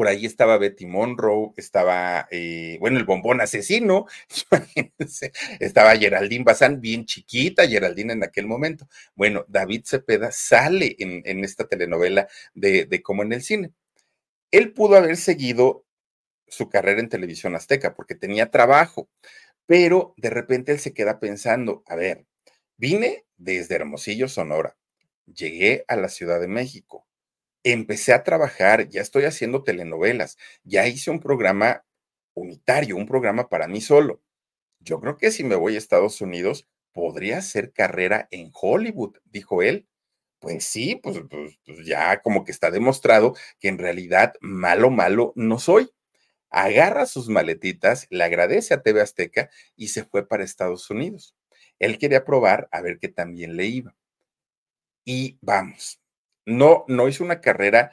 por 0.00 0.08
ahí 0.08 0.24
estaba 0.24 0.56
Betty 0.56 0.86
Monroe, 0.86 1.52
estaba, 1.58 2.26
eh, 2.30 2.78
bueno, 2.80 2.96
el 2.96 3.04
bombón 3.04 3.42
asesino, 3.42 4.06
estaba 5.60 5.94
Geraldine 5.94 6.42
Bazán, 6.42 6.80
bien 6.80 7.04
chiquita, 7.04 7.68
Geraldine 7.68 8.14
en 8.14 8.24
aquel 8.24 8.46
momento. 8.46 8.88
Bueno, 9.14 9.44
David 9.46 9.82
Cepeda 9.84 10.32
sale 10.32 10.96
en, 10.98 11.44
esta 11.44 11.68
telenovela 11.68 12.28
de, 12.54 12.86
de 12.86 13.02
Como 13.02 13.24
en 13.24 13.34
el 13.34 13.42
cine. 13.42 13.74
Él 14.50 14.72
pudo 14.72 14.96
haber 14.96 15.18
seguido 15.18 15.84
su 16.48 16.70
carrera 16.70 17.00
en 17.00 17.10
televisión 17.10 17.54
azteca 17.54 17.94
porque 17.94 18.14
tenía 18.14 18.50
trabajo, 18.50 19.10
pero 19.66 20.14
de 20.16 20.30
repente 20.30 20.72
él 20.72 20.78
se 20.78 20.94
queda 20.94 21.20
pensando, 21.20 21.82
a 21.86 21.94
ver, 21.94 22.24
vine 22.78 23.26
desde 23.36 23.74
Hermosillo, 23.74 24.28
Sonora, 24.28 24.78
llegué 25.26 25.84
a 25.88 25.96
la 25.96 26.08
Ciudad 26.08 26.40
de 26.40 26.48
México, 26.48 27.06
empecé 27.64 28.12
a 28.12 28.24
trabajar, 28.24 28.88
ya 28.88 29.02
estoy 29.02 29.24
haciendo 29.24 29.62
telenovelas, 29.64 30.38
ya 30.64 30.86
hice 30.88 31.10
un 31.10 31.20
programa 31.20 31.84
unitario, 32.34 32.96
un 32.96 33.06
programa 33.06 33.48
para 33.48 33.68
mí 33.68 33.80
solo. 33.80 34.22
Yo 34.80 35.00
creo 35.00 35.16
que 35.16 35.30
si 35.30 35.44
me 35.44 35.56
voy 35.56 35.74
a 35.76 35.78
Estados 35.78 36.20
Unidos, 36.20 36.68
podría 36.92 37.38
hacer 37.38 37.72
carrera 37.72 38.28
en 38.30 38.50
Hollywood, 38.54 39.16
dijo 39.24 39.62
él. 39.62 39.88
Pues 40.40 40.64
sí, 40.64 40.96
pues, 41.02 41.20
pues, 41.30 41.58
pues, 41.66 41.86
ya 41.86 42.22
como 42.22 42.44
que 42.44 42.52
está 42.52 42.70
demostrado 42.70 43.34
que 43.60 43.68
en 43.68 43.78
realidad 43.78 44.34
malo, 44.40 44.90
malo 44.90 45.32
no 45.36 45.58
soy. 45.58 45.90
agarra 46.50 47.06
sus 47.06 47.28
maletitas, 47.28 48.06
le 48.10 48.24
agradece 48.24 48.74
a 48.74 48.82
TV 48.82 49.00
Azteca 49.00 49.50
y 49.76 49.88
se 49.88 50.04
fue 50.04 50.26
para 50.28 50.44
Estados 50.44 50.90
Unidos. 50.90 51.34
Él 51.80 51.98
quería 51.98 52.24
probar 52.24 52.68
a 52.72 52.82
ver 52.82 52.98
qué 53.00 53.08
también 53.08 53.56
le 53.56 53.66
iba. 53.66 53.96
Y 55.04 55.38
vamos, 55.42 56.00
no, 56.46 56.84
no 56.88 57.08
hizo 57.08 57.24
una 57.24 57.40
carrera 57.40 57.92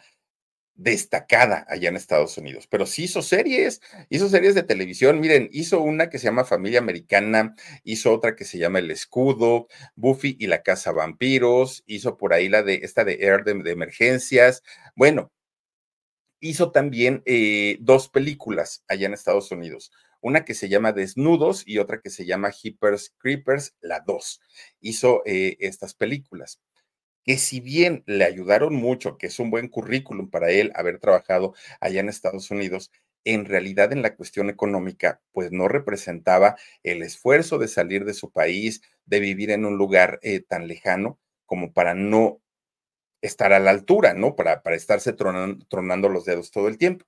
destacada 0.77 1.65
allá 1.67 1.89
en 1.89 1.95
Estados 1.95 2.37
Unidos, 2.37 2.67
pero 2.67 2.85
sí 2.85 3.05
hizo 3.05 3.23
series, 3.23 3.81
hizo 4.09 4.29
series 4.29 4.53
de 4.53 4.63
televisión, 4.63 5.19
miren, 5.19 5.49
hizo 5.51 5.81
una 5.81 6.09
que 6.09 6.19
se 6.19 6.25
llama 6.25 6.45
Familia 6.45 6.79
Americana, 6.79 7.55
hizo 7.83 8.13
otra 8.13 8.35
que 8.35 8.45
se 8.45 8.59
llama 8.59 8.79
El 8.79 8.91
Escudo, 8.91 9.67
Buffy 9.95 10.37
y 10.39 10.45
la 10.47 10.61
Casa 10.61 10.91
Vampiros, 10.91 11.83
hizo 11.87 12.15
por 12.17 12.33
ahí 12.33 12.47
la 12.47 12.61
de 12.61 12.75
esta 12.83 13.03
de 13.03 13.17
Air 13.21 13.43
de, 13.43 13.71
emergencias, 13.71 14.61
bueno, 14.95 15.31
hizo 16.39 16.71
también 16.71 17.23
eh, 17.25 17.77
dos 17.81 18.09
películas 18.09 18.83
allá 18.87 19.07
en 19.07 19.13
Estados 19.13 19.51
Unidos, 19.51 19.91
una 20.21 20.45
que 20.45 20.53
se 20.53 20.69
llama 20.69 20.91
Desnudos 20.91 21.63
y 21.65 21.79
otra 21.79 22.01
que 22.01 22.11
se 22.11 22.25
llama 22.25 22.51
Hippers 22.51 23.15
Creepers, 23.17 23.75
la 23.81 24.01
dos, 24.01 24.41
hizo 24.79 25.23
eh, 25.25 25.57
estas 25.59 25.95
películas 25.95 26.59
que 27.27 27.37
si 27.37 27.59
bien 27.59 28.03
le 28.07 28.23
ayudaron 28.23 28.73
mucho, 28.75 29.17
que 29.17 29.27
es 29.27 29.39
un 29.39 29.51
buen 29.51 29.67
currículum 29.67 30.29
para 30.29 30.49
él 30.49 30.71
haber 30.75 30.99
trabajado 30.99 31.53
allá 31.81 31.99
en 31.99 32.09
Estados 32.09 32.51
Unidos, 32.51 32.89
en 33.25 33.43
realidad 33.45 33.91
en 33.91 34.01
la 34.01 34.15
cuestión 34.15 34.49
económica, 34.49 35.21
pues 35.33 35.51
no 35.51 35.67
representaba 35.67 36.55
el 36.83 37.03
esfuerzo 37.03 37.57
de 37.57 37.67
salir 37.67 38.05
de 38.05 38.13
su 38.13 38.31
país, 38.31 38.81
de 39.05 39.19
vivir 39.19 39.51
en 39.51 39.65
un 39.65 39.77
lugar 39.77 40.19
eh, 40.23 40.39
tan 40.39 40.69
lejano 40.69 41.19
como 41.45 41.73
para 41.73 41.93
no 41.93 42.39
estar 43.21 43.53
a 43.53 43.59
la 43.59 43.71
altura, 43.71 44.13
¿no? 44.13 44.35
Para, 44.35 44.63
para 44.63 44.77
estarse 44.77 45.13
tronando 45.13 46.09
los 46.09 46.25
dedos 46.25 46.51
todo 46.51 46.69
el 46.69 46.77
tiempo. 46.77 47.05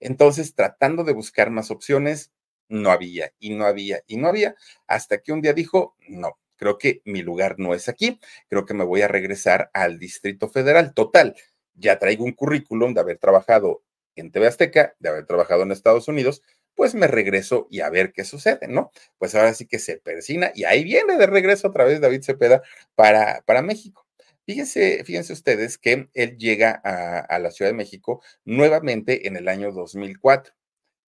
Entonces, 0.00 0.54
tratando 0.54 1.04
de 1.04 1.14
buscar 1.14 1.50
más 1.50 1.70
opciones, 1.70 2.32
no 2.68 2.90
había 2.90 3.32
y 3.38 3.54
no 3.54 3.66
había 3.66 4.02
y 4.06 4.16
no 4.18 4.28
había, 4.28 4.56
hasta 4.86 5.18
que 5.18 5.32
un 5.32 5.42
día 5.42 5.54
dijo, 5.54 5.96
no, 6.08 6.38
creo 6.62 6.78
que 6.78 7.02
mi 7.04 7.22
lugar 7.22 7.56
no 7.58 7.74
es 7.74 7.88
aquí, 7.88 8.20
creo 8.48 8.64
que 8.64 8.72
me 8.72 8.84
voy 8.84 9.02
a 9.02 9.08
regresar 9.08 9.68
al 9.74 9.98
Distrito 9.98 10.48
Federal. 10.48 10.94
Total, 10.94 11.34
ya 11.74 11.98
traigo 11.98 12.24
un 12.24 12.30
currículum 12.30 12.94
de 12.94 13.00
haber 13.00 13.18
trabajado 13.18 13.82
en 14.14 14.30
TV 14.30 14.46
Azteca, 14.46 14.94
de 15.00 15.08
haber 15.08 15.26
trabajado 15.26 15.64
en 15.64 15.72
Estados 15.72 16.06
Unidos, 16.06 16.40
pues 16.76 16.94
me 16.94 17.08
regreso 17.08 17.66
y 17.68 17.80
a 17.80 17.90
ver 17.90 18.12
qué 18.12 18.22
sucede, 18.22 18.68
¿no? 18.68 18.92
Pues 19.18 19.34
ahora 19.34 19.54
sí 19.54 19.66
que 19.66 19.80
se 19.80 19.96
persina 19.96 20.52
y 20.54 20.62
ahí 20.62 20.84
viene 20.84 21.16
de 21.16 21.26
regreso 21.26 21.66
otra 21.66 21.84
vez 21.84 22.00
David 22.00 22.22
Cepeda 22.22 22.62
para, 22.94 23.42
para 23.44 23.60
México. 23.62 24.06
Fíjense, 24.46 25.02
fíjense 25.04 25.32
ustedes 25.32 25.78
que 25.78 26.08
él 26.14 26.38
llega 26.38 26.80
a, 26.84 27.18
a 27.18 27.38
la 27.40 27.50
Ciudad 27.50 27.72
de 27.72 27.76
México 27.76 28.22
nuevamente 28.44 29.26
en 29.26 29.36
el 29.36 29.48
año 29.48 29.72
2004. 29.72 30.54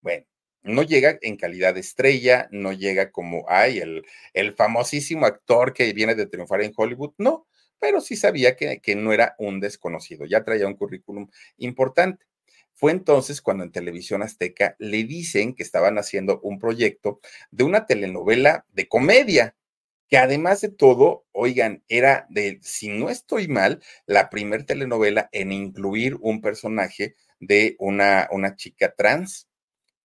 Bueno, 0.03 0.27
no 0.65 0.83
llega 0.83 1.19
en 1.23 1.37
calidad 1.37 1.75
de 1.75 1.81
estrella, 1.81 2.49
no 2.51 2.73
llega 2.73 3.13
como, 3.13 3.45
ay, 3.49 3.79
el, 3.79 4.05
el 4.33 4.55
famosísimo 4.55 5.27
actor 5.27 5.75
que 5.75 5.93
viene 5.93 6.15
de 6.15 6.27
triunfar 6.27 6.63
en 6.63 6.73
Hollywood, 6.77 7.13
no, 7.19 7.47
pero 7.79 8.01
sí 8.01 8.17
sabía 8.17 8.57
que, 8.57 8.81
que 8.81 8.97
no 8.97 9.13
era 9.13 9.35
un 9.39 9.61
desconocido, 9.61 10.25
ya 10.27 10.43
traía 10.43 10.67
un 10.67 10.75
currículum 10.75 11.29
importante. 11.59 12.25
Fue 12.73 12.93
entonces 12.93 13.41
cuando 13.41 13.63
en 13.63 13.73
Televisión 13.73 14.23
Azteca 14.23 14.75
le 14.79 15.05
dicen 15.05 15.55
que 15.55 15.63
estaban 15.63 15.99
haciendo 15.99 16.41
un 16.41 16.59
proyecto 16.59 17.21
de 17.51 17.65
una 17.65 17.87
telenovela 17.87 18.67
de 18.73 18.89
comedia, 18.89 19.55
que 20.09 20.17
además 20.19 20.61
de 20.61 20.71
todo, 20.71 21.25
oigan, 21.33 21.83
era 21.89 22.27
de, 22.31 22.59
si 22.63 22.89
no 22.89 23.11
estoy 23.11 23.49
mal, 23.49 23.83
la 24.07 24.31
primer 24.31 24.65
telenovela 24.65 25.29
en 25.33 25.53
incluir 25.53 26.17
un 26.21 26.41
personaje 26.41 27.15
de 27.39 27.77
una, 27.79 28.29
una 28.33 28.57
chica 28.57 28.95
trans 28.97 29.49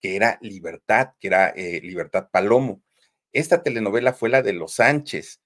que 0.02 0.16
era 0.16 0.38
Libertad, 0.42 1.14
que 1.20 1.28
era 1.28 1.50
eh, 1.50 1.82
Libertad 1.82 2.30
Palomo. 2.32 2.82
Esta 3.32 3.62
telenovela 3.64 4.14
fue 4.14 4.30
la 4.30 4.42
de 4.42 4.54
Los 4.54 4.74
Sánchez. 4.74 5.42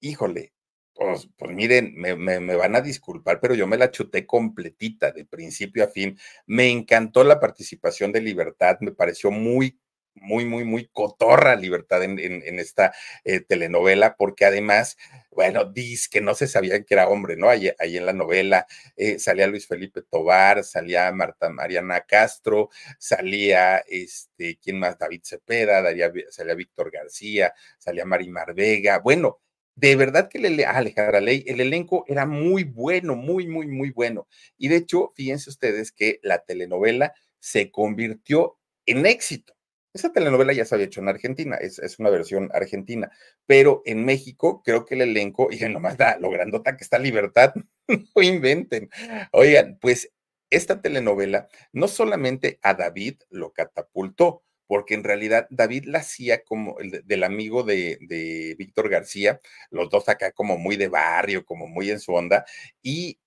Híjole, 0.00 0.52
pues, 0.94 1.28
pues 1.36 1.52
miren, 1.52 1.94
me, 1.96 2.14
me, 2.16 2.56
van 2.56 2.76
a 2.76 2.80
disculpar, 2.80 3.40
pero 3.40 3.54
yo 3.54 3.66
me 3.66 3.78
la 3.78 3.90
chuté 3.90 4.26
completita, 4.26 5.10
de 5.10 5.24
principio 5.24 5.84
a 5.84 5.88
fin. 5.88 6.18
Me 6.46 6.70
encantó 6.70 7.24
la 7.24 7.40
participación 7.40 8.12
de 8.12 8.20
Libertad, 8.20 8.78
me 8.80 8.92
pareció 8.92 9.30
muy 9.30 9.78
muy, 10.14 10.44
muy, 10.44 10.64
muy 10.64 10.86
cotorra 10.86 11.56
Libertad 11.56 12.02
en, 12.02 12.58
esta 12.58 12.94
eh, 13.24 13.40
telenovela, 13.40 14.16
porque 14.16 14.44
además, 14.44 14.96
bueno, 15.30 15.64
dice 15.64 16.08
que 16.10 16.20
no 16.20 16.34
se 16.34 16.46
sabía 16.46 16.82
que 16.82 16.94
era 16.94 17.08
hombre, 17.08 17.36
¿no? 17.36 17.48
Ahí, 17.48 17.70
en 17.78 18.06
la 18.06 18.12
novela 18.12 18.66
eh, 18.96 19.18
salía 19.18 19.46
Luis 19.46 19.66
Felipe 19.66 20.02
Tobar, 20.02 20.64
salía 20.64 21.10
Marta 21.12 21.50
Mariana 21.50 22.02
Castro, 22.02 22.70
salía, 22.98 23.78
este, 23.88 24.58
¿quién 24.62 24.78
más? 24.78 24.98
David 24.98 25.22
Cepeda, 25.24 25.82
salía 26.30 26.54
Víctor 26.54 26.90
García, 26.90 27.52
salía 27.78 28.04
Marimar 28.04 28.54
Vega, 28.54 28.98
bueno. 28.98 29.38
De 29.74 29.96
verdad 29.96 30.28
que 30.28 30.38
le, 30.38 30.66
ah, 30.66 30.72
Alejandra 30.76 31.22
Ley, 31.22 31.44
el 31.46 31.58
elenco 31.58 32.04
era 32.06 32.26
muy 32.26 32.64
bueno, 32.64 33.16
muy, 33.16 33.46
muy, 33.46 33.66
muy 33.66 33.90
bueno. 33.90 34.28
Y 34.58 34.68
de 34.68 34.76
hecho, 34.76 35.12
fíjense 35.16 35.48
ustedes 35.48 35.92
que 35.92 36.20
la 36.22 36.40
telenovela 36.40 37.14
se 37.40 37.70
convirtió 37.70 38.58
en 38.84 39.06
éxito 39.06 39.54
esa 39.94 40.12
telenovela 40.12 40.52
ya 40.52 40.64
se 40.64 40.74
había 40.74 40.86
hecho 40.86 41.00
en 41.00 41.08
Argentina, 41.08 41.56
es, 41.56 41.98
una 41.98 42.10
versión 42.10 42.50
argentina, 42.54 43.10
pero 43.46 43.82
en 43.84 44.04
México 44.04 44.62
creo 44.64 44.86
que 44.86 44.94
el 44.94 45.02
elenco, 45.02 45.48
y 45.50 45.58
nomás 45.68 45.96
da 45.98 46.18
lo 46.18 46.30
grandota 46.30 46.76
que 46.76 46.84
está 46.84 46.98
Libertad, 46.98 47.52
no 48.16 48.22
inventen. 48.22 48.88
Oigan, 49.32 49.78
pues 49.80 50.10
esta 50.50 50.80
telenovela 50.80 51.48
no 51.72 51.88
solamente 51.88 52.58
a 52.62 52.74
David 52.74 53.20
lo 53.30 53.52
catapultó, 53.52 54.42
porque 54.66 54.94
en 54.94 55.04
realidad 55.04 55.46
David 55.50 55.84
la 55.84 55.98
hacía 55.98 56.44
como 56.44 56.78
el 56.78 57.02
del 57.04 57.24
amigo 57.24 57.62
de, 57.62 57.98
de 58.00 58.54
Víctor 58.58 58.88
García, 58.88 59.40
los 59.70 59.90
dos 59.90 60.08
acá 60.08 60.32
como 60.32 60.56
muy 60.56 60.76
de 60.76 60.88
barrio, 60.88 61.44
como 61.44 61.66
muy 61.66 61.90
en 61.90 62.00
su 62.00 62.14
onda, 62.14 62.46
y 62.80 63.18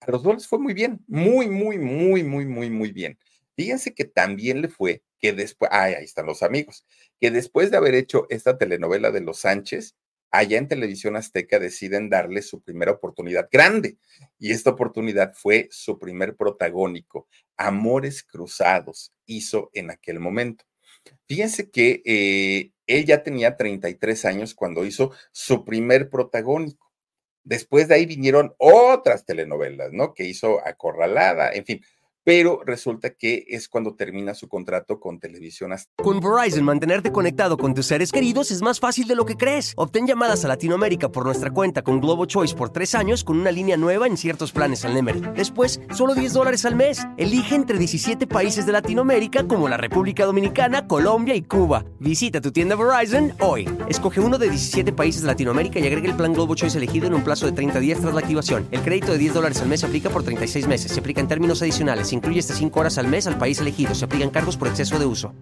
a 0.00 0.10
los 0.10 0.22
dos 0.22 0.34
les 0.34 0.46
fue 0.48 0.58
muy 0.58 0.72
bien, 0.72 1.04
muy, 1.06 1.48
muy, 1.48 1.78
muy, 1.78 2.22
muy, 2.22 2.46
muy, 2.46 2.70
muy 2.70 2.92
bien. 2.92 3.18
Fíjense 3.54 3.94
que 3.94 4.04
también 4.04 4.62
le 4.62 4.68
fue 4.68 5.02
que 5.22 5.32
después, 5.32 5.70
ahí 5.72 5.94
están 6.02 6.26
los 6.26 6.42
amigos, 6.42 6.84
que 7.20 7.30
después 7.30 7.70
de 7.70 7.76
haber 7.76 7.94
hecho 7.94 8.26
esta 8.28 8.58
telenovela 8.58 9.12
de 9.12 9.20
los 9.20 9.38
Sánchez, 9.38 9.94
allá 10.32 10.58
en 10.58 10.66
Televisión 10.66 11.14
Azteca 11.14 11.60
deciden 11.60 12.10
darle 12.10 12.42
su 12.42 12.60
primera 12.60 12.90
oportunidad 12.90 13.48
grande. 13.50 13.98
Y 14.40 14.50
esta 14.50 14.70
oportunidad 14.70 15.32
fue 15.34 15.68
su 15.70 16.00
primer 16.00 16.34
protagónico, 16.34 17.28
Amores 17.56 18.24
Cruzados, 18.24 19.12
hizo 19.24 19.70
en 19.74 19.92
aquel 19.92 20.18
momento. 20.18 20.64
Fíjense 21.28 21.70
que 21.70 22.02
eh, 22.04 22.72
él 22.88 23.04
ya 23.06 23.22
tenía 23.22 23.56
33 23.56 24.24
años 24.24 24.54
cuando 24.56 24.84
hizo 24.84 25.12
su 25.30 25.64
primer 25.64 26.10
protagónico. 26.10 26.90
Después 27.44 27.86
de 27.86 27.94
ahí 27.94 28.06
vinieron 28.06 28.54
otras 28.58 29.24
telenovelas, 29.24 29.92
¿no? 29.92 30.14
Que 30.14 30.24
hizo 30.24 30.66
Acorralada, 30.66 31.52
en 31.52 31.64
fin, 31.64 31.84
pero 32.24 32.60
resulta 32.64 33.10
que 33.10 33.44
es 33.48 33.68
cuando 33.68 33.94
termina 33.94 34.34
su 34.34 34.48
contrato 34.48 35.00
con 35.00 35.18
Televisión 35.18 35.72
Con 35.96 36.20
Verizon, 36.20 36.64
mantenerte 36.64 37.12
conectado 37.12 37.56
con 37.56 37.74
tus 37.74 37.86
seres 37.86 38.12
queridos 38.12 38.50
es 38.50 38.62
más 38.62 38.80
fácil 38.80 39.06
de 39.08 39.14
lo 39.14 39.24
que 39.24 39.36
crees. 39.36 39.72
Obtén 39.76 40.06
llamadas 40.06 40.44
a 40.44 40.48
Latinoamérica 40.48 41.10
por 41.10 41.24
nuestra 41.24 41.50
cuenta 41.50 41.82
con 41.82 42.00
Globo 42.00 42.26
Choice 42.26 42.54
por 42.54 42.70
tres 42.70 42.94
años 42.94 43.24
con 43.24 43.38
una 43.38 43.50
línea 43.50 43.76
nueva 43.76 44.06
en 44.06 44.16
ciertos 44.16 44.52
planes 44.52 44.84
al 44.84 44.94
Nemery. 44.94 45.20
Después, 45.34 45.80
solo 45.94 46.14
10 46.14 46.32
dólares 46.32 46.64
al 46.64 46.74
mes. 46.74 47.02
Elige 47.16 47.54
entre 47.54 47.78
17 47.78 48.26
países 48.26 48.66
de 48.66 48.72
Latinoamérica 48.72 49.46
como 49.46 49.68
la 49.68 49.76
República 49.76 50.24
Dominicana, 50.24 50.86
Colombia 50.86 51.34
y 51.34 51.42
Cuba. 51.42 51.84
Visita 51.98 52.40
tu 52.40 52.52
tienda 52.52 52.76
Verizon 52.76 53.32
hoy. 53.40 53.68
Escoge 53.88 54.20
uno 54.20 54.38
de 54.38 54.48
17 54.48 54.92
países 54.92 55.22
de 55.22 55.28
Latinoamérica 55.28 55.80
y 55.80 55.86
agrega 55.86 56.08
el 56.08 56.16
plan 56.16 56.32
Globo 56.32 56.54
Choice 56.54 56.78
elegido 56.78 57.06
en 57.06 57.14
un 57.14 57.24
plazo 57.24 57.46
de 57.46 57.52
30 57.52 57.80
días 57.80 58.00
tras 58.00 58.14
la 58.14 58.20
activación. 58.20 58.68
El 58.70 58.82
crédito 58.82 59.12
de 59.12 59.18
10 59.18 59.34
dólares 59.34 59.60
al 59.60 59.68
mes 59.68 59.80
se 59.80 59.86
aplica 59.86 60.10
por 60.10 60.22
36 60.22 60.66
meses. 60.68 60.92
Se 60.92 61.00
aplica 61.00 61.20
en 61.20 61.28
términos 61.28 61.62
adicionales 61.62 62.11
incluye 62.14 62.40
hasta 62.40 62.54
5 62.54 62.80
horas 62.80 62.98
al 62.98 63.08
mes 63.08 63.26
al 63.26 63.38
país 63.38 63.58
elegido. 63.60 63.94
Se 63.94 64.04
aplican 64.04 64.30
cargos 64.30 64.56
por 64.56 64.68
exceso 64.68 64.98
de 64.98 65.06
uso. 65.06 65.34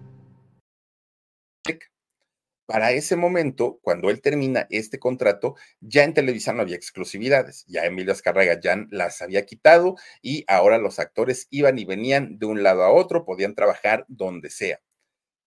Para 2.71 2.93
ese 2.93 3.17
momento, 3.17 3.79
cuando 3.81 4.09
él 4.09 4.21
termina 4.21 4.65
este 4.69 4.97
contrato, 4.97 5.55
ya 5.81 6.05
en 6.05 6.13
Televisa 6.13 6.53
no 6.53 6.61
había 6.61 6.77
exclusividades. 6.77 7.65
Ya 7.67 7.83
Emilio 7.83 8.13
Azcárraga 8.13 8.61
ya 8.61 8.85
las 8.91 9.21
había 9.21 9.45
quitado 9.45 9.95
y 10.21 10.45
ahora 10.47 10.77
los 10.77 10.97
actores 10.97 11.47
iban 11.49 11.77
y 11.79 11.83
venían 11.83 12.39
de 12.39 12.45
un 12.45 12.63
lado 12.63 12.83
a 12.83 12.91
otro, 12.93 13.25
podían 13.25 13.55
trabajar 13.55 14.05
donde 14.07 14.49
sea. 14.49 14.79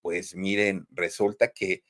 Pues 0.02 0.34
miren, 0.34 0.86
resulta 0.90 1.48
que 1.48 1.82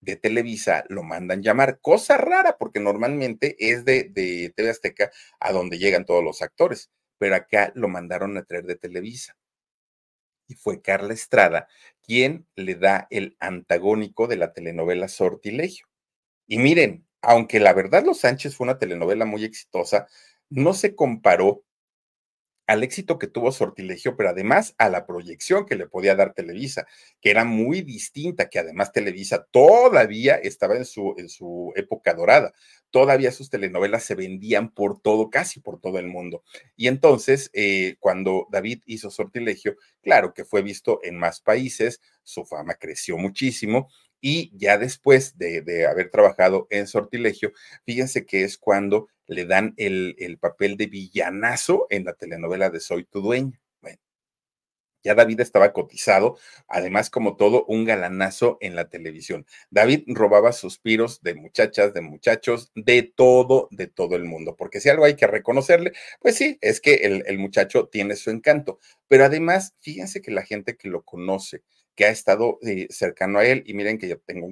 de 0.00 0.16
Televisa 0.16 0.84
lo 0.90 1.02
mandan 1.02 1.42
llamar, 1.42 1.78
cosa 1.80 2.18
rara 2.18 2.58
porque 2.58 2.78
normalmente 2.78 3.56
es 3.58 3.86
de, 3.86 4.10
de 4.12 4.70
Azteca 4.70 5.10
a 5.40 5.52
donde 5.52 5.78
llegan 5.78 6.04
todos 6.04 6.22
los 6.22 6.42
actores 6.42 6.90
pero 7.22 7.36
acá 7.36 7.70
lo 7.76 7.86
mandaron 7.86 8.36
a 8.36 8.42
traer 8.42 8.64
de 8.64 8.74
Televisa. 8.74 9.36
Y 10.48 10.56
fue 10.56 10.82
Carla 10.82 11.14
Estrada 11.14 11.68
quien 12.02 12.48
le 12.56 12.74
da 12.74 13.06
el 13.10 13.36
antagónico 13.38 14.26
de 14.26 14.34
la 14.34 14.52
telenovela 14.52 15.06
Sortilegio. 15.06 15.86
Y 16.48 16.58
miren, 16.58 17.06
aunque 17.20 17.60
la 17.60 17.74
verdad 17.74 18.04
Los 18.04 18.18
Sánchez 18.18 18.56
fue 18.56 18.64
una 18.64 18.80
telenovela 18.80 19.24
muy 19.24 19.44
exitosa, 19.44 20.08
no 20.50 20.74
se 20.74 20.96
comparó 20.96 21.62
al 22.72 22.82
éxito 22.82 23.18
que 23.18 23.26
tuvo 23.26 23.52
Sortilegio, 23.52 24.16
pero 24.16 24.30
además 24.30 24.74
a 24.78 24.88
la 24.88 25.04
proyección 25.04 25.66
que 25.66 25.76
le 25.76 25.86
podía 25.86 26.16
dar 26.16 26.32
Televisa, 26.32 26.86
que 27.20 27.30
era 27.30 27.44
muy 27.44 27.82
distinta, 27.82 28.48
que 28.48 28.58
además 28.58 28.92
Televisa 28.92 29.46
todavía 29.50 30.36
estaba 30.36 30.76
en 30.76 30.86
su, 30.86 31.14
en 31.18 31.28
su 31.28 31.74
época 31.76 32.14
dorada. 32.14 32.54
Todavía 32.90 33.30
sus 33.30 33.50
telenovelas 33.50 34.04
se 34.04 34.14
vendían 34.14 34.72
por 34.72 35.00
todo, 35.00 35.28
casi 35.28 35.60
por 35.60 35.80
todo 35.80 35.98
el 35.98 36.06
mundo. 36.06 36.44
Y 36.74 36.88
entonces, 36.88 37.50
eh, 37.52 37.96
cuando 38.00 38.48
David 38.50 38.80
hizo 38.86 39.10
Sortilegio, 39.10 39.76
claro 40.00 40.32
que 40.32 40.46
fue 40.46 40.62
visto 40.62 41.00
en 41.02 41.18
más 41.18 41.42
países, 41.42 42.00
su 42.22 42.46
fama 42.46 42.76
creció 42.76 43.18
muchísimo 43.18 43.90
y 44.22 44.50
ya 44.56 44.78
después 44.78 45.36
de, 45.36 45.86
haber 45.86 46.10
trabajado 46.10 46.66
en 46.70 46.86
Sortilegio, 46.86 47.52
fíjense 47.84 48.24
que 48.24 48.44
es 48.44 48.56
cuando 48.56 49.08
le 49.26 49.44
dan 49.44 49.74
el, 49.76 50.16
el 50.18 50.38
papel 50.38 50.78
de 50.78 50.86
villanazo 50.86 51.86
en 51.90 52.04
la 52.04 52.14
telenovela 52.14 52.70
de 52.70 52.80
Soy 52.80 53.04
tu 53.04 53.20
dueña. 53.20 53.60
Ya 55.04 55.14
David 55.14 55.40
estaba 55.40 55.72
cotizado, 55.72 56.38
además 56.68 57.10
como 57.10 57.36
todo 57.36 57.64
un 57.66 57.84
galanazo 57.84 58.58
en 58.60 58.76
la 58.76 58.88
televisión. 58.88 59.46
David 59.70 60.04
robaba 60.06 60.52
suspiros 60.52 61.22
de 61.22 61.34
muchachas, 61.34 61.92
de 61.92 62.02
muchachos, 62.02 62.70
de 62.74 63.02
todo, 63.02 63.68
de 63.72 63.88
todo 63.88 64.14
el 64.16 64.24
mundo, 64.24 64.54
porque 64.56 64.80
si 64.80 64.88
algo 64.88 65.04
hay 65.04 65.16
que 65.16 65.26
reconocerle, 65.26 65.92
pues 66.20 66.36
sí, 66.36 66.58
es 66.60 66.80
que 66.80 66.94
el, 66.94 67.24
el 67.26 67.38
muchacho 67.38 67.88
tiene 67.88 68.14
su 68.14 68.30
encanto, 68.30 68.78
pero 69.08 69.24
además, 69.24 69.74
fíjense 69.80 70.22
que 70.22 70.30
la 70.30 70.42
gente 70.42 70.76
que 70.76 70.88
lo 70.88 71.02
conoce, 71.02 71.62
que 71.94 72.04
ha 72.06 72.10
estado 72.10 72.58
eh, 72.62 72.88
cercano 72.90 73.38
a 73.38 73.44
él. 73.46 73.62
Y 73.66 73.74
miren 73.74 73.98
que 73.98 74.08
yo 74.08 74.18
tengo 74.20 74.48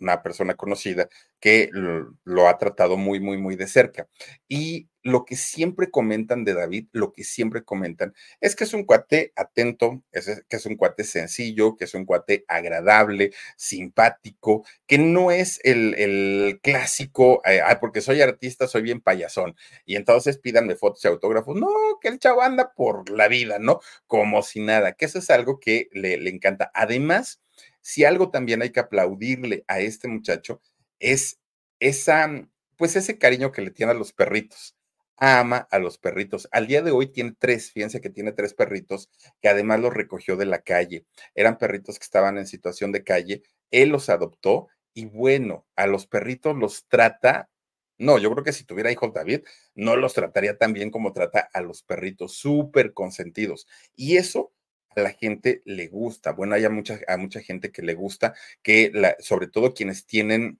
una 0.00 0.22
persona 0.22 0.54
conocida 0.54 1.08
que 1.40 1.70
lo, 1.72 2.48
ha 2.48 2.58
tratado 2.58 2.96
muy, 2.96 3.20
muy, 3.20 3.38
muy 3.38 3.56
de 3.56 3.66
cerca. 3.66 4.08
Y 4.48 4.88
lo 5.02 5.24
que 5.24 5.36
siempre 5.36 5.90
comentan 5.90 6.44
de 6.44 6.52
David, 6.52 6.88
lo 6.92 7.12
que 7.12 7.24
siempre 7.24 7.64
comentan, 7.64 8.14
es 8.40 8.54
que 8.54 8.64
es 8.64 8.74
un 8.74 8.84
cuate 8.84 9.32
atento, 9.34 10.02
es, 10.12 10.44
que 10.48 10.56
es 10.56 10.66
un 10.66 10.76
cuate 10.76 11.04
sencillo, 11.04 11.76
que 11.76 11.84
es 11.84 11.94
un 11.94 12.04
cuate 12.04 12.44
agradable, 12.48 13.32
simpático, 13.56 14.64
que 14.86 14.98
no 14.98 15.30
es 15.30 15.60
el, 15.64 16.60
clásico, 16.62 17.40
eh, 17.46 17.62
porque 17.80 18.02
soy 18.02 18.20
artista, 18.20 18.68
soy 18.68 18.82
bien 18.82 19.00
payasón, 19.00 19.56
y 19.86 19.96
entonces 19.96 20.38
pídanme 20.38 20.76
fotos 20.76 21.04
y 21.04 21.08
autógrafos. 21.08 21.56
No, 21.56 21.68
que 22.02 22.08
el 22.08 22.18
chavo 22.18 22.42
anda 22.42 22.72
por 22.74 23.08
la 23.10 23.28
vida, 23.28 23.58
¿no? 23.58 23.80
Como 24.06 24.42
si 24.42 24.60
nada, 24.60 24.92
que 24.92 25.06
eso 25.06 25.18
es 25.18 25.30
algo 25.30 25.58
que 25.58 25.88
le, 25.92 26.18
le 26.18 26.30
encanta. 26.30 26.70
Además, 26.74 27.40
si 27.80 28.04
algo 28.04 28.30
también 28.30 28.62
hay 28.62 28.70
que 28.70 28.80
aplaudirle 28.80 29.64
a 29.68 29.80
este 29.80 30.08
muchacho, 30.08 30.60
es 30.98 31.40
esa, 31.80 32.48
pues 32.76 32.96
ese 32.96 33.18
cariño 33.18 33.52
que 33.52 33.62
le 33.62 33.70
tiene 33.70 33.92
a 33.92 33.94
los 33.94 34.12
perritos 34.12 34.76
ama 35.20 35.68
a 35.70 35.78
los 35.78 35.98
perritos. 35.98 36.48
Al 36.50 36.66
día 36.66 36.82
de 36.82 36.90
hoy 36.90 37.08
tiene 37.08 37.36
tres, 37.38 37.70
fíjense 37.70 38.00
que 38.00 38.10
tiene 38.10 38.32
tres 38.32 38.54
perritos 38.54 39.10
que 39.40 39.48
además 39.48 39.78
los 39.80 39.94
recogió 39.94 40.36
de 40.36 40.46
la 40.46 40.62
calle. 40.62 41.04
Eran 41.34 41.58
perritos 41.58 41.98
que 41.98 42.04
estaban 42.04 42.38
en 42.38 42.46
situación 42.46 42.90
de 42.90 43.04
calle. 43.04 43.42
Él 43.70 43.90
los 43.90 44.08
adoptó 44.08 44.68
y 44.94 45.04
bueno, 45.06 45.66
a 45.76 45.86
los 45.86 46.06
perritos 46.06 46.56
los 46.56 46.88
trata. 46.88 47.50
No, 47.98 48.18
yo 48.18 48.30
creo 48.32 48.44
que 48.44 48.52
si 48.54 48.64
tuviera 48.64 48.90
hijos 48.90 49.12
David, 49.12 49.42
no 49.74 49.94
los 49.96 50.14
trataría 50.14 50.56
tan 50.56 50.72
bien 50.72 50.90
como 50.90 51.12
trata 51.12 51.48
a 51.52 51.60
los 51.60 51.82
perritos, 51.82 52.32
súper 52.36 52.94
consentidos. 52.94 53.66
Y 53.94 54.16
eso 54.16 54.52
a 54.96 55.00
la 55.00 55.10
gente 55.12 55.62
le 55.64 55.88
gusta. 55.88 56.32
Bueno, 56.32 56.54
hay 56.54 56.64
a 56.64 56.70
mucha, 56.70 56.98
mucha 57.18 57.40
gente 57.40 57.72
que 57.72 57.82
le 57.82 57.94
gusta, 57.94 58.34
que 58.62 58.90
la, 58.92 59.16
sobre 59.20 59.48
todo 59.48 59.74
quienes 59.74 60.06
tienen 60.06 60.58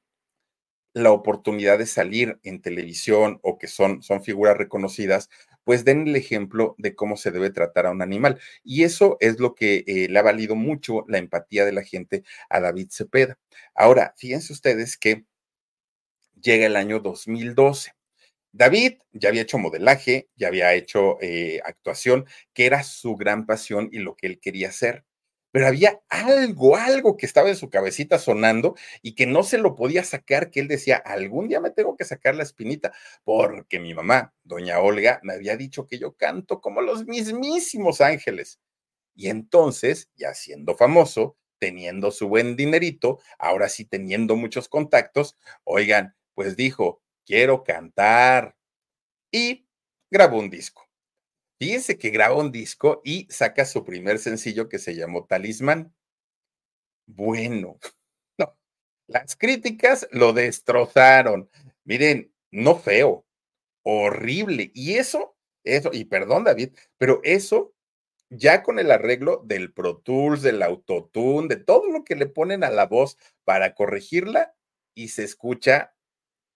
la 0.93 1.12
oportunidad 1.12 1.78
de 1.78 1.87
salir 1.87 2.41
en 2.43 2.61
televisión 2.61 3.39
o 3.43 3.59
que 3.59 3.68
son, 3.68 4.03
son 4.03 4.24
figuras 4.24 4.57
reconocidas, 4.57 5.28
pues 5.64 5.85
den 5.85 6.09
el 6.09 6.16
ejemplo 6.16 6.74
de 6.78 6.95
cómo 6.95 7.16
se 7.16 7.31
debe 7.31 7.51
tratar 7.51 7.87
a 7.87 7.91
un 7.91 8.03
animal. 8.03 8.41
Y 8.64 8.85
eso 8.85 9.16
es 9.20 9.39
lo 9.39 9.55
que 9.55 9.85
eh, 9.87 10.09
le 10.09 10.18
ha 10.18 10.22
valido 10.22 10.57
mucho 10.57 11.05
la 11.09 11.18
empatía 11.18 11.64
de 11.64 11.72
la 11.72 11.83
gente 11.85 12.24
a 12.49 12.61
David 12.61 12.89
Cepeda. 12.91 13.39
Ahora, 13.74 14.14
fíjense 14.16 14.53
ustedes 14.53 14.97
que 14.97 15.24
llega 16.41 16.66
el 16.66 16.76
año 16.76 17.01
2012. 17.01 17.93
David 18.53 18.98
ya 19.12 19.28
había 19.30 19.42
hecho 19.42 19.59
modelaje, 19.59 20.28
ya 20.36 20.48
había 20.48 20.74
hecho 20.74 21.18
eh, 21.20 21.61
actuación, 21.64 22.26
que 22.55 22.66
era 22.66 22.82
su 22.82 23.16
gran 23.16 23.46
pasión 23.46 23.88
y 23.92 23.98
lo 24.01 24.16
que 24.16 24.26
él 24.26 24.40
quería 24.40 24.68
hacer 24.68 25.05
pero 25.53 25.66
había 25.66 26.01
algo, 26.09 26.76
algo 26.76 27.16
que 27.16 27.26
estaba 27.26 27.48
en 27.48 27.57
su 27.57 27.70
cabecita 27.70 28.18
sonando 28.18 28.76
y 29.03 29.14
que 29.14 29.26
no 29.26 29.42
se 29.42 29.59
lo 29.59 29.74
podía 29.74 30.05
sacar, 30.05 30.51
que 30.51 30.61
él 30.61 30.68
decía, 30.68 30.96
algún 30.96 31.48
día 31.48 31.61
me 31.61 31.70
tengo 31.70 31.96
que 31.96 32.05
sacar 32.05 32.34
la 32.36 32.44
espinita, 32.44 32.92
porque 33.24 33.80
mi 33.80 33.94
mamá, 33.94 34.32
doña 34.44 34.78
Olga, 34.80 35.20
me 35.22 35.34
había 35.34 35.57
dicho 35.57 35.86
que 35.86 35.98
yo 35.98 36.12
canto 36.12 36.61
como 36.61 36.80
los 36.82 37.07
mismísimos 37.07 38.01
ángeles. 38.01 38.61
Y 39.16 39.28
entonces, 39.28 40.11
ya 40.16 40.34
siendo 40.34 40.76
famoso, 40.76 41.36
teniendo 41.59 42.11
su 42.12 42.28
buen 42.28 42.57
dinerito, 42.57 43.20
ahora 43.38 43.68
sí 43.68 43.84
teniendo 43.84 44.36
muchos 44.36 44.68
contactos, 44.68 45.36
oigan, 45.64 46.14
pues 46.34 46.57
dijo, 46.57 47.03
quiero 47.24 47.64
cantar. 47.64 48.56
Y 49.32 49.66
grabó 50.10 50.38
un 50.38 50.50
disco. 50.50 50.88
Fíjense 51.58 51.98
que 51.98 52.10
graba 52.10 52.36
un 52.36 52.50
disco 52.50 53.02
y 53.04 53.26
saca 53.30 53.66
su 53.66 53.84
primer 53.84 54.18
sencillo 54.18 54.68
que 54.68 54.78
se 54.78 54.94
llamó 54.94 55.26
Talismán. 55.26 55.94
Bueno, 57.06 57.78
no, 58.38 58.56
las 59.06 59.36
críticas 59.36 60.08
lo 60.10 60.32
destrozaron. 60.32 61.50
Miren, 61.84 62.32
no 62.50 62.78
feo, 62.78 63.26
horrible. 63.82 64.70
Y 64.74 64.94
eso, 64.94 65.36
eso, 65.64 65.90
y 65.92 66.04
perdón 66.06 66.44
David, 66.44 66.70
pero 66.96 67.20
eso 67.24 67.74
ya 68.30 68.62
con 68.62 68.78
el 68.78 68.90
arreglo 68.90 69.42
del 69.44 69.72
Pro 69.72 69.98
Tools, 69.98 70.42
del 70.42 70.62
Autotune, 70.62 71.48
de 71.48 71.56
todo 71.56 71.88
lo 71.88 72.04
que 72.04 72.14
le 72.14 72.26
ponen 72.26 72.64
a 72.64 72.70
la 72.70 72.86
voz 72.86 73.18
para 73.44 73.74
corregirla 73.74 74.54
y 74.94 75.08
se 75.08 75.24
escucha 75.24 75.94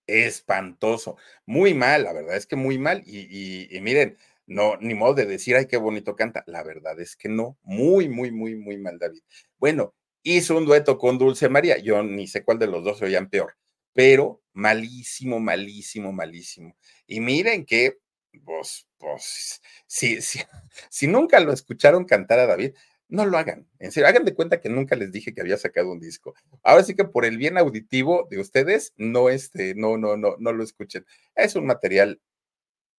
espantoso. 0.06 1.16
Muy 1.46 1.74
mal, 1.74 2.04
la 2.04 2.12
verdad 2.12 2.36
es 2.36 2.46
que 2.46 2.56
muy 2.56 2.78
mal. 2.78 3.02
y, 3.06 3.68
miren, 3.80 4.18
no, 4.46 4.76
ni 4.78 4.94
modo 4.94 5.14
de 5.14 5.26
decir, 5.26 5.56
ay, 5.56 5.66
qué 5.66 5.76
bonito 5.76 6.16
canta. 6.16 6.44
La 6.46 6.62
verdad 6.62 7.00
es 7.00 7.16
que 7.16 7.28
no. 7.28 7.58
Muy, 7.62 8.08
muy, 8.08 8.30
muy, 8.30 8.54
muy 8.56 8.76
mal, 8.78 8.98
David. 8.98 9.22
Bueno, 9.58 9.94
hizo 10.22 10.56
un 10.56 10.66
dueto 10.66 10.98
con 10.98 11.18
Dulce 11.18 11.48
María. 11.48 11.78
Yo 11.78 12.02
ni 12.02 12.26
sé 12.26 12.44
cuál 12.44 12.58
de 12.58 12.66
los 12.66 12.84
dos 12.84 12.98
se 12.98 13.06
oían 13.06 13.30
peor, 13.30 13.56
pero 13.94 14.42
malísimo, 14.52 15.40
malísimo, 15.40 16.12
malísimo. 16.12 16.76
Y 17.06 17.20
miren 17.20 17.64
que, 17.64 17.98
pues, 18.44 18.86
pues, 18.98 19.62
si, 19.86 20.20
si, 20.20 20.40
si 20.90 21.06
nunca 21.06 21.40
lo 21.40 21.52
escucharon 21.52 22.04
cantar 22.04 22.38
a 22.40 22.46
David, 22.46 22.74
no 23.14 23.26
lo 23.26 23.38
hagan. 23.38 23.68
En 23.78 23.92
serio, 23.92 24.08
hagan 24.08 24.24
de 24.24 24.34
cuenta 24.34 24.60
que 24.60 24.68
nunca 24.68 24.96
les 24.96 25.12
dije 25.12 25.32
que 25.34 25.40
había 25.40 25.56
sacado 25.56 25.90
un 25.92 26.00
disco. 26.00 26.34
Ahora 26.62 26.82
sí 26.82 26.94
que 26.94 27.04
por 27.04 27.24
el 27.24 27.38
bien 27.38 27.56
auditivo 27.58 28.26
de 28.30 28.40
ustedes, 28.40 28.92
no, 28.96 29.28
este, 29.30 29.74
no, 29.74 29.96
no, 29.96 30.16
no, 30.16 30.36
no 30.38 30.52
lo 30.52 30.64
escuchen. 30.64 31.06
Es 31.34 31.56
un 31.56 31.66
material 31.66 32.20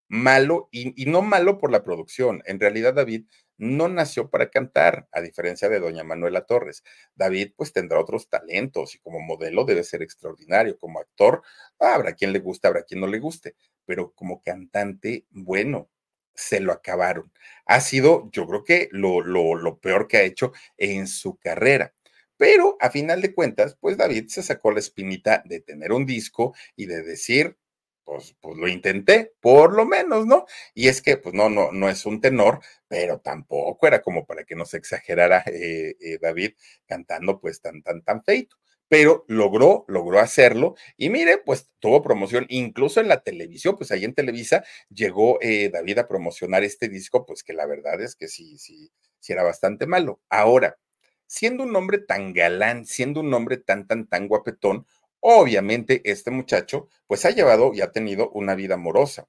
malo 0.09 0.69
y, 0.71 1.07
no 1.07 1.23
malo 1.23 1.59
por 1.59 1.71
la 1.73 1.83
producción. 1.85 2.43
En 2.47 2.61
realidad, 2.61 2.95
David 2.95 3.27
no 3.57 3.89
nació 3.89 4.31
para 4.31 4.51
cantar, 4.51 5.09
a 5.13 5.21
diferencia 5.21 5.69
de 5.69 5.81
doña 5.81 6.05
Manuela 6.05 6.47
Torres. 6.47 6.83
David 7.15 7.53
pues 7.57 7.73
tendrá 7.73 8.01
otros 8.01 8.29
talentos 8.29 8.95
y 8.95 8.99
como 8.99 9.21
modelo 9.21 9.65
debe 9.65 9.85
ser 9.85 10.03
extraordinario. 10.03 10.79
Como 10.79 11.01
actor, 11.01 11.43
habrá 11.79 12.15
quien 12.15 12.33
le 12.33 12.39
guste, 12.41 12.69
habrá 12.69 12.85
quien 12.85 13.01
no 13.01 13.07
le 13.07 13.19
guste, 13.19 13.57
pero 13.87 14.13
como 14.13 14.43
cantante, 14.43 15.27
bueno, 15.31 15.89
se 16.35 16.61
lo 16.61 16.73
acabaron. 16.73 17.33
Ha 17.67 17.81
sido, 17.81 18.29
yo 18.33 18.47
creo 18.47 18.65
que 18.65 18.89
lo, 18.93 19.21
lo, 19.23 19.55
lo 19.55 19.79
peor 19.79 20.09
que 20.09 20.19
ha 20.19 20.23
hecho 20.23 20.53
en 20.77 21.07
su 21.07 21.37
carrera. 21.39 21.95
Pero 22.37 22.77
a 22.81 22.91
final 22.91 23.23
de 23.23 23.33
cuentas, 23.35 23.77
pues 23.81 23.97
David 23.97 24.27
se 24.29 24.43
sacó 24.43 24.71
la 24.73 24.81
espinita 24.81 25.43
de 25.47 25.61
tener 25.61 25.93
un 25.93 26.05
disco 26.07 26.55
y 26.77 26.87
de 26.87 27.03
decir, 27.03 27.57
pues, 28.05 28.37
pues 28.41 28.57
lo 28.59 28.69
intenté, 28.69 29.33
por 29.41 29.73
lo 29.75 29.87
menos, 29.87 30.27
¿no? 30.27 30.45
Y 30.75 30.89
es 30.89 31.01
que, 31.01 31.17
pues 31.17 31.35
no, 31.35 31.49
no, 31.49 31.73
no 31.73 31.89
es 31.89 32.05
un 32.07 32.21
tenor, 32.21 32.61
pero 32.89 33.21
tampoco 33.21 33.87
era 33.87 34.03
como 34.03 34.27
para 34.27 34.45
que 34.45 34.57
no 34.57 34.67
se 34.67 34.77
exagerara 34.79 35.43
eh, 35.47 35.97
eh, 36.01 36.19
David 36.21 36.53
cantando 36.87 37.41
pues 37.41 37.61
tan, 37.61 37.83
tan, 37.83 38.03
tan 38.03 38.23
feito. 38.25 38.57
Pero 38.95 39.25
logró, 39.27 39.85
logró 39.89 40.21
hacerlo 40.21 40.77
y 40.97 41.11
mire, 41.11 41.39
pues 41.39 41.69
tuvo 41.81 42.01
promoción 42.01 42.47
incluso 42.49 43.01
en 43.01 43.09
la 43.09 43.25
televisión, 43.25 43.77
pues 43.77 43.91
ahí 43.91 44.05
en 44.05 44.15
Televisa 44.15 44.63
llegó 44.89 45.39
eh, 45.41 45.69
David 45.69 45.99
a 45.99 46.07
promocionar 46.07 46.63
este 46.63 46.89
disco, 46.89 47.27
pues 47.27 47.43
que 47.43 47.55
la 47.55 47.67
verdad 47.67 48.01
es 48.01 48.15
que 48.15 48.29
sí, 48.29 48.57
sí, 48.57 48.93
sí 49.19 49.33
era 49.33 49.43
bastante 49.43 49.89
malo. 49.89 50.21
Ahora, 50.29 50.79
siendo 51.27 51.65
un 51.65 51.75
hombre 51.75 51.99
tan 51.99 52.33
galán, 52.33 52.87
siendo 52.87 53.19
un 53.19 53.35
hombre 53.35 53.57
tan, 53.57 53.89
tan, 53.89 54.07
tan 54.07 54.29
guapetón, 54.29 54.87
Obviamente, 55.27 56.03
este 56.05 56.31
muchacho, 56.31 56.89
pues 57.09 57.25
ha 57.25 57.31
llevado 57.31 57.73
y 57.75 57.81
ha 57.81 57.91
tenido 57.91 58.31
una 58.31 58.55
vida 58.55 58.75
amorosa. 58.75 59.27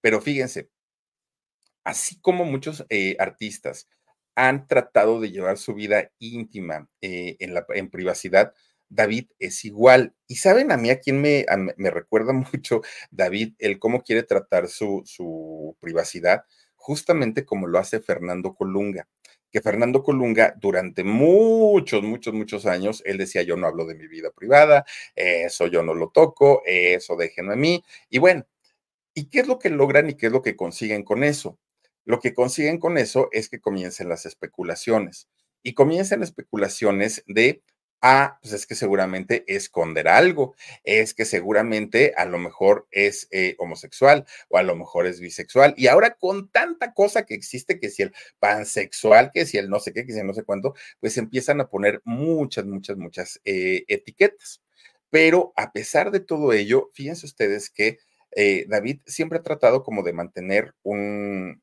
Pero 0.00 0.20
fíjense, 0.20 0.70
así 1.84 2.18
como 2.20 2.44
muchos 2.44 2.84
eh, 2.88 3.16
artistas 3.18 3.88
han 4.34 4.66
tratado 4.66 5.20
de 5.20 5.30
llevar 5.30 5.58
su 5.58 5.74
vida 5.74 6.10
íntima 6.18 6.88
eh, 7.00 7.36
en, 7.38 7.54
la, 7.54 7.64
en 7.70 7.90
privacidad, 7.90 8.52
David 8.88 9.30
es 9.38 9.64
igual. 9.64 10.14
Y 10.26 10.36
saben 10.36 10.72
a 10.72 10.76
mí 10.76 10.90
a 10.90 11.00
quién 11.00 11.20
me, 11.20 11.46
me 11.76 11.90
recuerda 11.90 12.32
mucho 12.52 12.82
David, 13.10 13.54
el 13.58 13.78
cómo 13.78 14.02
quiere 14.02 14.22
tratar 14.22 14.68
su, 14.68 15.02
su 15.04 15.76
privacidad, 15.80 16.44
justamente 16.74 17.44
como 17.44 17.66
lo 17.66 17.78
hace 17.78 18.00
Fernando 18.00 18.54
Colunga 18.54 19.08
que 19.50 19.60
Fernando 19.62 20.02
Colunga 20.02 20.54
durante 20.60 21.04
muchos, 21.04 22.02
muchos, 22.02 22.34
muchos 22.34 22.66
años, 22.66 23.02
él 23.06 23.16
decía, 23.16 23.42
yo 23.42 23.56
no 23.56 23.66
hablo 23.66 23.86
de 23.86 23.94
mi 23.94 24.06
vida 24.06 24.30
privada, 24.30 24.84
eso 25.14 25.66
yo 25.66 25.82
no 25.82 25.94
lo 25.94 26.10
toco, 26.10 26.62
eso 26.66 27.16
déjenme 27.16 27.54
a 27.54 27.56
mí. 27.56 27.82
Y 28.10 28.18
bueno, 28.18 28.46
¿y 29.14 29.30
qué 29.30 29.40
es 29.40 29.46
lo 29.48 29.58
que 29.58 29.70
logran 29.70 30.10
y 30.10 30.14
qué 30.14 30.26
es 30.26 30.32
lo 30.32 30.42
que 30.42 30.56
consiguen 30.56 31.04
con 31.04 31.24
eso? 31.24 31.58
Lo 32.04 32.20
que 32.20 32.34
consiguen 32.34 32.78
con 32.78 32.98
eso 32.98 33.28
es 33.32 33.48
que 33.48 33.60
comiencen 33.60 34.08
las 34.08 34.26
especulaciones 34.26 35.28
y 35.62 35.74
comiencen 35.74 36.22
especulaciones 36.22 37.24
de 37.26 37.62
Ah, 38.02 38.38
pues 38.42 38.52
es 38.52 38.66
que 38.66 38.74
seguramente 38.74 39.44
esconder 39.48 40.06
algo, 40.06 40.54
es 40.84 41.14
que 41.14 41.24
seguramente 41.24 42.12
a 42.16 42.26
lo 42.26 42.38
mejor 42.38 42.86
es 42.90 43.26
eh, 43.30 43.56
homosexual 43.58 44.26
o 44.48 44.58
a 44.58 44.62
lo 44.62 44.76
mejor 44.76 45.06
es 45.06 45.18
bisexual. 45.20 45.74
Y 45.76 45.86
ahora 45.88 46.14
con 46.14 46.50
tanta 46.50 46.92
cosa 46.92 47.24
que 47.24 47.34
existe, 47.34 47.80
que 47.80 47.88
si 47.90 48.02
el 48.02 48.12
pansexual, 48.38 49.30
que 49.32 49.46
si 49.46 49.56
el 49.58 49.70
no 49.70 49.80
sé 49.80 49.92
qué, 49.92 50.06
que 50.06 50.12
si 50.12 50.20
el 50.20 50.26
no 50.26 50.34
sé 50.34 50.44
cuánto, 50.44 50.74
pues 51.00 51.16
empiezan 51.16 51.60
a 51.60 51.68
poner 51.68 52.00
muchas, 52.04 52.66
muchas, 52.66 52.96
muchas 52.98 53.40
eh, 53.44 53.84
etiquetas. 53.88 54.62
Pero 55.10 55.52
a 55.56 55.72
pesar 55.72 56.10
de 56.10 56.20
todo 56.20 56.52
ello, 56.52 56.90
fíjense 56.94 57.26
ustedes 57.26 57.70
que 57.70 57.98
eh, 58.32 58.66
David 58.68 59.00
siempre 59.06 59.38
ha 59.38 59.42
tratado 59.42 59.82
como 59.82 60.02
de 60.02 60.12
mantener 60.12 60.74
un, 60.82 61.62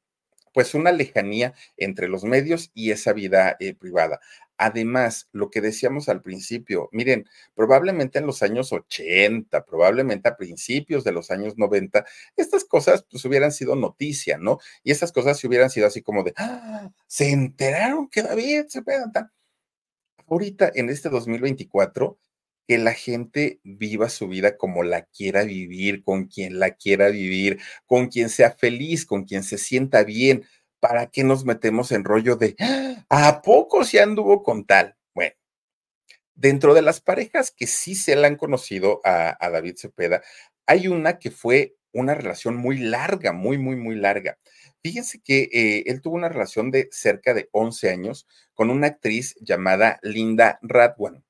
pues 0.54 0.74
una 0.74 0.92
lejanía 0.92 1.54
entre 1.78 2.08
los 2.08 2.24
medios 2.24 2.72
y 2.74 2.92
esa 2.92 3.14
vida 3.14 3.58
privada. 3.80 4.20
Además, 4.58 5.28
lo 5.32 5.50
que 5.50 5.62
decíamos 5.62 6.10
al 6.10 6.22
principio, 6.22 6.88
miren, 6.92 7.28
probablemente 7.56 8.20
en 8.20 8.28
los 8.28 8.44
años 8.44 8.72
80, 8.72 9.66
probablemente 9.66 10.30
a 10.30 10.38
principios 10.38 11.04
de 11.04 11.12
los 11.12 11.32
años 11.32 11.58
90, 11.58 12.06
estas 12.38 12.64
cosas 12.64 13.06
pues 13.10 13.26
hubieran 13.26 13.52
sido 13.52 13.76
noticia, 13.76 14.38
¿no? 14.38 14.60
Y 14.84 14.92
esas 14.92 15.12
cosas 15.12 15.40
se 15.40 15.48
hubieran 15.48 15.70
sido 15.70 15.88
así 15.88 16.02
como 16.02 16.24
de, 16.24 16.34
¡Ah! 16.38 16.92
se 17.08 17.32
enteraron 17.32 18.08
que 18.10 18.22
David 18.22 18.66
se 18.68 18.84
tan. 18.84 19.32
Ahorita, 20.28 20.72
en 20.74 20.90
este 20.90 21.10
2024, 21.10 22.18
que 22.68 22.78
la 22.78 22.94
gente 22.94 23.60
viva 23.64 24.10
su 24.10 24.28
vida 24.28 24.58
como 24.58 24.84
la 24.84 25.04
quiera 25.04 25.44
vivir, 25.44 26.04
con 26.04 26.28
quien 26.28 26.60
la 26.60 26.72
quiera 26.72 27.10
vivir, 27.10 27.60
con 27.86 28.08
quien 28.08 28.30
sea 28.30 28.52
feliz, 28.52 29.06
con 29.06 29.26
quien 29.26 29.44
se 29.44 29.58
sienta 29.58 30.04
bien 30.04 30.46
¿para 30.84 31.08
qué 31.08 31.24
nos 31.24 31.46
metemos 31.46 31.94
en 31.94 32.04
rollo 32.04 32.36
de, 32.36 32.58
¿a 33.08 33.42
poco 33.42 33.86
se 33.86 34.02
anduvo 34.02 34.44
con 34.44 34.66
tal? 34.66 34.98
Bueno, 35.16 35.34
dentro 36.36 36.74
de 36.74 36.82
las 36.82 37.00
parejas 37.00 37.52
que 37.52 37.68
sí 37.68 37.96
se 37.96 38.18
le 38.18 38.28
han 38.28 38.36
conocido 38.36 39.00
a, 39.06 39.38
David 39.50 39.78
Cepeda, 39.78 40.22
hay 40.66 40.90
una 40.90 41.20
que 41.20 41.32
fue 41.32 41.78
una 41.94 42.16
relación 42.16 42.58
muy 42.58 42.80
larga, 42.80 43.32
muy, 43.32 43.58
muy, 43.58 43.78
muy 43.78 43.96
larga. 43.96 44.38
Fíjense 44.82 45.22
que 45.24 45.48
eh, 45.54 45.84
él 45.86 46.02
tuvo 46.02 46.16
una 46.16 46.28
relación 46.28 46.70
de 46.70 46.90
cerca 46.92 47.34
de 47.34 47.48
11 47.54 47.90
años 47.90 48.28
con 48.54 48.70
una 48.70 48.88
actriz 48.88 49.38
llamada 49.40 50.02
Linda 50.02 50.60
Radwan. 50.62 51.24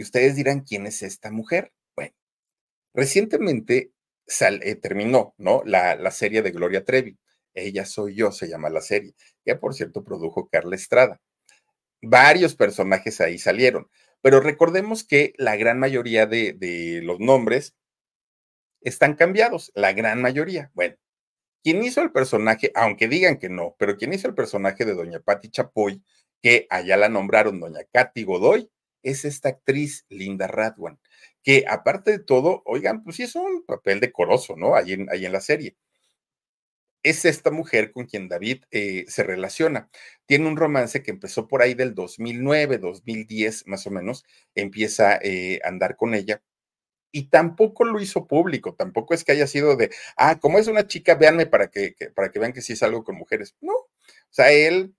Y 0.00 0.02
ustedes 0.02 0.34
dirán, 0.34 0.60
¿quién 0.62 0.86
es 0.86 1.02
esta 1.02 1.30
mujer? 1.30 1.74
Bueno, 1.94 2.14
recientemente 2.94 3.92
eh, 4.40 4.74
terminó, 4.76 5.34
¿no? 5.36 5.62
La, 5.66 5.94
la 5.94 6.10
serie 6.10 6.40
de 6.40 6.52
Gloria 6.52 6.86
Trevi. 6.86 7.18
Ella 7.52 7.84
soy 7.84 8.14
yo, 8.14 8.32
se 8.32 8.48
llama 8.48 8.70
la 8.70 8.80
serie, 8.80 9.12
que 9.44 9.56
por 9.56 9.74
cierto 9.74 10.02
produjo 10.02 10.48
Carla 10.48 10.74
Estrada. 10.74 11.20
Varios 12.00 12.56
personajes 12.56 13.20
ahí 13.20 13.36
salieron, 13.36 13.90
pero 14.22 14.40
recordemos 14.40 15.04
que 15.04 15.34
la 15.36 15.56
gran 15.56 15.78
mayoría 15.78 16.24
de, 16.24 17.00
los 17.02 17.20
nombres 17.20 17.76
están 18.80 19.16
cambiados, 19.16 19.70
la 19.74 19.92
gran 19.92 20.22
mayoría. 20.22 20.70
Bueno, 20.72 20.96
quien 21.62 21.84
hizo 21.84 22.00
el 22.00 22.10
personaje, 22.10 22.72
aunque 22.74 23.06
digan 23.06 23.36
que 23.36 23.50
no, 23.50 23.76
pero 23.78 23.98
quien 23.98 24.14
hizo 24.14 24.28
el 24.28 24.34
personaje 24.34 24.86
de 24.86 24.94
Doña 24.94 25.20
Patti 25.20 25.50
Chapoy, 25.50 26.02
que 26.40 26.66
allá 26.70 26.96
la 26.96 27.10
nombraron 27.10 27.60
Doña 27.60 27.84
Katy 27.92 28.24
Godoy, 28.24 28.70
es 29.02 29.24
esta 29.24 29.50
actriz 29.50 30.04
Linda 30.08 30.46
Radwan, 30.46 30.98
que 31.42 31.64
aparte 31.68 32.12
de 32.12 32.18
todo, 32.20 32.62
oigan, 32.66 33.02
pues 33.04 33.16
sí 33.16 33.24
es 33.24 33.34
un 33.36 33.64
papel 33.66 34.00
decoroso, 34.00 34.56
¿no? 34.56 34.74
Ahí 34.76 34.92
en, 34.92 35.08
ahí 35.10 35.26
en 35.26 35.32
la 35.32 35.40
serie 35.40 35.76
es 37.02 37.24
esta 37.24 37.50
mujer 37.50 37.92
con 37.92 38.06
quien 38.06 38.28
David 38.28 38.64
eh, 38.70 39.04
se 39.08 39.22
relaciona. 39.22 39.88
Tiene 40.26 40.46
un 40.48 40.56
romance 40.56 41.02
que 41.02 41.10
empezó 41.10 41.48
por 41.48 41.62
ahí 41.62 41.74
del 41.74 41.94
2009, 41.94 42.78
2010 42.78 43.66
más 43.66 43.86
o 43.86 43.90
menos, 43.90 44.24
empieza 44.54 45.16
eh, 45.22 45.60
a 45.64 45.68
andar 45.68 45.96
con 45.96 46.14
ella 46.14 46.42
y 47.12 47.28
tampoco 47.30 47.84
lo 47.84 48.00
hizo 48.00 48.26
público, 48.26 48.74
tampoco 48.74 49.14
es 49.14 49.24
que 49.24 49.32
haya 49.32 49.46
sido 49.46 49.76
de, 49.76 49.90
ah, 50.16 50.38
como 50.40 50.58
es 50.58 50.68
una 50.68 50.86
chica, 50.86 51.14
véanme 51.16 51.46
para 51.46 51.68
que, 51.70 51.94
para 52.14 52.30
que 52.30 52.38
vean 52.40 52.52
que 52.52 52.62
sí 52.62 52.74
es 52.74 52.82
algo 52.84 53.04
con 53.04 53.16
mujeres. 53.16 53.56
No, 53.60 53.72
o 53.74 53.88
sea, 54.30 54.52
él 54.52 54.94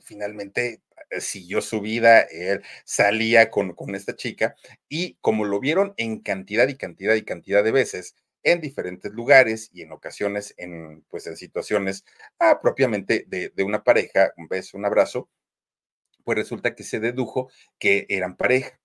finalmente 0.00 0.82
siguió 1.20 1.60
su 1.60 1.80
vida, 1.80 2.20
él 2.20 2.62
salía 2.84 3.50
con, 3.50 3.74
con 3.74 3.94
esta 3.94 4.16
chica 4.16 4.54
y 4.88 5.14
como 5.20 5.44
lo 5.44 5.60
vieron 5.60 5.94
en 5.96 6.20
cantidad 6.20 6.68
y 6.68 6.76
cantidad 6.76 7.14
y 7.14 7.22
cantidad 7.22 7.64
de 7.64 7.72
veces, 7.72 8.16
en 8.42 8.60
diferentes 8.60 9.12
lugares 9.12 9.70
y 9.72 9.82
en 9.82 9.92
ocasiones 9.92 10.54
en, 10.56 11.04
pues, 11.08 11.26
en 11.26 11.36
situaciones 11.36 12.04
ah, 12.38 12.60
propiamente 12.60 13.24
de, 13.28 13.50
de, 13.50 13.62
una 13.62 13.84
pareja, 13.84 14.32
un 14.36 14.48
beso, 14.48 14.76
un 14.76 14.84
abrazo, 14.84 15.28
pues 16.24 16.38
resulta 16.38 16.74
que 16.74 16.84
se 16.84 17.00
dedujo 17.00 17.50
que 17.78 18.06
eran 18.08 18.36
pareja. 18.36 18.78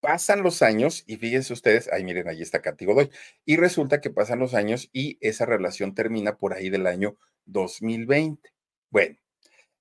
Pasan 0.00 0.42
los 0.42 0.62
años 0.62 1.04
y 1.06 1.16
fíjense 1.16 1.52
ustedes, 1.52 1.88
ay 1.92 2.04
miren, 2.04 2.28
ahí 2.28 2.42
está 2.42 2.60
Katy 2.60 2.84
Godoy, 2.86 3.10
y 3.44 3.56
resulta 3.56 4.00
que 4.00 4.10
pasan 4.10 4.40
los 4.40 4.54
años 4.54 4.90
y 4.92 5.16
esa 5.20 5.46
relación 5.46 5.94
termina 5.94 6.36
por 6.38 6.54
ahí 6.54 6.70
del 6.70 6.88
año 6.88 7.16
2020. 7.46 8.50
Bueno, 8.90 9.16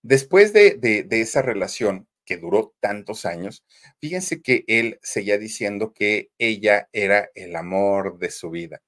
después 0.02 0.54
de, 0.54 1.08
esa 1.12 1.42
relación, 1.42 2.08
que 2.26 2.38
duró 2.38 2.74
tantos 2.80 3.26
años, 3.26 3.66
fíjense 4.00 4.42
que 4.42 4.64
él 4.68 5.00
seguía 5.02 5.38
diciendo 5.38 5.94
que 5.94 6.30
ella 6.38 6.88
era 6.94 7.30
el 7.34 7.56
amor 7.56 8.20
de 8.20 8.32
su 8.32 8.50
vida, 8.50 8.82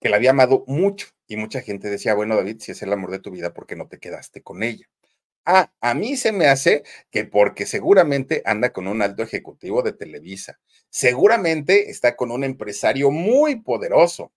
que 0.00 0.08
la 0.08 0.16
había 0.16 0.30
amado 0.30 0.64
mucho 0.66 1.08
y 1.26 1.36
mucha 1.36 1.60
gente 1.62 1.90
decía, 1.90 2.14
bueno, 2.14 2.36
David, 2.36 2.58
si 2.60 2.72
es 2.72 2.82
el 2.82 2.92
amor 2.92 3.10
de 3.10 3.18
tu 3.18 3.30
vida, 3.30 3.52
¿por 3.52 3.66
qué 3.66 3.74
no 3.74 3.88
te 3.88 3.98
quedaste 3.98 4.42
con 4.42 4.62
ella? 4.62 4.88
Ah, 5.44 5.72
a 5.80 5.94
mí 5.94 6.16
se 6.16 6.30
me 6.30 6.46
hace 6.46 6.82
que 7.10 7.24
porque 7.24 7.64
seguramente 7.66 8.42
anda 8.44 8.72
con 8.72 8.86
un 8.86 9.02
alto 9.02 9.22
ejecutivo 9.22 9.82
de 9.82 9.94
Televisa, 9.94 10.60
seguramente 10.90 11.90
está 11.90 12.16
con 12.16 12.30
un 12.30 12.44
empresario 12.44 13.10
muy 13.10 13.56
poderoso, 13.56 14.30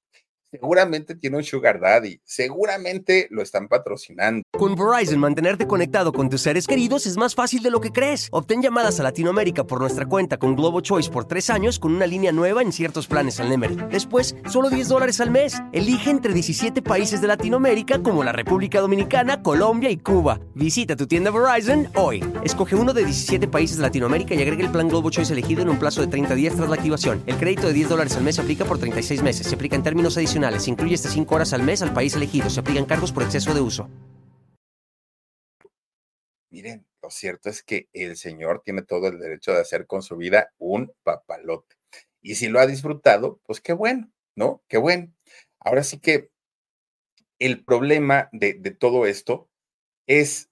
Seguramente 0.52 1.16
tiene 1.16 1.38
un 1.38 1.44
Sugar 1.44 1.80
Daddy. 1.80 2.20
Seguramente 2.26 3.28
lo 3.32 3.42
están 3.42 3.70
patrocinando. 3.70 4.44
Con 4.52 4.76
Verizon, 4.76 5.18
mantenerte 5.18 5.66
conectado 5.66 6.12
con 6.12 6.30
tus 6.30 6.42
seres 6.42 6.68
queridos 6.68 7.06
es 7.06 7.16
más 7.16 7.36
fácil 7.36 7.64
de 7.64 7.72
lo 7.72 7.80
que 7.80 7.92
crees. 7.92 8.28
Obtén 8.32 8.62
llamadas 8.62 9.00
a 9.00 9.04
Latinoamérica 9.04 9.64
por 9.64 9.80
nuestra 9.80 10.06
cuenta 10.06 10.38
con 10.38 10.58
Globo 10.58 10.82
Choice 10.82 11.10
por 11.10 11.24
tres 11.24 11.50
años 11.50 11.80
con 11.80 11.94
una 11.94 12.06
línea 12.06 12.34
nueva 12.34 12.62
en 12.62 12.74
ciertos 12.74 13.08
planes 13.08 13.40
al 13.40 13.48
Nemery. 13.48 13.78
Después, 13.92 14.36
solo 14.50 14.70
10 14.70 14.90
dólares 14.90 15.22
al 15.22 15.32
mes. 15.32 15.58
Elige 15.72 16.10
entre 16.10 16.34
17 16.34 16.82
países 16.82 17.22
de 17.22 17.28
Latinoamérica 17.28 18.04
como 18.04 18.22
la 18.22 18.34
República 18.34 18.82
Dominicana, 18.82 19.42
Colombia 19.42 19.90
y 19.90 20.00
Cuba. 20.00 20.42
Visita 20.54 20.98
tu 20.98 21.08
tienda 21.08 21.32
Verizon 21.32 21.88
hoy. 21.96 22.26
Escoge 22.44 22.76
uno 22.76 22.92
de 22.92 23.06
17 23.06 23.48
países 23.48 23.78
de 23.78 23.84
Latinoamérica 23.84 24.36
y 24.36 24.42
agrega 24.42 24.66
el 24.66 24.72
plan 24.72 24.90
Globo 24.90 25.12
Choice 25.12 25.32
elegido 25.32 25.62
en 25.62 25.70
un 25.70 25.80
plazo 25.80 26.02
de 26.02 26.08
30 26.08 26.36
días 26.36 26.58
tras 26.58 26.68
la 26.68 26.76
activación. 26.76 27.24
El 27.26 27.38
crédito 27.38 27.68
de 27.68 27.74
10 27.74 27.88
dólares 27.88 28.18
al 28.18 28.24
mes 28.26 28.36
se 28.36 28.42
aplica 28.42 28.66
por 28.66 28.80
36 28.80 29.24
meses. 29.24 29.48
Se 29.48 29.56
aplica 29.56 29.78
en 29.78 29.84
términos 29.84 30.18
adicionales 30.18 30.41
se 30.60 30.70
incluye 30.70 30.96
hasta 30.96 31.10
5 31.10 31.36
horas 31.36 31.54
al 31.54 31.64
mes 31.64 31.82
al 31.82 31.94
país 31.94 32.16
elegido. 32.16 32.50
Se 32.50 32.60
aplican 32.60 32.86
cargos 32.86 33.12
por 33.12 33.24
exceso 33.24 33.54
de 33.54 33.62
uso. 33.62 33.90
Miren, 36.50 36.86
lo 37.02 37.10
cierto 37.10 37.50
es 37.50 37.64
que 37.64 37.88
el 37.94 38.18
señor 38.18 38.62
tiene 38.64 38.82
todo 38.82 39.08
el 39.08 39.20
derecho 39.20 39.54
de 39.54 39.62
hacer 39.62 39.88
con 39.88 40.02
su 40.02 40.18
vida 40.18 40.54
un 40.58 40.94
papalote. 41.04 41.76
Y 42.22 42.36
si 42.36 42.50
lo 42.50 42.60
ha 42.60 42.68
disfrutado, 42.68 43.40
pues 43.46 43.62
qué 43.62 43.74
bueno, 43.74 44.12
¿no? 44.36 44.62
Qué 44.68 44.78
bueno. 44.78 45.14
Ahora 45.60 45.84
sí 45.84 46.00
que 46.00 46.30
el 47.40 47.64
problema 47.64 48.30
de 48.32 48.54
todo 48.72 49.06
esto 49.06 49.50
es 50.08 50.50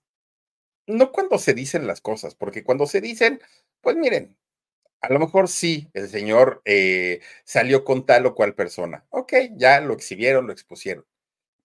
no 0.88 1.12
cuando 1.12 1.38
se 1.38 1.54
dicen 1.54 1.86
las 1.86 2.02
cosas, 2.02 2.34
porque 2.34 2.64
cuando 2.64 2.88
se 2.88 3.02
dicen, 3.02 3.42
pues 3.82 3.96
miren, 3.96 4.39
a 5.02 5.12
lo 5.14 5.20
mejor 5.20 5.48
sí, 5.48 5.90
el 5.94 6.10
señor 6.10 6.62
eh, 6.66 7.22
salió 7.46 7.84
con 7.86 8.06
tal 8.06 8.26
o 8.26 8.36
cual 8.36 8.56
persona. 8.56 9.06
Ok, 9.10 9.34
ya 9.56 9.80
lo 9.82 9.94
exhibieron, 9.94 10.48
lo 10.48 10.54
expusieron. 10.54 11.06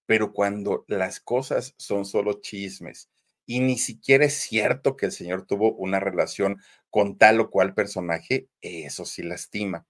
Pero 0.07 0.33
cuando 0.33 0.85
las 0.89 1.21
cosas 1.21 1.75
son 1.79 2.05
solo 2.07 2.41
chismes 2.41 3.09
y 3.47 3.61
ni 3.61 3.79
siquiera 3.79 4.25
es 4.27 4.35
cierto 4.35 4.97
que 4.97 5.07
el 5.07 5.13
señor 5.13 5.47
tuvo 5.47 5.75
una 5.75 6.01
relación 6.01 6.61
con 6.91 7.19
tal 7.19 7.41
o 7.41 7.51
cual 7.51 7.75
personaje, 7.75 8.49
eso 8.61 9.05
sí 9.07 9.23
lastima, 9.23 9.87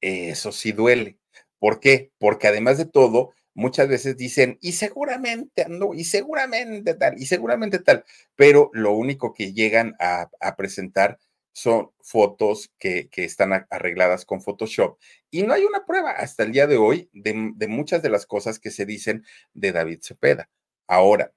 eso 0.00 0.52
sí 0.52 0.72
duele. 0.72 1.18
¿Por 1.58 1.80
qué? 1.80 2.12
Porque 2.18 2.48
además 2.48 2.78
de 2.78 2.86
todo, 2.86 3.32
muchas 3.54 3.88
veces 3.88 4.16
dicen, 4.16 4.58
y 4.60 4.72
seguramente 4.72 5.62
ando, 5.64 5.94
y 5.94 6.04
seguramente 6.04 6.94
tal, 6.94 7.14
y 7.20 7.26
seguramente 7.26 7.78
tal, 7.80 8.04
pero 8.36 8.70
lo 8.72 8.92
único 8.92 9.34
que 9.34 9.52
llegan 9.52 9.94
a, 10.00 10.30
a 10.40 10.56
presentar 10.56 11.18
son 11.58 11.90
fotos 12.00 12.70
que, 12.78 13.08
están 13.16 13.66
arregladas 13.70 14.24
con 14.24 14.40
Photoshop. 14.40 14.98
Y 15.30 15.42
no 15.42 15.54
hay 15.54 15.64
una 15.64 15.84
prueba 15.84 16.12
hasta 16.12 16.44
el 16.44 16.52
día 16.52 16.66
de 16.68 16.76
hoy 16.76 17.10
de, 17.12 17.34
muchas 17.68 18.00
de 18.02 18.10
las 18.10 18.26
cosas 18.26 18.60
que 18.60 18.70
se 18.70 18.86
dicen 18.86 19.24
de 19.54 19.72
David 19.72 19.98
Cepeda. 20.02 20.48
Ahora, 20.86 21.32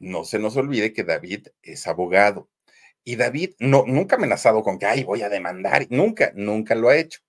no 0.00 0.24
se 0.24 0.38
nos 0.38 0.56
olvide 0.56 0.92
que 0.92 1.04
David 1.04 1.48
es 1.62 1.86
abogado. 1.86 2.48
Y 3.04 3.16
David 3.16 3.54
no, 3.60 3.84
nunca 3.86 4.16
ha 4.16 4.18
amenazado 4.18 4.62
con 4.62 4.78
que, 4.78 4.86
ay, 4.86 5.04
voy 5.04 5.22
a 5.22 5.28
demandar. 5.28 5.86
Nunca, 5.90 6.32
nunca 6.34 6.74
lo 6.74 6.88
ha 6.88 6.96
hecho. 6.96 7.20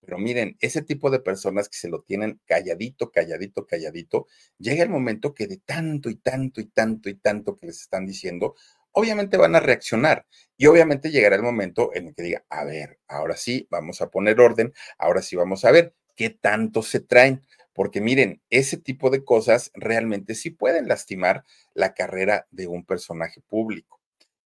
Pero 0.00 0.18
miren, 0.18 0.56
ese 0.60 0.82
tipo 0.82 1.10
de 1.10 1.18
personas 1.18 1.68
que 1.68 1.78
se 1.78 1.88
lo 1.88 2.02
tienen 2.02 2.40
calladito, 2.46 3.10
calladito, 3.10 3.66
calladito, 3.66 4.26
llega 4.58 4.84
el 4.84 4.90
momento 4.90 5.34
que 5.34 5.46
de 5.48 5.56
tanto 5.56 6.10
y 6.10 6.16
tanto 6.16 6.60
y 6.60 6.66
tanto 6.66 7.08
y 7.08 7.14
tanto 7.14 7.56
que 7.56 7.66
les 7.66 7.80
están 7.80 8.06
diciendo, 8.06 8.54
obviamente 8.96 9.36
van 9.36 9.54
a 9.54 9.60
reaccionar 9.60 10.26
y 10.56 10.66
obviamente 10.66 11.10
llegará 11.10 11.36
el 11.36 11.42
momento 11.42 11.90
en 11.94 12.08
el 12.08 12.14
que 12.14 12.22
diga, 12.22 12.44
a 12.48 12.64
ver, 12.64 12.98
ahora 13.08 13.36
sí, 13.36 13.68
vamos 13.70 14.00
a 14.00 14.08
poner 14.08 14.40
orden, 14.40 14.72
ahora 14.96 15.20
sí 15.20 15.36
vamos 15.36 15.66
a 15.66 15.70
ver 15.70 15.94
qué 16.16 16.30
tanto 16.30 16.82
se 16.82 17.00
traen. 17.00 17.42
Porque 17.74 18.00
miren, 18.00 18.40
ese 18.48 18.78
tipo 18.78 19.10
de 19.10 19.22
cosas 19.22 19.70
realmente 19.74 20.34
sí 20.34 20.48
pueden 20.48 20.88
lastimar 20.88 21.44
la 21.74 21.92
carrera 21.92 22.46
de 22.50 22.68
un 22.68 22.86
personaje 22.86 23.42
público 23.42 24.00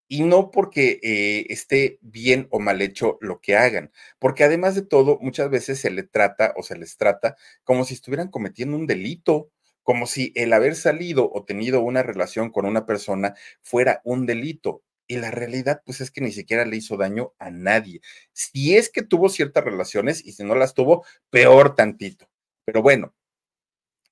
y 0.09 0.24
no 0.24 0.51
porque 0.51 0.98
eh, 1.05 1.46
esté 1.51 2.01
bien 2.03 2.48
o 2.51 2.59
mal 2.59 2.82
hecho 2.82 3.18
lo 3.20 3.40
que 3.40 3.57
hagan, 3.57 3.92
porque 4.18 4.42
además 4.42 4.74
de 4.74 4.82
todo, 4.82 5.18
muchas 5.20 5.48
veces 5.48 5.78
se 5.78 5.90
le 5.90 6.03
trata 6.03 6.53
o 6.57 6.64
se 6.64 6.76
les 6.76 6.96
trata 6.96 7.36
como 7.62 7.84
si 7.84 7.94
estuvieran 7.94 8.28
cometiendo 8.28 8.76
un 8.76 8.88
delito, 8.88 9.53
como 9.83 10.07
si 10.07 10.33
el 10.35 10.53
haber 10.53 10.76
salido 10.76 11.31
o 11.33 11.45
tenido 11.45 11.81
una 11.81 12.03
relación 12.03 12.51
con 12.51 12.66
una 12.66 12.87
persona 12.87 13.35
fuera 13.62 14.01
un 14.05 14.26
delito. 14.26 14.83
Y 15.07 15.16
la 15.16 15.31
realidad, 15.33 15.83
pues 15.85 16.01
es 16.01 16.11
que 16.11 16.20
ni 16.20 16.31
siquiera 16.31 16.64
le 16.64 16.76
hizo 16.76 16.97
daño 16.97 17.35
a 17.39 17.51
nadie. 17.51 18.01
Si 18.33 18.76
es 18.76 18.91
que 18.91 19.03
tuvo 19.03 19.28
ciertas 19.28 19.64
relaciones 19.64 20.24
y 20.24 20.33
si 20.33 20.45
no 20.45 20.55
las 20.55 20.74
tuvo, 20.74 21.05
peor 21.31 21.74
tantito. 21.74 22.28
Pero 22.64 22.83
bueno, 22.83 23.12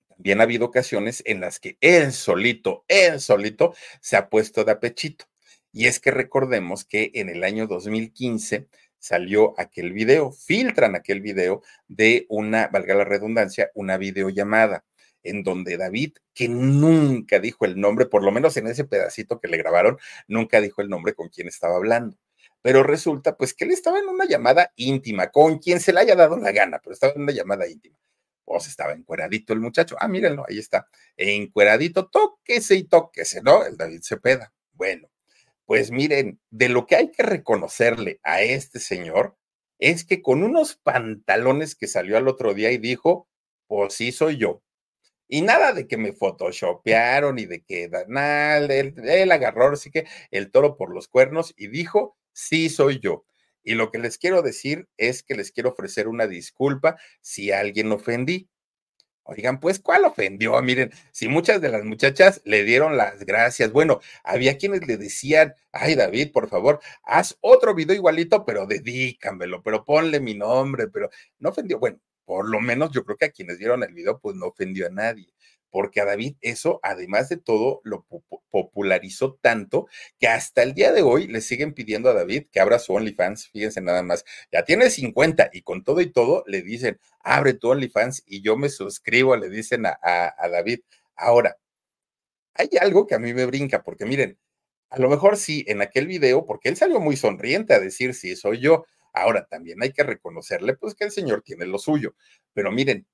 también 0.09 0.41
ha 0.41 0.43
habido 0.43 0.67
ocasiones 0.67 1.23
en 1.27 1.41
las 1.41 1.61
que 1.61 1.79
él 1.81 2.13
solito, 2.13 2.85
él 2.89 3.21
solito, 3.21 3.75
se 4.01 4.17
ha 4.17 4.29
puesto 4.29 4.65
de 4.65 4.73
apechito. 4.73 5.27
Y 5.73 5.87
es 5.87 6.01
que 6.01 6.11
recordemos 6.11 6.85
que 6.85 7.13
en 7.15 7.29
el 7.29 7.45
año 7.45 7.69
2015 7.69 8.67
salió 8.99 9.55
aquel 9.61 9.93
video, 9.93 10.33
filtran 10.33 10.97
aquel 10.97 11.21
video 11.21 11.63
de 11.87 12.27
una, 12.29 12.67
valga 12.67 12.97
la 12.97 13.05
redundancia, 13.05 13.71
una 13.75 13.97
videollamada 13.97 14.85
en 15.23 15.43
donde 15.43 15.77
David, 15.77 16.15
que 16.35 16.49
nunca 16.49 17.39
dijo 17.39 17.65
el 17.65 17.81
nombre, 17.81 18.07
por 18.07 18.25
lo 18.25 18.31
menos 18.31 18.57
en 18.57 18.67
ese 18.67 18.85
pedacito 18.85 19.41
que 19.41 19.49
le 19.49 19.57
grabaron, 19.57 19.99
nunca 20.27 20.61
dijo 20.61 20.83
el 20.83 20.89
nombre 20.89 21.15
con 21.15 21.29
quien 21.29 21.49
estaba 21.49 21.77
hablando. 21.77 22.17
Pero 22.63 22.83
resulta 22.83 23.37
pues 23.37 23.55
que 23.55 23.65
él 23.65 23.71
estaba 23.71 23.99
en 23.99 24.09
una 24.09 24.25
llamada 24.25 24.73
íntima, 24.77 25.29
con 25.31 25.59
quien 25.59 25.81
se 25.81 25.93
le 25.93 26.01
haya 26.01 26.17
dado 26.17 26.37
la 26.39 26.53
gana, 26.53 26.81
pero 26.83 26.95
estaba 26.95 27.13
en 27.15 27.23
una 27.23 27.33
llamada 27.33 27.69
íntima. 27.69 27.97
Pues 28.45 28.67
estaba 28.67 28.93
encueradito 28.93 29.53
el 29.53 29.61
muchacho. 29.61 29.97
Ah, 30.01 30.09
mírenlo, 30.09 30.45
ahí 30.49 30.59
está. 30.59 30.89
Encueradito, 31.17 32.09
tóquese 32.09 32.77
y 32.77 32.85
tóquese, 32.85 33.43
¿no? 33.43 33.65
El 33.65 33.77
David 33.77 34.01
Cepeda. 34.03 34.53
Bueno, 34.73 35.09
pues 35.67 35.91
miren, 35.91 36.41
de 36.51 36.71
lo 36.71 36.87
que 36.87 36.97
hay 36.97 37.11
que 37.11 37.23
reconocerle 37.23 38.21
a 38.23 38.41
este 38.43 38.81
señor 38.81 39.37
es 39.79 40.05
que 40.05 40.23
con 40.23 40.43
unos 40.43 40.77
pantalones 40.77 41.75
que 41.75 41.87
salió 41.87 42.17
al 42.17 42.29
otro 42.29 42.55
día 42.55 42.73
y 42.73 42.79
dijo, 42.79 43.29
pues 43.67 43.95
sí 43.95 44.13
soy 44.13 44.39
yo. 44.39 44.63
Y 45.29 45.43
nada 45.43 45.73
de 45.73 45.87
que 45.87 45.99
me 45.99 46.13
photoshopearon 46.13 47.39
y 47.39 47.45
de 47.45 47.63
que 47.63 47.91
nada, 48.09 48.75
él, 48.75 49.31
agarró 49.31 49.69
así 49.69 49.91
que 49.91 50.07
el 50.31 50.51
toro 50.51 50.77
por 50.77 50.93
los 50.93 51.09
cuernos 51.09 51.55
y 51.57 51.69
dijo, 51.69 52.17
sí 52.33 52.71
soy 52.71 52.99
yo. 53.01 53.27
Y 53.63 53.75
lo 53.75 53.91
que 53.91 53.99
les 53.99 54.17
quiero 54.17 54.41
decir 54.41 54.89
es 54.97 55.23
que 55.23 55.35
les 55.35 55.53
quiero 55.53 55.71
ofrecer 55.71 56.09
una 56.09 56.27
disculpa 56.27 56.97
si 57.21 57.53
alguien 57.53 57.93
ofendí. 57.93 58.49
Oigan, 59.31 59.61
pues, 59.61 59.79
¿cuál 59.79 60.07
ofendió? 60.07 60.61
Miren, 60.63 60.91
si 61.13 61.29
muchas 61.29 61.61
de 61.61 61.69
las 61.69 61.85
muchachas 61.85 62.41
le 62.45 62.65
dieron 62.65 62.97
las 62.97 63.27
gracias, 63.27 63.71
bueno, 63.73 64.01
había 64.25 64.57
quienes 64.57 64.87
le 64.87 64.97
decían, 64.97 65.55
ay, 65.71 65.97
David, 65.97 66.33
por 66.33 66.49
favor, 66.49 66.81
haz 67.03 67.37
otro 67.43 67.75
video 67.75 67.95
igualito, 67.95 68.47
pero 68.47 68.65
dedícamelo, 68.67 69.63
pero 69.63 69.85
ponle 69.85 70.19
mi 70.21 70.35
nombre, 70.35 70.89
pero 70.89 71.11
no 71.41 71.51
ofendió. 71.51 71.79
Bueno, 71.79 71.99
por 72.29 72.47
lo 72.47 72.61
menos 72.61 72.91
yo 72.93 73.05
creo 73.05 73.17
que 73.17 73.25
a 73.25 73.31
quienes 73.31 73.57
vieron 73.57 73.83
el 73.83 73.95
video, 73.95 74.19
pues 74.21 74.37
no 74.37 74.49
ofendió 74.49 74.87
a 74.87 74.91
nadie 74.91 75.33
porque 75.71 76.03
a 76.03 76.05
David 76.05 76.37
eso, 76.41 76.79
además 76.83 77.29
de 77.29 77.39
todo, 77.39 77.81
lo 77.85 78.07
popularizó 78.51 79.39
tanto 79.41 79.87
que 80.19 80.27
hasta 80.27 80.63
el 80.63 80.75
día 80.75 80.93
de 80.93 81.03
hoy 81.03 81.27
le 81.27 81.41
siguen 81.41 81.75
pidiendo 81.75 82.09
a 82.11 82.15
David 82.15 82.45
que 82.51 82.61
abra 82.61 82.79
su 82.79 82.95
OnlyFans. 82.95 83.49
Fíjense 83.49 83.81
nada 83.81 84.03
más, 84.03 84.25
ya 84.51 84.65
tiene 84.65 84.91
50 84.91 85.51
y 85.53 85.63
con 85.63 85.85
todo 85.85 86.01
y 86.01 86.11
todo 86.11 86.43
le 86.47 86.63
dicen, 86.63 86.99
abre 87.21 87.55
tu 87.55 87.71
OnlyFans 87.71 88.23
y 88.27 88.43
yo 88.43 88.57
me 88.57 88.69
suscribo, 88.69 89.37
le 89.37 89.51
dicen 89.51 89.85
a, 89.87 89.99
a 90.03 90.49
David. 90.49 90.81
Ahora, 91.17 91.59
hay 92.55 92.71
algo 92.81 93.07
que 93.07 93.15
a 93.15 93.19
mí 93.19 93.35
me 93.35 93.47
brinca, 93.47 93.83
porque 93.83 94.07
miren, 94.07 94.39
a 94.91 94.99
lo 94.99 95.11
mejor 95.11 95.37
sí, 95.37 95.65
en 95.69 95.83
aquel 95.83 96.07
video, 96.07 96.47
porque 96.47 96.69
él 96.71 96.77
salió 96.77 97.01
muy 97.01 97.17
sonriente 97.17 97.75
a 97.75 97.81
decir, 97.81 98.15
sí, 98.15 98.37
soy 98.37 98.61
yo. 98.61 98.87
Ahora, 99.23 99.47
también 99.47 99.83
hay 99.83 99.93
que 99.93 100.03
reconocerle, 100.03 100.75
pues, 100.77 100.95
que 100.95 101.05
el 101.05 101.11
señor 101.11 101.43
tiene 101.43 101.67
lo 101.67 101.79
suyo. 101.79 102.15
Pero 102.53 102.71
miren, 102.73 103.07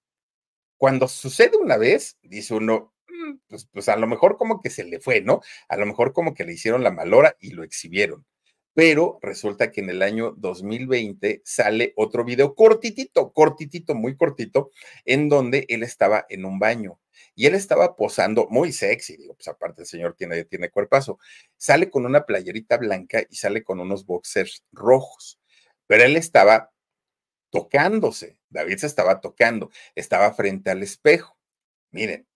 cuando 0.78 1.08
sucede 1.08 1.56
una 1.56 1.76
vez, 1.76 2.18
dice 2.22 2.54
uno, 2.54 2.94
mm, 3.08 3.34
pues, 3.48 3.68
pues, 3.72 3.88
a 3.88 3.96
lo 3.96 4.06
mejor 4.06 4.36
como 4.36 4.60
que 4.60 4.70
se 4.70 4.84
le 4.84 5.00
fue, 5.00 5.20
¿no? 5.20 5.40
A 5.68 5.76
lo 5.76 5.86
mejor 5.86 6.12
como 6.12 6.34
que 6.34 6.44
le 6.44 6.54
hicieron 6.54 6.82
la 6.84 6.90
malora 6.90 7.36
y 7.40 7.50
lo 7.50 7.64
exhibieron. 7.64 8.26
Pero 8.74 9.18
resulta 9.22 9.70
que 9.70 9.80
en 9.80 9.90
el 9.90 10.02
año 10.02 10.34
2020 10.36 11.42
sale 11.44 11.92
otro 11.96 12.24
video 12.24 12.54
cortitito, 12.56 13.32
cortitito, 13.32 13.94
muy 13.94 14.16
cortito, 14.16 14.70
en 15.04 15.28
donde 15.28 15.64
él 15.68 15.84
estaba 15.84 16.26
en 16.28 16.44
un 16.44 16.58
baño 16.58 16.98
y 17.34 17.46
él 17.46 17.54
estaba 17.54 17.96
posando 17.96 18.46
muy 18.50 18.72
sexy, 18.72 19.16
digo, 19.16 19.34
pues 19.34 19.48
aparte 19.48 19.82
el 19.82 19.88
señor 19.88 20.14
tiene, 20.14 20.44
tiene 20.44 20.70
cuerpazo, 20.70 21.18
sale 21.56 21.90
con 21.90 22.06
una 22.06 22.24
playerita 22.26 22.76
blanca 22.76 23.22
y 23.28 23.36
sale 23.36 23.64
con 23.64 23.80
unos 23.80 24.06
boxers 24.06 24.64
rojos, 24.72 25.40
pero 25.86 26.04
él 26.04 26.16
estaba 26.16 26.72
tocándose. 27.50 28.38
David 28.50 28.78
se 28.78 28.86
estaba 28.86 29.20
tocando, 29.20 29.70
estaba 29.94 30.32
frente 30.34 30.70
al 30.70 30.82
espejo. 30.82 31.38
Miren, 31.92 32.26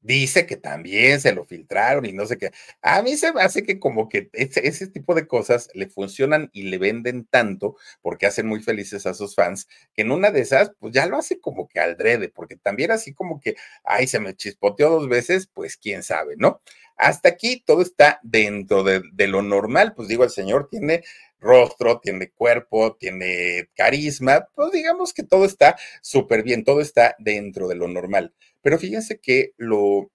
dice 0.00 0.46
que 0.46 0.56
también 0.56 1.20
se 1.20 1.32
lo 1.32 1.44
filtraron 1.44 2.06
y 2.06 2.12
no 2.12 2.26
sé 2.26 2.38
qué. 2.38 2.50
A 2.80 3.02
mí 3.02 3.16
se 3.16 3.32
me 3.32 3.42
hace 3.42 3.62
que 3.62 3.78
como 3.78 4.08
que 4.08 4.30
ese, 4.32 4.86
tipo 4.88 5.14
de 5.14 5.26
cosas 5.26 5.68
le 5.74 5.88
funcionan 5.88 6.48
y 6.52 6.64
le 6.64 6.78
venden 6.78 7.26
tanto 7.26 7.76
porque 8.00 8.26
hacen 8.26 8.46
muy 8.46 8.62
felices 8.62 9.06
a 9.06 9.14
sus 9.14 9.34
fans, 9.34 9.68
que 9.94 10.02
en 10.02 10.12
una 10.12 10.30
de 10.30 10.40
esas, 10.40 10.72
pues 10.78 10.94
ya 10.94 11.06
lo 11.06 11.18
hace 11.18 11.40
como 11.40 11.68
que 11.68 11.80
al 11.80 11.96
drede, 11.96 12.28
porque 12.30 12.56
también 12.56 12.90
así 12.90 13.12
como 13.12 13.40
que, 13.40 13.56
ay, 13.84 14.06
se 14.06 14.20
me 14.20 14.34
chispoteó 14.34 14.90
dos 14.90 15.08
veces, 15.08 15.48
pues 15.52 15.76
quién 15.76 16.02
sabe, 16.02 16.34
¿no? 16.38 16.62
Hasta 16.96 17.30
aquí 17.30 17.62
todo 17.64 17.82
está 17.82 18.20
dentro 18.22 18.82
de, 18.82 19.02
de 19.12 19.26
lo 19.26 19.42
normal, 19.42 19.94
pues 19.94 20.08
digo, 20.08 20.24
el 20.24 20.30
señor 20.30 20.68
tiene 20.70 21.02
rostro, 21.40 22.00
tiene 22.00 22.30
cuerpo, 22.30 22.96
tiene 22.96 23.70
carisma, 23.74 24.48
pues 24.54 24.72
digamos 24.72 25.12
que 25.12 25.22
todo 25.22 25.44
está 25.44 25.76
súper 26.02 26.42
bien, 26.42 26.64
todo 26.64 26.80
está 26.80 27.16
dentro 27.18 27.68
de 27.68 27.76
lo 27.76 27.88
normal. 27.88 28.34
Pero 28.62 28.78
fíjense 28.78 29.20
que 29.20 29.52
lo 29.56 30.10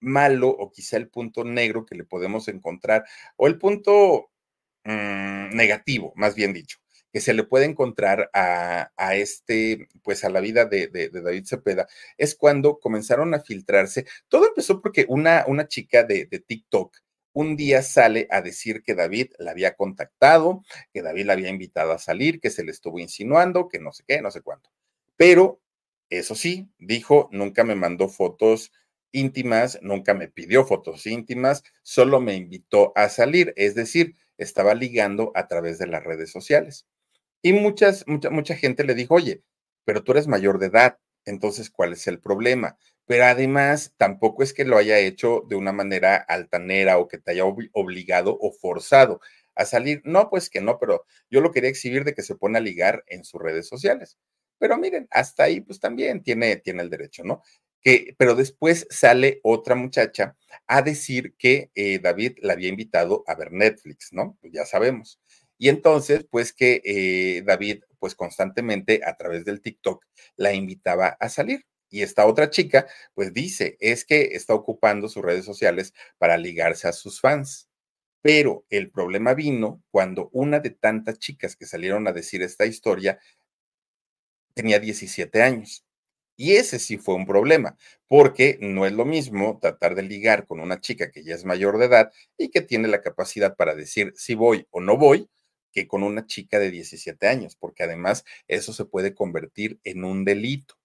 malo 0.00 0.48
o 0.50 0.70
quizá 0.70 0.96
el 0.96 1.08
punto 1.08 1.44
negro 1.44 1.86
que 1.86 1.96
le 1.96 2.04
podemos 2.04 2.48
encontrar, 2.48 3.04
o 3.36 3.46
el 3.46 3.58
punto 3.58 4.30
mm, 4.84 5.50
negativo, 5.56 6.12
más 6.16 6.34
bien 6.34 6.52
dicho, 6.52 6.78
que 7.12 7.20
se 7.20 7.34
le 7.34 7.44
puede 7.44 7.64
encontrar 7.66 8.30
a, 8.34 8.90
este, 9.14 9.88
pues 10.02 10.24
a 10.24 10.30
la 10.30 10.40
vida 10.40 10.66
de, 10.66 10.88
David 10.88 11.46
Cepeda, 11.46 11.88
es 12.18 12.34
cuando 12.34 12.78
comenzaron 12.78 13.34
a 13.34 13.40
filtrarse. 13.40 14.06
Todo 14.28 14.46
empezó 14.48 14.82
porque 14.82 15.06
una, 15.08 15.44
una 15.48 15.66
chica 15.68 16.04
de 16.04 16.26
TikTok 16.26 16.96
un 17.36 17.54
día 17.54 17.82
sale 17.82 18.26
a 18.30 18.40
decir 18.40 18.82
que 18.82 18.94
David 18.94 19.32
la 19.38 19.50
había 19.50 19.74
contactado, 19.74 20.62
que 20.94 21.02
David 21.02 21.26
la 21.26 21.34
había 21.34 21.50
invitado 21.50 21.92
a 21.92 21.98
salir, 21.98 22.40
que 22.40 22.48
se 22.48 22.64
le 22.64 22.70
estuvo 22.70 22.98
insinuando, 22.98 23.68
que 23.68 23.78
no 23.78 23.92
sé 23.92 24.04
qué, 24.08 24.22
no 24.22 24.30
sé 24.30 24.40
cuánto. 24.40 24.70
Pero, 25.18 25.60
eso 26.08 26.34
sí, 26.34 26.70
dijo, 26.78 27.28
nunca 27.32 27.62
me 27.62 27.74
mandó 27.74 28.08
fotos 28.08 28.72
íntimas, 29.12 29.78
nunca 29.82 30.14
me 30.14 30.28
pidió 30.28 30.64
fotos 30.64 31.06
íntimas, 31.06 31.62
solo 31.82 32.22
me 32.22 32.36
invitó 32.36 32.92
a 32.96 33.10
salir, 33.10 33.52
es 33.56 33.74
decir, 33.74 34.16
estaba 34.38 34.72
ligando 34.74 35.30
a 35.34 35.46
través 35.46 35.78
de 35.78 35.88
las 35.88 36.02
redes 36.02 36.30
sociales. 36.32 36.86
Y 37.42 37.52
mucha, 37.52 37.92
mucha 38.06 38.56
gente 38.56 38.82
le 38.82 38.94
dijo, 38.94 39.12
oye, 39.12 39.42
pero 39.84 40.02
tú 40.02 40.12
eres 40.12 40.26
mayor 40.26 40.58
de 40.58 40.68
edad, 40.68 40.98
entonces, 41.26 41.68
¿cuál 41.68 41.92
es 41.92 42.06
el 42.06 42.18
problema? 42.18 42.78
Pero 43.06 43.24
además 43.24 43.94
tampoco 43.96 44.42
es 44.42 44.52
que 44.52 44.64
lo 44.64 44.76
haya 44.78 44.98
hecho 44.98 45.44
de 45.48 45.56
una 45.56 45.72
manera 45.72 46.16
altanera 46.16 46.98
o 46.98 47.08
que 47.08 47.18
te 47.18 47.30
haya 47.32 47.44
obligado 47.44 48.36
o 48.40 48.52
forzado 48.52 49.20
a 49.54 49.64
salir. 49.64 50.02
No, 50.04 50.28
pues 50.28 50.50
que 50.50 50.60
no, 50.60 50.78
pero 50.78 51.04
yo 51.30 51.40
lo 51.40 51.52
quería 51.52 51.70
exhibir 51.70 52.04
de 52.04 52.14
que 52.14 52.22
se 52.22 52.34
pone 52.34 52.58
a 52.58 52.60
ligar 52.60 53.04
en 53.06 53.24
sus 53.24 53.40
redes 53.40 53.68
sociales. 53.68 54.18
Pero 54.58 54.76
miren, 54.78 55.06
hasta 55.10 55.44
ahí 55.44 55.60
pues 55.60 55.80
también 55.80 56.22
tiene, 56.22 56.56
tiene 56.56 56.82
el 56.82 56.90
derecho, 56.90 57.22
¿no? 57.24 57.42
Que, 57.82 58.14
pero 58.18 58.34
después 58.34 58.86
sale 58.90 59.40
otra 59.44 59.76
muchacha 59.76 60.36
a 60.66 60.82
decir 60.82 61.34
que 61.38 61.70
eh, 61.74 62.00
David 62.00 62.38
la 62.42 62.54
había 62.54 62.68
invitado 62.68 63.22
a 63.26 63.34
ver 63.36 63.52
Netflix, 63.52 64.12
¿no? 64.12 64.36
Pues 64.40 64.52
ya 64.52 64.64
sabemos. 64.66 65.20
Y 65.58 65.68
entonces, 65.68 66.26
pues 66.28 66.52
que 66.52 66.82
eh, 66.84 67.42
David, 67.46 67.82
pues 67.98 68.14
constantemente 68.14 69.00
a 69.04 69.16
través 69.16 69.44
del 69.44 69.60
TikTok 69.62 70.04
la 70.36 70.52
invitaba 70.52 71.16
a 71.20 71.28
salir 71.28 71.64
Y 71.90 72.02
esta 72.02 72.26
otra 72.26 72.50
chica, 72.50 72.86
pues 73.14 73.32
dice, 73.32 73.76
es 73.80 74.04
que 74.04 74.34
está 74.34 74.54
ocupando 74.54 75.08
sus 75.08 75.24
redes 75.24 75.44
sociales 75.44 75.94
para 76.18 76.36
ligarse 76.36 76.88
a 76.88 76.92
sus 76.92 77.20
fans. 77.20 77.68
Pero 78.22 78.66
el 78.70 78.90
problema 78.90 79.34
vino 79.34 79.82
cuando 79.90 80.30
una 80.32 80.60
de 80.60 80.70
tantas 80.70 81.18
chicas 81.18 81.56
que 81.56 81.66
salieron 81.66 82.08
a 82.08 82.12
decir 82.12 82.42
esta 82.42 82.66
historia 82.66 83.20
tenía 84.54 84.80
17 84.80 85.42
años. 85.42 85.84
Y 86.36 86.56
ese 86.56 86.78
sí 86.78 86.98
fue 86.98 87.14
un 87.14 87.26
problema, 87.26 87.76
porque 88.08 88.58
no 88.60 88.84
es 88.86 88.92
lo 88.92 89.04
mismo 89.06 89.58
tratar 89.60 89.94
de 89.94 90.02
ligar 90.02 90.46
con 90.46 90.60
una 90.60 90.80
chica 90.80 91.10
que 91.10 91.24
ya 91.24 91.34
es 91.34 91.44
mayor 91.46 91.78
de 91.78 91.86
edad 91.86 92.12
y 92.36 92.50
que 92.50 92.60
tiene 92.60 92.88
la 92.88 93.00
capacidad 93.00 93.56
para 93.56 93.74
decir 93.74 94.12
si 94.16 94.34
voy 94.34 94.66
o 94.70 94.80
no 94.80 94.98
voy, 94.98 95.30
que 95.72 95.88
con 95.88 96.02
una 96.02 96.26
chica 96.26 96.58
de 96.58 96.70
17 96.70 97.28
años, 97.28 97.56
porque 97.56 97.84
además 97.84 98.24
eso 98.48 98.72
se 98.72 98.84
puede 98.86 99.14
convertir 99.14 99.80
en 99.84 100.04
un 100.04 100.24
delito. 100.24 100.76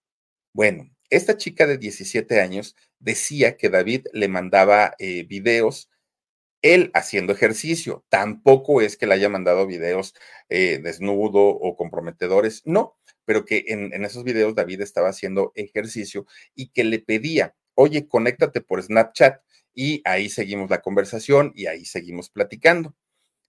Bueno, 0.54 0.90
esta 1.10 1.38
chica 1.38 1.68
de 1.68 1.78
17 1.78 2.42
años 2.42 2.76
decía 3.00 3.58
que 3.58 3.70
David 3.70 4.08
le 4.14 4.28
mandaba 4.28 4.94
eh, 5.00 5.24
videos 5.24 5.90
él 6.62 6.92
haciendo 6.94 7.34
ejercicio. 7.34 8.06
Tampoco 8.10 8.82
es 8.82 8.98
que 8.98 9.08
le 9.08 9.16
haya 9.16 9.30
mandado 9.30 9.66
videos 9.68 10.14
eh, 10.50 10.80
desnudo 10.84 11.42
o 11.42 11.76
comprometedores, 11.76 12.62
no, 12.66 12.98
pero 13.26 13.46
que 13.46 13.66
en, 13.68 13.94
en, 13.94 14.06
esos 14.06 14.24
videos 14.24 14.56
David 14.56 14.82
estaba 14.82 15.10
haciendo 15.10 15.52
ejercicio 15.56 16.26
y 16.56 16.70
que 16.70 16.84
le 16.84 17.00
pedía, 17.00 17.56
oye, 17.76 18.08
conéctate 18.08 18.62
por 18.62 18.82
Snapchat 18.84 19.42
y 19.74 20.02
ahí 20.06 20.30
seguimos 20.30 20.70
la 20.70 20.82
conversación 20.82 21.52
y 21.56 21.68
ahí 21.68 21.86
seguimos 21.86 22.30
platicando. 22.30 22.96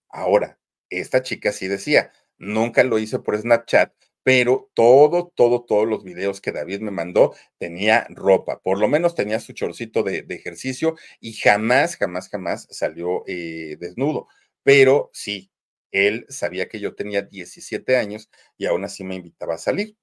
Ahora, 0.09 0.59
esta 0.89 1.21
chica 1.23 1.51
sí 1.51 1.67
decía, 1.67 2.11
nunca 2.37 2.83
lo 2.83 2.99
hice 2.99 3.19
por 3.19 3.37
Snapchat 3.39 3.93
pero 4.23 4.71
todo, 4.73 5.31
todo, 5.35 5.63
todos 5.63 5.87
los 5.87 6.03
videos 6.03 6.41
que 6.41 6.51
David 6.51 6.79
me 6.81 6.91
mandó 6.91 7.35
tenía 7.57 8.07
ropa, 8.09 8.59
por 8.61 8.79
lo 8.79 8.87
menos 8.87 9.15
tenía 9.15 9.39
su 9.39 9.53
chorcito 9.53 10.03
de, 10.03 10.25
ejercicio 10.29 10.95
y 11.19 11.33
jamás, 11.33 11.97
jamás, 11.97 12.29
jamás 12.29 12.67
salió 12.71 13.23
eh, 13.27 13.77
desnudo. 13.79 14.27
Pero 14.63 15.09
sí, 15.13 15.51
él 15.91 16.25
sabía 16.29 16.67
que 16.69 16.79
yo 16.79 16.95
tenía 16.95 17.21
17 17.21 17.97
años 17.97 18.29
y 18.57 18.65
aún 18.65 18.85
así 18.85 19.03
me 19.03 19.15
invitaba 19.15 19.55
a 19.55 19.57
salir. 19.57 19.97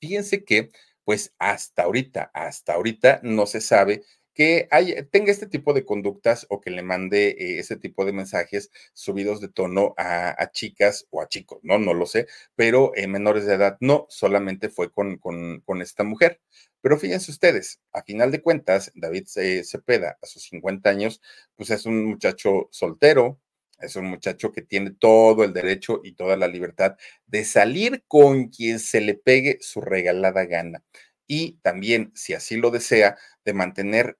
Fíjense 0.00 0.44
que, 0.44 0.70
pues 1.04 1.34
hasta 1.38 1.84
ahorita, 1.84 2.30
hasta 2.34 2.74
ahorita 2.74 3.20
no 3.22 3.46
se 3.46 3.60
sabe 3.60 4.04
que 4.34 4.68
tenga 5.10 5.30
este 5.30 5.46
tipo 5.46 5.72
de 5.72 5.84
conductas 5.84 6.46
o 6.50 6.60
que 6.60 6.70
le 6.70 6.82
mande 6.82 7.28
eh, 7.30 7.58
ese 7.60 7.76
tipo 7.76 8.04
de 8.04 8.12
mensajes 8.12 8.70
subidos 8.92 9.40
de 9.40 9.48
tono 9.48 9.94
a, 9.96 10.50
chicas 10.52 11.06
o 11.10 11.22
a 11.22 11.28
chicos, 11.28 11.60
¿no? 11.62 11.78
No 11.78 11.94
lo 11.94 12.06
sé, 12.06 12.26
pero 12.56 12.92
en 12.96 13.12
menores 13.12 13.46
de 13.46 13.54
edad 13.54 13.76
no, 13.80 14.06
solamente 14.10 14.68
fue 14.68 14.90
con, 14.90 15.18
con, 15.18 15.82
esta 15.82 16.04
mujer. 16.04 16.40
Pero 16.80 16.98
fíjense 16.98 17.30
ustedes, 17.30 17.80
a 17.92 18.02
final 18.02 18.30
de 18.30 18.42
cuentas, 18.42 18.92
David 18.94 19.26
Cepeda, 19.26 20.18
a 20.22 20.26
sus 20.26 20.42
50 20.44 20.90
años, 20.90 21.20
pues 21.56 21.70
es 21.70 21.86
un 21.86 22.04
muchacho 22.04 22.68
soltero, 22.72 23.40
es 23.80 23.96
un 23.96 24.06
muchacho 24.06 24.52
que 24.52 24.62
tiene 24.62 24.90
todo 24.92 25.44
el 25.44 25.52
derecho 25.52 26.00
y 26.04 26.12
toda 26.14 26.36
la 26.36 26.48
libertad 26.48 26.96
de 27.26 27.44
salir 27.44 28.04
con 28.08 28.48
quien 28.48 28.78
se 28.78 29.00
le 29.00 29.14
pegue 29.14 29.58
su 29.60 29.80
regalada 29.80 30.44
gana. 30.44 30.82
Y 31.26 31.58
también, 31.62 32.12
si 32.14 32.34
así 32.34 32.56
lo 32.56 32.70
desea, 32.70 33.16
de 33.44 33.54
mantener 33.54 34.18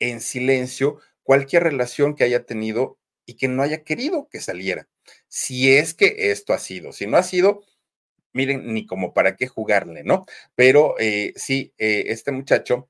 en 0.00 0.20
silencio 0.20 1.00
cualquier 1.22 1.64
relación 1.64 2.14
que 2.14 2.24
haya 2.24 2.44
tenido 2.46 2.98
y 3.26 3.34
que 3.34 3.48
no 3.48 3.62
haya 3.62 3.84
querido 3.84 4.28
que 4.30 4.40
saliera. 4.40 4.88
Si 5.28 5.70
es 5.76 5.94
que 5.94 6.30
esto 6.30 6.52
ha 6.54 6.58
sido, 6.58 6.92
si 6.92 7.06
no 7.06 7.16
ha 7.18 7.22
sido, 7.22 7.62
miren, 8.32 8.72
ni 8.74 8.86
como 8.86 9.14
para 9.14 9.36
qué 9.36 9.46
jugarle, 9.48 10.04
¿no? 10.04 10.26
Pero 10.54 10.96
eh, 10.98 11.32
sí, 11.36 11.74
eh, 11.78 12.04
este 12.08 12.32
muchacho 12.32 12.88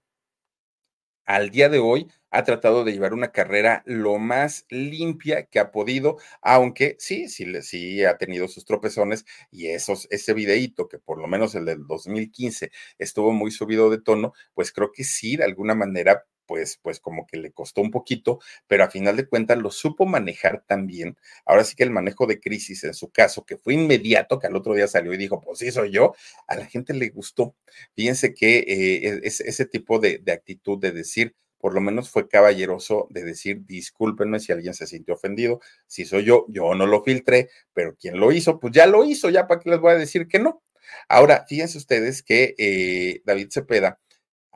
al 1.26 1.50
día 1.50 1.68
de 1.68 1.78
hoy 1.78 2.08
ha 2.30 2.42
tratado 2.44 2.84
de 2.84 2.92
llevar 2.92 3.12
una 3.14 3.32
carrera 3.32 3.82
lo 3.86 4.18
más 4.18 4.64
limpia 4.70 5.44
que 5.46 5.58
ha 5.60 5.70
podido, 5.70 6.16
aunque 6.42 6.96
sí, 6.98 7.28
sí, 7.28 7.44
sí 7.62 8.04
ha 8.04 8.16
tenido 8.18 8.48
sus 8.48 8.64
tropezones 8.64 9.24
y 9.50 9.68
esos, 9.68 10.06
ese 10.10 10.34
videíto 10.34 10.88
que 10.88 10.98
por 10.98 11.18
lo 11.20 11.26
menos 11.28 11.54
el 11.54 11.64
del 11.66 11.86
2015 11.86 12.70
estuvo 12.98 13.32
muy 13.32 13.50
subido 13.50 13.90
de 13.90 14.00
tono, 14.00 14.32
pues 14.54 14.72
creo 14.72 14.90
que 14.92 15.04
sí, 15.04 15.36
de 15.36 15.44
alguna 15.44 15.74
manera 15.74 16.24
pues, 16.48 16.80
pues 16.82 16.98
como 16.98 17.26
que 17.26 17.36
le 17.36 17.52
costó 17.52 17.82
un 17.82 17.92
poquito, 17.92 18.40
pero 18.66 18.82
a 18.84 18.90
final 18.90 19.16
de 19.16 19.28
cuentas 19.28 19.58
lo 19.58 19.70
supo 19.70 20.06
manejar 20.06 20.64
también. 20.66 21.16
Ahora 21.44 21.62
sí 21.62 21.76
que 21.76 21.84
el 21.84 21.90
manejo 21.90 22.26
de 22.26 22.40
crisis 22.40 22.82
en 22.84 22.94
su 22.94 23.10
caso, 23.10 23.44
que 23.44 23.56
fue 23.56 23.74
inmediato, 23.74 24.40
que 24.40 24.48
al 24.48 24.56
otro 24.56 24.74
día 24.74 24.88
salió 24.88 25.12
y 25.12 25.18
dijo, 25.18 25.40
pues 25.40 25.58
sí, 25.60 25.70
soy 25.70 25.92
yo, 25.92 26.14
a 26.48 26.56
la 26.56 26.66
gente 26.66 26.94
le 26.94 27.10
gustó. 27.10 27.54
Fíjense 27.94 28.34
que 28.34 28.58
eh, 28.58 29.20
es, 29.22 29.40
ese 29.40 29.66
tipo 29.66 30.00
de, 30.00 30.18
de 30.18 30.32
actitud 30.32 30.78
de 30.80 30.90
decir, 30.92 31.36
por 31.58 31.74
lo 31.74 31.80
menos 31.80 32.08
fue 32.10 32.28
caballeroso 32.28 33.08
de 33.10 33.24
decir, 33.24 33.66
discúlpenme 33.66 34.40
si 34.40 34.52
alguien 34.52 34.74
se 34.74 34.86
sintió 34.86 35.14
ofendido, 35.14 35.60
si 35.86 36.04
soy 36.04 36.24
yo, 36.24 36.46
yo 36.48 36.74
no 36.74 36.86
lo 36.86 37.02
filtré, 37.02 37.50
pero 37.74 37.94
quien 37.96 38.18
lo 38.18 38.32
hizo, 38.32 38.58
pues 38.58 38.72
ya 38.72 38.86
lo 38.86 39.04
hizo, 39.04 39.28
ya 39.28 39.46
para 39.46 39.60
qué 39.60 39.70
les 39.70 39.80
voy 39.80 39.92
a 39.92 39.96
decir 39.98 40.28
que 40.28 40.38
no. 40.38 40.62
Ahora, 41.08 41.44
fíjense 41.48 41.78
ustedes 41.78 42.22
que 42.22 42.54
eh, 42.58 43.22
David 43.24 43.48
Cepeda, 43.50 44.00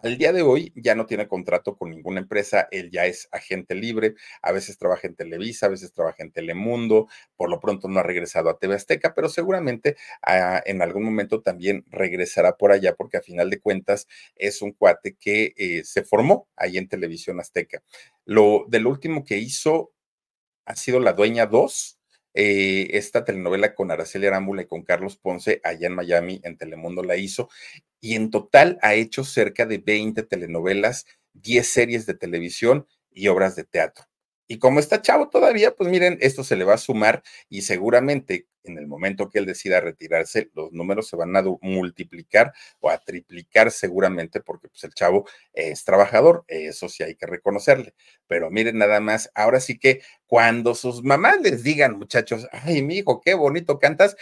al 0.02 0.18
día 0.18 0.32
de 0.32 0.42
hoy 0.42 0.72
ya 0.76 0.94
no 0.94 1.06
tiene 1.06 1.28
contrato 1.28 1.76
con 1.76 1.90
ninguna 1.90 2.20
empresa, 2.20 2.68
él 2.70 2.90
ya 2.90 3.06
es 3.06 3.28
agente 3.32 3.74
libre, 3.74 4.14
a 4.42 4.52
veces 4.52 4.78
trabaja 4.78 5.06
en 5.06 5.14
Televisa, 5.14 5.66
a 5.66 5.68
veces 5.70 5.92
trabaja 5.92 6.22
en 6.22 6.32
Telemundo, 6.32 7.08
por 7.36 7.48
lo 7.48 7.60
pronto 7.60 7.88
no 7.88 8.00
ha 8.00 8.02
regresado 8.02 8.50
a 8.50 8.58
TV 8.58 8.74
Azteca, 8.74 9.14
pero 9.14 9.28
seguramente 9.28 9.96
ah, 10.22 10.62
en 10.66 10.82
algún 10.82 11.04
momento 11.04 11.40
también 11.40 11.84
regresará 11.88 12.56
por 12.56 12.72
allá 12.72 12.94
porque 12.94 13.16
a 13.16 13.22
final 13.22 13.50
de 13.50 13.60
cuentas 13.60 14.08
es 14.36 14.62
un 14.62 14.72
cuate 14.72 15.14
que 15.14 15.54
eh, 15.56 15.84
se 15.84 16.02
formó 16.02 16.48
ahí 16.56 16.78
en 16.78 16.88
Televisión 16.88 17.40
Azteca. 17.40 17.82
Lo 18.24 18.66
del 18.68 18.86
último 18.86 19.24
que 19.24 19.38
hizo 19.38 19.92
ha 20.66 20.76
sido 20.76 21.00
La 21.00 21.12
Dueña 21.12 21.46
2, 21.46 21.98
eh, 22.34 22.88
esta 22.92 23.24
telenovela 23.24 23.74
con 23.74 23.90
Araceli 23.90 24.26
Arámbula 24.26 24.62
y 24.62 24.66
con 24.66 24.82
Carlos 24.82 25.16
Ponce 25.16 25.60
allá 25.64 25.86
en 25.86 25.94
Miami, 25.94 26.40
en 26.44 26.56
Telemundo 26.56 27.02
la 27.02 27.16
hizo, 27.16 27.48
y 28.00 28.14
en 28.14 28.30
total 28.30 28.78
ha 28.82 28.94
hecho 28.94 29.24
cerca 29.24 29.66
de 29.66 29.78
20 29.78 30.22
telenovelas, 30.24 31.06
10 31.34 31.66
series 31.66 32.06
de 32.06 32.14
televisión 32.14 32.86
y 33.10 33.28
obras 33.28 33.56
de 33.56 33.64
teatro. 33.64 34.06
Y 34.52 34.58
como 34.58 34.80
está 34.80 35.00
chavo 35.00 35.30
todavía, 35.30 35.74
pues 35.74 35.88
miren, 35.88 36.18
esto 36.20 36.44
se 36.44 36.56
le 36.56 36.64
va 36.64 36.74
a 36.74 36.76
sumar 36.78 37.22
y 37.48 37.62
seguramente 37.62 38.48
en 38.64 38.76
el 38.76 38.86
momento 38.86 39.30
que 39.30 39.38
él 39.38 39.46
decida 39.46 39.80
retirarse, 39.80 40.50
los 40.52 40.72
números 40.72 41.08
se 41.08 41.16
van 41.16 41.34
a 41.34 41.42
multiplicar 41.62 42.52
o 42.80 42.90
a 42.90 42.98
triplicar 42.98 43.70
seguramente 43.70 44.42
porque 44.42 44.68
pues 44.68 44.84
el 44.84 44.92
chavo 44.92 45.26
es 45.54 45.84
trabajador, 45.84 46.44
eso 46.48 46.90
sí 46.90 47.02
hay 47.02 47.14
que 47.14 47.24
reconocerle. 47.24 47.94
Pero 48.26 48.50
miren 48.50 48.76
nada 48.76 49.00
más, 49.00 49.30
ahora 49.34 49.58
sí 49.58 49.78
que 49.78 50.02
cuando 50.26 50.74
sus 50.74 51.02
mamás 51.02 51.40
les 51.40 51.62
digan, 51.62 51.98
muchachos, 51.98 52.46
ay, 52.52 52.82
mi 52.82 52.98
hijo, 52.98 53.22
qué 53.22 53.32
bonito 53.32 53.78
cantas, 53.78 54.16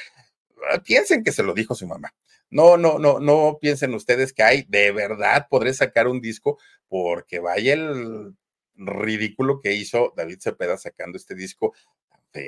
ah, 0.70 0.80
piensen 0.84 1.24
que 1.24 1.32
se 1.32 1.42
lo 1.42 1.54
dijo 1.54 1.74
su 1.74 1.88
mamá. 1.88 2.14
No, 2.50 2.76
no, 2.76 3.00
no, 3.00 3.18
no 3.18 3.58
piensen 3.60 3.94
ustedes 3.94 4.32
que 4.32 4.44
hay, 4.44 4.64
de 4.68 4.92
verdad 4.92 5.48
podré 5.50 5.74
sacar 5.74 6.06
un 6.06 6.20
disco 6.20 6.56
porque 6.88 7.40
vaya 7.40 7.74
el 7.74 8.36
ridículo 8.80 9.60
que 9.60 9.74
hizo 9.74 10.12
David 10.16 10.38
Cepeda 10.40 10.76
sacando 10.76 11.16
este 11.16 11.34
disco 11.34 11.72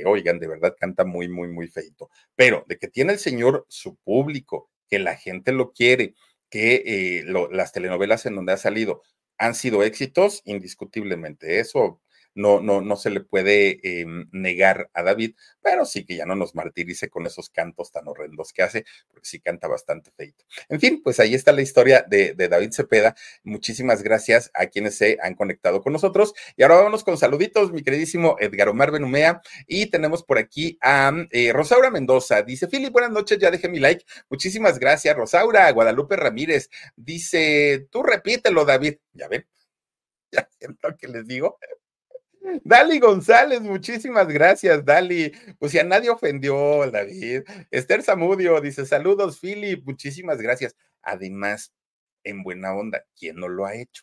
oigan, 0.06 0.38
de 0.38 0.48
verdad 0.48 0.76
canta 0.78 1.04
muy, 1.04 1.28
muy, 1.28 1.48
muy 1.48 1.68
feito. 1.68 2.10
Pero 2.36 2.64
de 2.68 2.78
que 2.78 2.88
tiene 2.88 3.12
el 3.12 3.18
señor 3.18 3.66
su 3.68 3.96
público, 3.96 4.70
que 4.88 4.98
la 4.98 5.16
gente 5.16 5.52
lo 5.52 5.72
quiere, 5.72 6.14
que 6.50 6.82
eh, 6.86 7.24
las 7.50 7.72
telenovelas 7.72 8.26
en 8.26 8.36
donde 8.36 8.52
ha 8.52 8.56
salido 8.56 9.02
han 9.38 9.54
sido 9.54 9.82
éxitos, 9.82 10.42
indiscutiblemente. 10.44 11.58
Eso 11.58 12.00
no, 12.34 12.60
no, 12.60 12.80
no 12.80 12.96
se 12.96 13.10
le 13.10 13.20
puede 13.20 13.80
em, 14.00 14.28
negar 14.32 14.90
a 14.94 15.02
David, 15.02 15.34
pero 15.60 15.84
sí 15.84 16.04
que 16.04 16.16
ya 16.16 16.26
no 16.26 16.34
nos 16.34 16.54
martirice 16.54 17.08
con 17.08 17.26
esos 17.26 17.50
cantos 17.50 17.92
tan 17.92 18.08
horrendos 18.08 18.52
que 18.52 18.62
hace, 18.62 18.84
porque 19.10 19.28
sí 19.28 19.40
canta 19.40 19.68
bastante 19.68 20.10
feito. 20.16 20.44
En 20.68 20.80
fin, 20.80 21.02
pues 21.02 21.20
ahí 21.20 21.34
está 21.34 21.52
la 21.52 21.62
historia 21.62 22.04
de, 22.08 22.34
David 22.34 22.72
Cepeda. 22.72 23.14
Muchísimas 23.44 24.02
gracias 24.02 24.50
a 24.54 24.66
quienes 24.66 24.96
se 24.96 25.18
han 25.22 25.34
conectado 25.34 25.82
con 25.82 25.92
nosotros. 25.92 26.34
Y 26.56 26.62
ahora 26.62 26.76
vámonos 26.76 27.04
con 27.04 27.16
saluditos, 27.16 27.72
mi 27.72 27.82
queridísimo 27.82 28.36
Edgar 28.40 28.68
Omar 28.68 28.90
Benumea. 28.90 29.42
Y 29.66 29.86
tenemos 29.86 30.22
por 30.22 30.38
aquí 30.38 30.78
a 30.82 31.12
eh, 31.30 31.52
Rosaura 31.52 31.90
Mendoza. 31.90 32.42
Dice, 32.42 32.68
Philip, 32.68 32.92
buenas 32.92 33.12
noches, 33.12 33.38
ya 33.38 33.50
dejé 33.50 33.68
mi 33.68 33.78
like. 33.78 34.04
Muchísimas 34.28 34.78
gracias, 34.78 35.16
Rosaura. 35.16 35.70
Guadalupe 35.70 36.16
Ramírez 36.16 36.70
dice, 36.96 37.86
tú 37.90 38.02
repítelo, 38.02 38.64
David. 38.64 38.96
Ya 39.12 39.28
ven, 39.28 39.46
ya 40.32 40.48
siento 40.58 40.96
que 40.96 41.08
les 41.08 41.26
digo. 41.26 41.58
Dali 42.64 42.98
González, 42.98 43.60
muchísimas 43.60 44.28
gracias, 44.28 44.84
Dali. 44.84 45.32
Pues 45.58 45.72
ya 45.72 45.84
nadie 45.84 46.10
ofendió, 46.10 46.90
David. 46.90 47.42
Esther 47.70 48.02
Zamudio 48.02 48.60
dice: 48.60 48.86
Saludos, 48.86 49.38
Philip, 49.40 49.84
muchísimas 49.84 50.40
gracias. 50.40 50.74
Además, 51.02 51.72
en 52.24 52.42
buena 52.42 52.74
onda, 52.74 53.04
¿quién 53.18 53.36
no 53.36 53.48
lo 53.48 53.66
ha 53.66 53.74
hecho? 53.74 54.02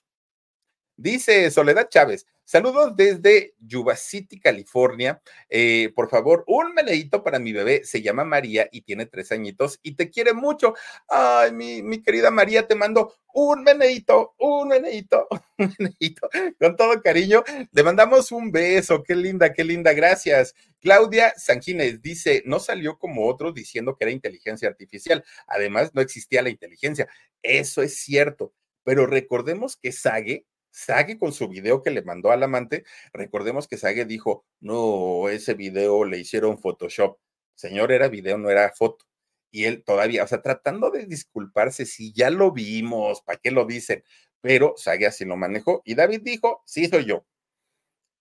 Dice 1.02 1.50
Soledad 1.50 1.88
Chávez, 1.88 2.26
saludos 2.43 2.93
desde 2.93 3.54
Yuba 3.58 3.95
City, 3.95 4.38
California. 4.38 5.22
Eh, 5.47 5.93
por 5.95 6.10
favor, 6.10 6.43
un 6.45 6.74
meneíto 6.74 7.24
para 7.24 7.39
mi 7.39 7.54
bebé. 7.54 7.86
Se 7.86 8.02
llama 8.02 8.26
María 8.26 8.68
y 8.70 8.82
tiene 8.82 9.06
tres 9.06 9.32
añitos 9.32 9.80
y 9.82 9.95
te 9.95 10.10
quiere 10.10 10.34
mucho. 10.34 10.74
Ay, 11.08 11.54
mi, 11.54 11.82
mi 11.82 12.02
querida 12.02 12.32
María, 12.32 12.68
te 12.68 12.76
mando 12.76 13.14
un 13.34 13.64
meneíto, 13.64 14.36
un 14.39 14.68
meneíto, 14.68 15.30
un 15.58 15.74
meneíto. 15.80 16.30
Con 16.60 16.76
todo 16.76 17.02
cariño, 17.02 17.45
le 17.72 17.82
mandamos 17.82 18.34
un 18.34 18.52
beso. 18.52 19.02
Qué 19.02 19.16
linda, 19.16 19.54
qué 19.54 19.64
linda. 19.64 19.93
Gracias. 19.93 20.54
Claudia 20.82 21.34
Sanjines 21.38 22.02
dice, 22.02 22.43
no 22.45 22.60
salió 22.60 23.00
como 23.00 23.26
otros 23.30 23.54
diciendo 23.54 23.95
que 23.95 24.04
era 24.04 24.12
inteligencia 24.12 24.68
artificial. 24.68 25.24
Además, 25.47 25.91
no 25.93 26.02
existía 26.02 26.41
la 26.41 26.50
inteligencia. 26.50 27.08
Eso 27.41 27.82
es 27.84 27.95
cierto. 28.02 28.52
Pero 28.84 29.06
recordemos 29.06 29.78
que 29.78 29.93
Sage 29.93 30.45
Sage 30.72 31.17
con 31.17 31.34
su 31.34 31.47
video 31.47 31.82
que 31.82 31.91
le 31.91 32.01
mandó 32.03 32.32
al 32.32 32.43
amante, 32.43 32.84
recordemos 33.13 33.67
que 33.67 33.78
Sage 33.78 34.05
dijo, 34.05 34.45
no, 34.59 35.30
ese 35.30 35.53
video 35.53 36.05
le 36.05 36.20
hicieron 36.20 36.57
Photoshop. 36.59 37.17
Señor, 37.55 37.91
era 37.91 38.07
video, 38.07 38.38
no 38.38 38.49
era 38.49 38.72
foto. 38.72 39.05
Y 39.51 39.65
él 39.65 39.84
todavía, 39.84 40.24
o 40.24 40.28
sea, 40.28 40.41
tratando 40.41 40.91
de 40.91 41.05
disculparse, 41.05 41.86
si 41.86 42.13
ya 42.13 42.30
lo 42.30 42.51
vimos, 42.51 43.22
¿para 43.22 43.39
qué 43.39 43.51
lo 43.51 43.65
dicen? 43.65 44.03
Pero 44.41 44.76
Sage 44.78 45.07
así 45.07 45.26
lo 45.26 45.36
manejó 45.36 45.82
y 45.86 45.95
David 45.95 46.22
dijo, 46.24 46.63
sí, 46.65 46.88
soy 46.88 47.05
yo. 47.05 47.26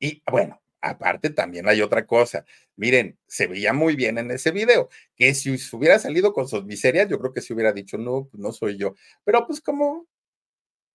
Y 0.00 0.22
bueno, 0.30 0.60
aparte 0.80 1.30
también 1.30 1.68
hay 1.68 1.82
otra 1.82 2.06
cosa. 2.06 2.44
Miren, 2.76 3.18
se 3.26 3.46
veía 3.46 3.72
muy 3.72 3.96
bien 3.96 4.18
en 4.18 4.30
ese 4.30 4.50
video, 4.50 4.88
que 5.16 5.34
si 5.34 5.50
hubiera 5.72 5.98
salido 5.98 6.32
con 6.32 6.48
sus 6.48 6.64
miserias, 6.64 7.08
yo 7.08 7.18
creo 7.18 7.32
que 7.32 7.40
se 7.42 7.52
hubiera 7.54 7.72
dicho, 7.72 7.98
no, 7.98 8.28
no 8.32 8.52
soy 8.52 8.78
yo. 8.78 8.94
Pero 9.24 9.46
pues 9.46 9.60
como 9.60 10.06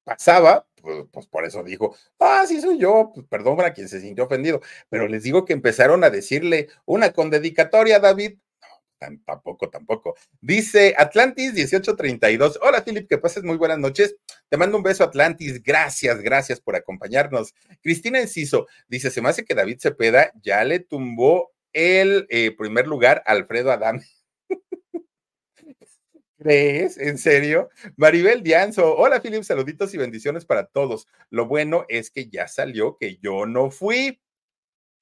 pasaba, 0.03 0.65
pues, 0.81 1.05
pues, 1.11 1.27
por 1.27 1.45
eso 1.45 1.63
dijo, 1.63 1.95
ah, 2.19 2.45
sí 2.47 2.59
soy 2.59 2.77
yo, 2.77 3.11
pues 3.13 3.25
perdón 3.27 3.55
para 3.55 3.73
quien 3.73 3.87
se 3.87 4.01
sintió 4.01 4.25
ofendido, 4.25 4.61
pero 4.89 5.07
les 5.07 5.23
digo 5.23 5.45
que 5.45 5.53
empezaron 5.53 6.03
a 6.03 6.09
decirle 6.09 6.67
una 6.85 7.11
con 7.13 7.29
dedicatoria, 7.29 7.99
David. 7.99 8.37
No, 8.61 9.19
tampoco, 9.25 9.69
tampoco. 9.69 10.15
Dice 10.41 10.93
Atlantis 10.97 11.53
1832. 11.53 12.59
Hola, 12.61 12.83
Philip, 12.83 13.07
que 13.07 13.17
pases 13.17 13.43
muy 13.43 13.57
buenas 13.57 13.79
noches. 13.79 14.15
Te 14.49 14.57
mando 14.57 14.77
un 14.77 14.83
beso, 14.83 15.03
Atlantis. 15.03 15.61
Gracias, 15.61 16.21
gracias 16.21 16.61
por 16.61 16.75
acompañarnos. 16.75 17.53
Cristina 17.81 18.19
Enciso 18.19 18.67
dice: 18.87 19.11
Se 19.11 19.21
me 19.21 19.29
hace 19.29 19.43
que 19.43 19.55
David 19.55 19.79
Cepeda 19.79 20.31
ya 20.41 20.63
le 20.63 20.79
tumbó 20.79 21.51
el 21.73 22.27
eh, 22.29 22.55
primer 22.57 22.87
lugar 22.87 23.23
a 23.25 23.31
Alfredo 23.31 23.71
Adame. 23.71 24.03
¿Crees? 26.43 26.97
¿En 26.97 27.17
serio? 27.17 27.69
Maribel 27.95 28.43
Dianzo. 28.43 28.97
Hola, 28.97 29.21
Philip. 29.21 29.43
Saluditos 29.43 29.93
y 29.93 29.97
bendiciones 29.97 30.45
para 30.45 30.65
todos. 30.65 31.07
Lo 31.29 31.47
bueno 31.47 31.85
es 31.87 32.11
que 32.11 32.29
ya 32.29 32.47
salió 32.49 32.97
que 32.97 33.17
yo 33.21 33.45
no 33.45 33.71
fui. 33.71 34.19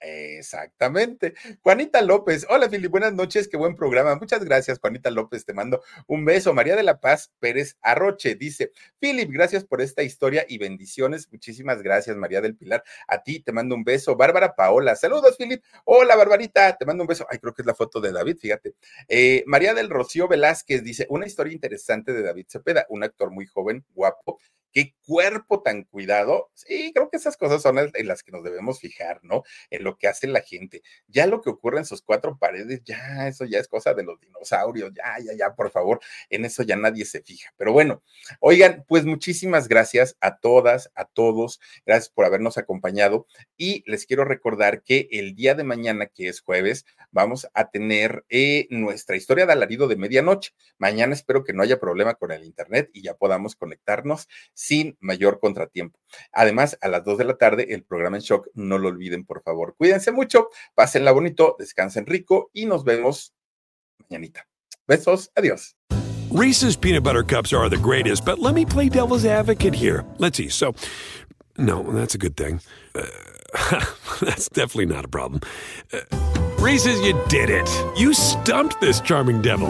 Exactamente. 0.02 1.36
Juanita 1.62 2.02
López. 2.02 2.48
Hola, 2.50 2.70
Fili. 2.70 2.88
Buenas 2.88 3.14
noches. 3.14 3.48
Qué 3.48 3.56
buen 3.56 3.76
programa. 3.76 4.16
Muchas 4.16 4.44
gracias, 4.44 4.80
Juanita 4.80 5.12
López. 5.12 5.46
Te 5.46 5.54
mando 5.54 5.84
un 6.08 6.26
beso. 6.26 6.54
María 6.56 6.76
de 6.76 6.82
la 6.82 7.00
Paz 7.00 7.32
Pérez 7.40 7.78
Arroche 7.82 8.34
dice: 8.34 8.72
Philip, 9.00 9.30
gracias 9.32 9.64
por 9.64 9.80
esta 9.80 10.02
historia 10.02 10.44
y 10.50 10.58
bendiciones. 10.58 11.32
Muchísimas 11.32 11.84
gracias, 11.84 12.18
María 12.18 12.42
del 12.42 12.56
Pilar. 12.56 12.84
A 13.08 13.22
ti 13.22 13.42
te 13.42 13.52
mando 13.52 13.76
un 13.76 13.84
beso. 13.84 14.16
Bárbara 14.16 14.56
Paola. 14.56 14.96
Saludos, 14.96 15.38
Philip. 15.38 15.64
Hola, 15.86 16.16
Barbarita. 16.16 16.76
Te 16.78 16.86
mando 16.86 17.04
un 17.04 17.08
beso. 17.08 17.28
Ay, 17.30 17.38
creo 17.38 17.54
que 17.54 17.62
es 17.62 17.68
la 17.68 17.76
foto 17.76 18.02
de 18.02 18.12
David, 18.12 18.38
fíjate. 18.40 18.74
Eh, 19.08 19.44
María 19.46 19.76
del 19.76 19.90
Rocío 19.90 20.28
Velázquez 20.28 20.84
dice: 20.84 21.06
Una 21.10 21.28
historia 21.28 21.54
interesante 21.54 22.12
de 22.12 22.24
David 22.24 22.48
Cepeda, 22.50 22.88
un 22.90 23.04
actor 23.04 23.30
muy 23.30 23.46
joven, 23.46 23.86
guapo 23.94 24.40
qué 24.72 24.96
cuerpo 25.06 25.62
tan 25.62 25.84
cuidado. 25.84 26.52
Sí, 26.54 26.92
creo 26.94 27.10
que 27.10 27.18
esas 27.18 27.38
cosas 27.38 27.62
son 27.62 27.78
en 27.78 28.08
las 28.08 28.24
que 28.24 28.32
nos 28.32 28.44
debemos 28.44 28.80
fijar, 28.80 29.20
¿no? 29.24 29.44
En 29.70 29.84
lo 29.84 29.98
que 29.98 30.08
hace 30.08 30.28
la 30.28 30.42
gente. 30.42 30.82
Ya 31.08 31.28
lo 31.28 31.42
que 31.42 31.50
ocurre 31.50 31.80
en 31.80 31.86
sus 31.86 32.02
cuatro 32.02 32.38
paredes, 32.38 32.82
ya 32.84 33.28
eso 33.28 33.46
ya 33.46 33.60
es 33.60 33.68
cosa 33.68 33.94
de 33.94 34.04
los 34.04 34.20
dinosaurios, 34.20 34.92
ya, 34.94 35.18
ya, 35.24 35.34
ya, 35.38 35.56
por 35.56 35.72
favor, 35.72 36.00
en 36.30 36.46
eso 36.46 36.64
ya 36.64 36.76
nadie 36.76 37.06
se 37.06 37.22
fija. 37.22 37.54
Pero 37.58 37.74
bueno, 37.74 38.04
oigan, 38.40 38.86
pues 38.88 39.06
muchísimas 39.06 39.68
gracias 39.68 40.18
a 40.22 40.38
todas, 40.38 40.92
a 40.96 41.06
todos, 41.06 41.60
gracias 41.86 42.10
por 42.10 42.26
habernos 42.26 42.58
acompañado 42.58 43.28
y 43.58 43.84
les 43.90 44.06
quiero 44.06 44.26
recordar 44.26 44.84
que 44.84 45.08
el 45.12 45.36
día 45.36 45.56
de 45.56 45.64
mañana, 45.64 46.08
que 46.08 46.28
es 46.28 46.42
jueves, 46.42 46.86
vamos 47.12 47.48
a 47.54 47.70
tener 47.70 48.26
eh, 48.30 48.68
nuestra 48.70 49.16
historia 49.16 49.46
de 49.46 49.54
alarido 49.54 49.88
de 49.88 49.96
medianoche. 49.96 50.54
Mañana 50.78 51.14
espero 51.14 51.44
que 51.44 51.54
no 51.54 51.64
haya 51.64 51.80
problema 51.80 52.16
con 52.16 52.32
el 52.32 52.44
internet 52.44 52.90
y 52.94 53.02
ya 53.02 53.16
podamos 53.16 53.56
conectarnos 53.56 54.28
sin 54.62 54.96
mayor 55.00 55.40
contratiempo. 55.40 56.00
Además, 56.32 56.78
a 56.82 56.88
las 56.88 57.04
2 57.04 57.18
de 57.18 57.26
la 57.26 57.38
tarde, 57.38 57.74
el 57.74 57.84
programa 57.84 58.18
en 58.18 58.22
shock, 58.22 58.48
no 58.54 58.78
lo 58.78 58.90
olviden, 58.90 59.26
por 59.26 59.42
favor. 59.42 59.76
Cuídense 59.76 60.12
mucho, 60.12 60.50
pásenla 60.76 61.12
bonito, 61.12 61.56
descansen 61.58 62.06
rico 62.06 62.52
y 62.54 62.68
nos 62.68 62.84
vemos 62.84 63.34
mañanita. 63.98 64.48
Besos, 64.88 65.32
adiós. 65.36 65.76
Reese's 66.30 66.78
peanut 66.78 67.04
butter 67.04 67.24
cups 67.24 67.54
are 67.54 67.70
the 67.70 67.78
greatest, 67.78 68.24
but 68.24 68.38
let 68.38 68.54
me 68.54 68.64
play 68.64 68.88
devil's 68.88 69.26
advocate 69.26 69.74
here. 69.74 70.06
Let's 70.20 70.38
see. 70.38 70.50
So, 70.50 70.76
no, 71.58 71.82
that's 71.92 72.14
a 72.14 72.20
good 72.20 72.38
thing. 72.38 72.62
Uh, 72.94 73.02
that's 74.22 74.48
definitely 74.50 74.86
not 74.86 75.06
a 75.06 75.10
problem. 75.10 75.42
Uh, 75.92 76.02
Reese's, 76.60 77.02
you 77.02 77.20
did 77.28 77.50
it. 77.50 77.68
You 77.98 78.14
stumped 78.14 78.80
this 78.80 79.02
charming 79.02 79.42
devil. 79.42 79.70